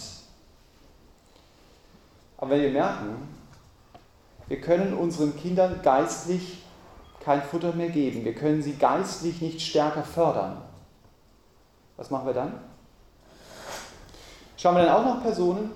Aber 2.37 2.51
wenn 2.51 2.63
wir 2.63 2.71
merken, 2.71 3.29
wir 4.49 4.61
können 4.61 4.95
unseren 4.95 5.37
Kindern 5.37 5.81
geistlich 5.83 6.63
kein 7.21 7.43
Futter 7.43 7.73
mehr 7.73 7.89
geben, 7.89 8.25
wir 8.25 8.35
können 8.35 8.63
sie 8.63 8.75
geistlich 8.75 9.41
nicht 9.41 9.61
stärker 9.63 10.03
fördern, 10.03 10.61
was 11.97 12.11
machen 12.11 12.27
wir 12.27 12.35
dann? 12.35 12.53
Schauen 14.57 14.77
wir 14.77 14.85
dann 14.85 14.95
auch 14.95 15.05
nach 15.05 15.23
Personen, 15.23 15.71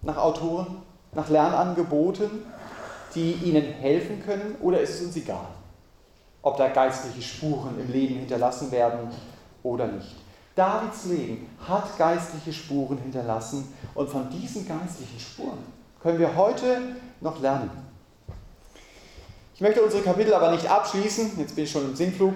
nach 0.00 0.16
Autoren, 0.16 0.82
nach 1.12 1.28
Lernangeboten, 1.28 2.30
die 3.14 3.32
ihnen 3.32 3.62
helfen 3.62 4.22
können, 4.24 4.56
oder 4.60 4.80
ist 4.80 4.94
es 4.94 5.06
uns 5.06 5.16
egal? 5.16 5.46
Ob 6.42 6.56
da 6.56 6.68
geistliche 6.68 7.22
Spuren 7.22 7.80
im 7.80 7.90
Leben 7.90 8.16
hinterlassen 8.16 8.70
werden 8.72 9.08
oder 9.62 9.86
nicht. 9.86 10.16
Davids 10.54 11.06
Leben 11.06 11.48
hat 11.66 11.96
geistliche 11.96 12.52
Spuren 12.52 12.98
hinterlassen 12.98 13.72
und 13.94 14.10
von 14.10 14.28
diesen 14.28 14.66
geistlichen 14.66 15.18
Spuren 15.18 15.58
können 16.02 16.18
wir 16.18 16.36
heute 16.36 16.78
noch 17.20 17.40
lernen. 17.40 17.70
Ich 19.54 19.60
möchte 19.60 19.82
unsere 19.82 20.02
Kapitel 20.02 20.34
aber 20.34 20.50
nicht 20.50 20.68
abschließen, 20.68 21.38
jetzt 21.38 21.54
bin 21.54 21.64
ich 21.64 21.70
schon 21.70 21.84
im 21.84 21.94
Sinnflug, 21.94 22.34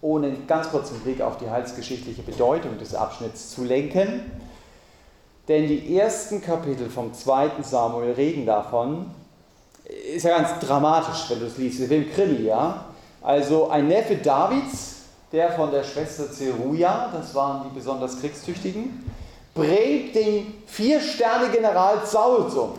ohne 0.00 0.28
einen 0.28 0.46
ganz 0.46 0.70
kurzen 0.70 0.98
Blick 1.00 1.20
auf 1.20 1.36
die 1.36 1.48
heilsgeschichtliche 1.48 2.22
Bedeutung 2.22 2.78
des 2.78 2.94
Abschnitts 2.94 3.50
zu 3.50 3.64
lenken. 3.64 4.22
Denn 5.48 5.68
die 5.68 5.96
ersten 5.96 6.40
Kapitel 6.40 6.88
vom 6.88 7.12
zweiten 7.12 7.62
Samuel 7.62 8.12
reden 8.12 8.46
davon, 8.46 9.10
ist 9.84 10.24
ja 10.24 10.38
ganz 10.38 10.58
dramatisch, 10.60 11.28
wenn 11.28 11.40
du 11.40 11.46
es 11.46 11.58
liest. 11.58 11.88
Wie 11.88 11.94
im 11.94 12.12
Krimi, 12.12 12.46
ja. 12.46 12.84
Also 13.22 13.68
ein 13.70 13.88
Neffe 13.88 14.16
Davids, 14.16 14.96
der 15.30 15.52
von 15.52 15.70
der 15.70 15.84
Schwester 15.84 16.30
Zeruja, 16.30 17.10
das 17.12 17.34
waren 17.34 17.64
die 17.64 17.74
besonders 17.74 18.20
Kriegstüchtigen, 18.20 19.04
bringt 19.54 20.14
den 20.14 20.62
Vier-Sterne-General 20.66 22.04
Saul 22.04 22.42
um, 22.42 22.72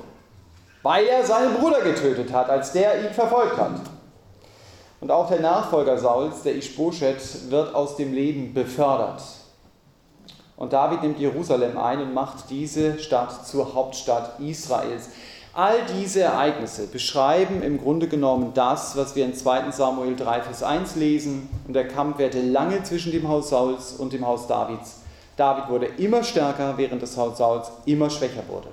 weil 0.82 1.06
er 1.06 1.26
seinen 1.26 1.56
Bruder 1.56 1.82
getötet 1.82 2.32
hat, 2.34 2.50
als 2.50 2.72
der 2.72 3.04
ihn 3.04 3.14
verfolgt 3.14 3.58
hat. 3.58 3.72
Und 5.00 5.12
auch 5.12 5.28
der 5.28 5.42
Nachfolger 5.42 5.98
Sauls, 5.98 6.44
der 6.44 6.56
Ishbosheth, 6.56 7.52
wird 7.52 7.76
aus 7.76 7.98
dem 7.98 8.14
Leben 8.14 8.54
befördert. 8.54 9.22
Und 10.56 10.72
David 10.72 11.02
nimmt 11.02 11.20
Jerusalem 11.20 11.78
ein 11.78 12.02
und 12.02 12.14
macht 12.14 12.50
diese 12.50 13.00
Stadt 13.00 13.46
zur 13.46 13.74
Hauptstadt 13.74 14.40
Israels. 14.40 15.10
All 15.56 15.76
diese 16.00 16.22
Ereignisse 16.22 16.88
beschreiben 16.88 17.62
im 17.62 17.78
Grunde 17.78 18.08
genommen 18.08 18.54
das, 18.56 18.98
was 18.98 19.16
wir 19.16 19.24
in 19.24 19.36
2 19.36 19.70
Samuel 19.70 20.16
3, 20.16 20.42
Vers 20.42 20.64
1 20.64 20.96
lesen. 20.96 21.48
Und 21.68 21.74
der 21.76 21.88
Kampf 21.88 22.18
währte 22.18 22.42
lange 22.42 22.82
zwischen 22.82 23.12
dem 23.12 23.28
Haus 23.28 23.50
Sauls 23.50 23.92
und 23.92 24.14
dem 24.14 24.26
Haus 24.26 24.48
Davids. 24.48 25.02
David 25.38 25.70
wurde 25.70 25.86
immer 25.98 26.24
stärker, 26.24 26.74
während 26.78 27.04
das 27.04 27.18
Haus 27.18 27.38
Sauls 27.38 27.72
immer 27.86 28.10
schwächer 28.10 28.42
wurde. 28.48 28.70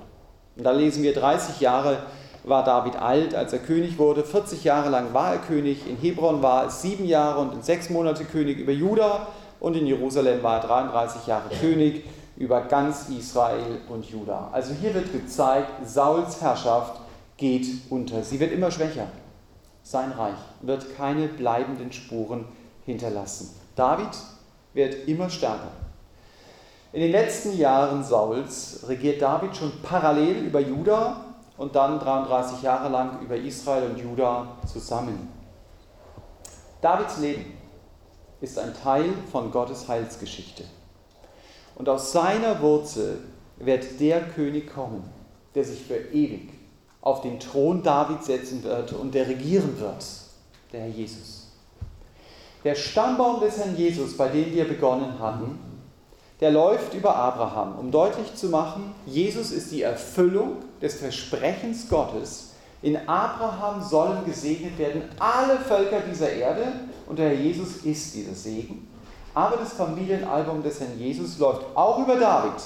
Und 0.57 0.63
da 0.63 0.71
lesen 0.71 1.03
wir, 1.03 1.13
30 1.13 1.59
Jahre 1.59 1.99
war 2.43 2.63
David 2.63 2.95
alt, 2.95 3.35
als 3.35 3.53
er 3.53 3.59
König 3.59 3.99
wurde. 3.99 4.23
40 4.23 4.63
Jahre 4.63 4.89
lang 4.89 5.13
war 5.13 5.33
er 5.33 5.37
König. 5.37 5.87
In 5.87 5.97
Hebron 5.97 6.41
war 6.41 6.65
es 6.65 6.81
sieben 6.81 7.05
Jahre 7.05 7.41
und 7.41 7.53
in 7.53 7.61
sechs 7.61 7.91
Monate 7.91 8.25
König 8.25 8.57
über 8.57 8.71
Juda. 8.71 9.27
Und 9.59 9.77
in 9.77 9.85
Jerusalem 9.85 10.41
war 10.41 10.55
er 10.55 10.67
33 10.67 11.27
Jahre 11.27 11.49
König 11.61 12.03
über 12.41 12.61
ganz 12.61 13.07
Israel 13.09 13.81
und 13.87 14.03
Juda. 14.05 14.49
Also 14.51 14.73
hier 14.73 14.95
wird 14.95 15.13
gezeigt, 15.13 15.87
Sauls 15.87 16.41
Herrschaft 16.41 16.99
geht 17.37 17.67
unter. 17.91 18.23
Sie 18.23 18.39
wird 18.39 18.51
immer 18.51 18.71
schwächer. 18.71 19.05
Sein 19.83 20.11
Reich 20.11 20.39
wird 20.61 20.95
keine 20.97 21.27
bleibenden 21.27 21.91
Spuren 21.91 22.45
hinterlassen. 22.83 23.55
David 23.75 24.09
wird 24.73 25.07
immer 25.07 25.29
stärker. 25.29 25.71
In 26.93 27.01
den 27.01 27.11
letzten 27.11 27.55
Jahren 27.57 28.03
Sauls 28.03 28.85
regiert 28.87 29.21
David 29.21 29.55
schon 29.55 29.71
parallel 29.83 30.45
über 30.45 30.59
Juda 30.59 31.23
und 31.57 31.75
dann 31.75 31.99
33 31.99 32.63
Jahre 32.63 32.89
lang 32.89 33.21
über 33.21 33.35
Israel 33.35 33.91
und 33.91 33.99
Juda 33.99 34.57
zusammen. 34.65 35.29
Davids 36.81 37.19
Leben 37.19 37.45
ist 38.41 38.57
ein 38.57 38.73
Teil 38.73 39.13
von 39.31 39.51
Gottes 39.51 39.87
Heilsgeschichte. 39.87 40.63
Und 41.81 41.89
aus 41.89 42.11
seiner 42.11 42.61
Wurzel 42.61 43.17
wird 43.57 43.99
der 43.99 44.21
König 44.21 44.71
kommen, 44.71 45.03
der 45.55 45.63
sich 45.63 45.81
für 45.81 45.95
ewig 46.13 46.51
auf 47.01 47.21
den 47.21 47.39
Thron 47.39 47.81
Davids 47.81 48.27
setzen 48.27 48.63
wird 48.63 48.93
und 48.93 49.15
der 49.15 49.27
regieren 49.27 49.79
wird, 49.79 50.05
der 50.71 50.81
Herr 50.81 50.89
Jesus. 50.89 51.47
Der 52.63 52.75
Stammbaum 52.75 53.39
des 53.39 53.57
Herrn 53.57 53.75
Jesus, 53.75 54.15
bei 54.15 54.27
dem 54.27 54.53
wir 54.53 54.67
begonnen 54.67 55.17
hatten, 55.17 55.57
der 56.39 56.51
läuft 56.51 56.93
über 56.93 57.15
Abraham, 57.15 57.79
um 57.79 57.89
deutlich 57.89 58.35
zu 58.35 58.49
machen, 58.49 58.93
Jesus 59.07 59.49
ist 59.49 59.71
die 59.71 59.81
Erfüllung 59.81 60.57
des 60.83 60.99
Versprechens 60.99 61.89
Gottes. 61.89 62.51
In 62.83 62.95
Abraham 63.09 63.81
sollen 63.81 64.23
gesegnet 64.27 64.77
werden 64.77 65.01
alle 65.17 65.57
Völker 65.57 66.01
dieser 66.01 66.31
Erde 66.31 66.73
und 67.07 67.17
der 67.17 67.29
Herr 67.29 67.39
Jesus 67.39 67.77
ist 67.77 68.13
dieser 68.13 68.35
Segen. 68.35 68.87
Aber 69.33 69.57
das 69.57 69.73
Familienalbum 69.73 70.61
des 70.61 70.79
Herrn 70.79 70.99
Jesus 70.99 71.37
läuft 71.39 71.65
auch 71.75 71.99
über 71.99 72.17
David. 72.17 72.61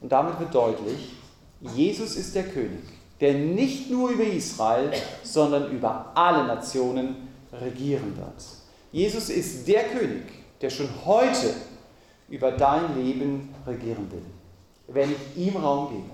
Und 0.00 0.12
damit 0.12 0.38
wird 0.38 0.54
deutlich, 0.54 1.12
Jesus 1.60 2.16
ist 2.16 2.34
der 2.34 2.44
König, 2.44 2.84
der 3.20 3.34
nicht 3.34 3.90
nur 3.90 4.10
über 4.10 4.24
Israel, 4.24 4.92
sondern 5.22 5.70
über 5.72 6.12
alle 6.14 6.46
Nationen 6.46 7.28
regieren 7.52 8.16
wird. 8.16 8.44
Jesus 8.92 9.28
ist 9.30 9.66
der 9.66 9.84
König, 9.84 10.24
der 10.60 10.70
schon 10.70 10.88
heute 11.04 11.54
über 12.28 12.52
dein 12.52 12.94
Leben 12.96 13.54
regieren 13.66 14.10
will. 14.10 14.22
Wenn 14.86 15.10
ich 15.12 15.36
ihm 15.36 15.56
Raum 15.56 15.88
gebe, 15.90 16.10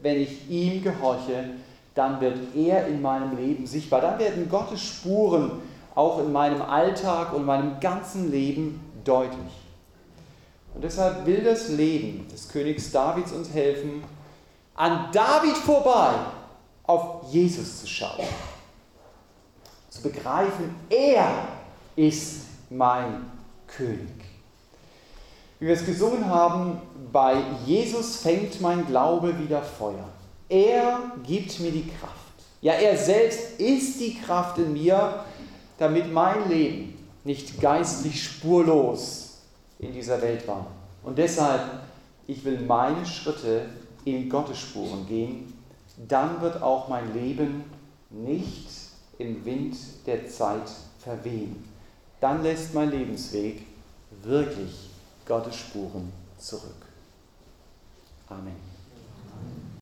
wenn 0.00 0.20
ich 0.20 0.48
ihm 0.48 0.82
gehorche, 0.82 1.50
dann 1.94 2.20
wird 2.20 2.38
er 2.54 2.86
in 2.86 3.02
meinem 3.02 3.36
Leben 3.36 3.66
sichtbar. 3.66 4.00
Dann 4.00 4.18
werden 4.18 4.48
Gottes 4.48 4.80
Spuren 4.80 5.50
auch 5.94 6.18
in 6.20 6.32
meinem 6.32 6.62
Alltag 6.62 7.32
und 7.32 7.44
meinem 7.44 7.80
ganzen 7.80 8.30
Leben 8.30 8.80
deutlich. 9.04 9.52
Und 10.74 10.84
deshalb 10.84 11.26
will 11.26 11.42
das 11.42 11.68
Leben 11.68 12.28
des 12.28 12.48
Königs 12.48 12.90
Davids 12.92 13.32
uns 13.32 13.52
helfen, 13.52 14.04
an 14.74 15.08
David 15.12 15.56
vorbei 15.56 16.14
auf 16.84 17.32
Jesus 17.32 17.80
zu 17.80 17.86
schauen. 17.86 18.26
Zu 19.90 20.02
begreifen, 20.02 20.74
er 20.88 21.48
ist 21.96 22.42
mein 22.70 23.30
König. 23.66 24.08
Wie 25.58 25.66
wir 25.66 25.74
es 25.74 25.84
gesungen 25.84 26.26
haben, 26.26 26.80
bei 27.12 27.36
Jesus 27.66 28.18
fängt 28.18 28.60
mein 28.60 28.86
Glaube 28.86 29.36
wieder 29.38 29.62
Feuer. 29.62 30.08
Er 30.48 31.00
gibt 31.26 31.58
mir 31.58 31.72
die 31.72 31.88
Kraft. 31.88 32.14
Ja, 32.60 32.74
er 32.74 32.96
selbst 32.96 33.58
ist 33.58 34.00
die 34.00 34.14
Kraft 34.20 34.58
in 34.58 34.72
mir, 34.72 35.24
damit 35.78 36.12
mein 36.12 36.48
Leben 36.48 36.94
nicht 37.24 37.60
geistlich 37.60 38.22
spurlos 38.22 39.38
in 39.78 39.92
dieser 39.92 40.20
Welt 40.20 40.46
war. 40.46 40.66
Und 41.02 41.18
deshalb, 41.18 41.62
ich 42.26 42.44
will 42.44 42.60
meine 42.60 43.06
Schritte 43.06 43.66
in 44.04 44.28
Gottes 44.28 44.58
Spuren 44.58 45.06
gehen, 45.06 45.52
dann 46.08 46.40
wird 46.40 46.62
auch 46.62 46.88
mein 46.88 47.12
Leben 47.14 47.64
nicht 48.10 48.68
im 49.18 49.44
Wind 49.44 49.76
der 50.06 50.28
Zeit 50.28 50.70
verwehen. 50.98 51.64
Dann 52.20 52.42
lässt 52.42 52.74
mein 52.74 52.90
Lebensweg 52.90 53.64
wirklich 54.22 54.90
Gottes 55.26 55.56
Spuren 55.56 56.12
zurück. 56.38 56.86
Amen. 58.28 58.67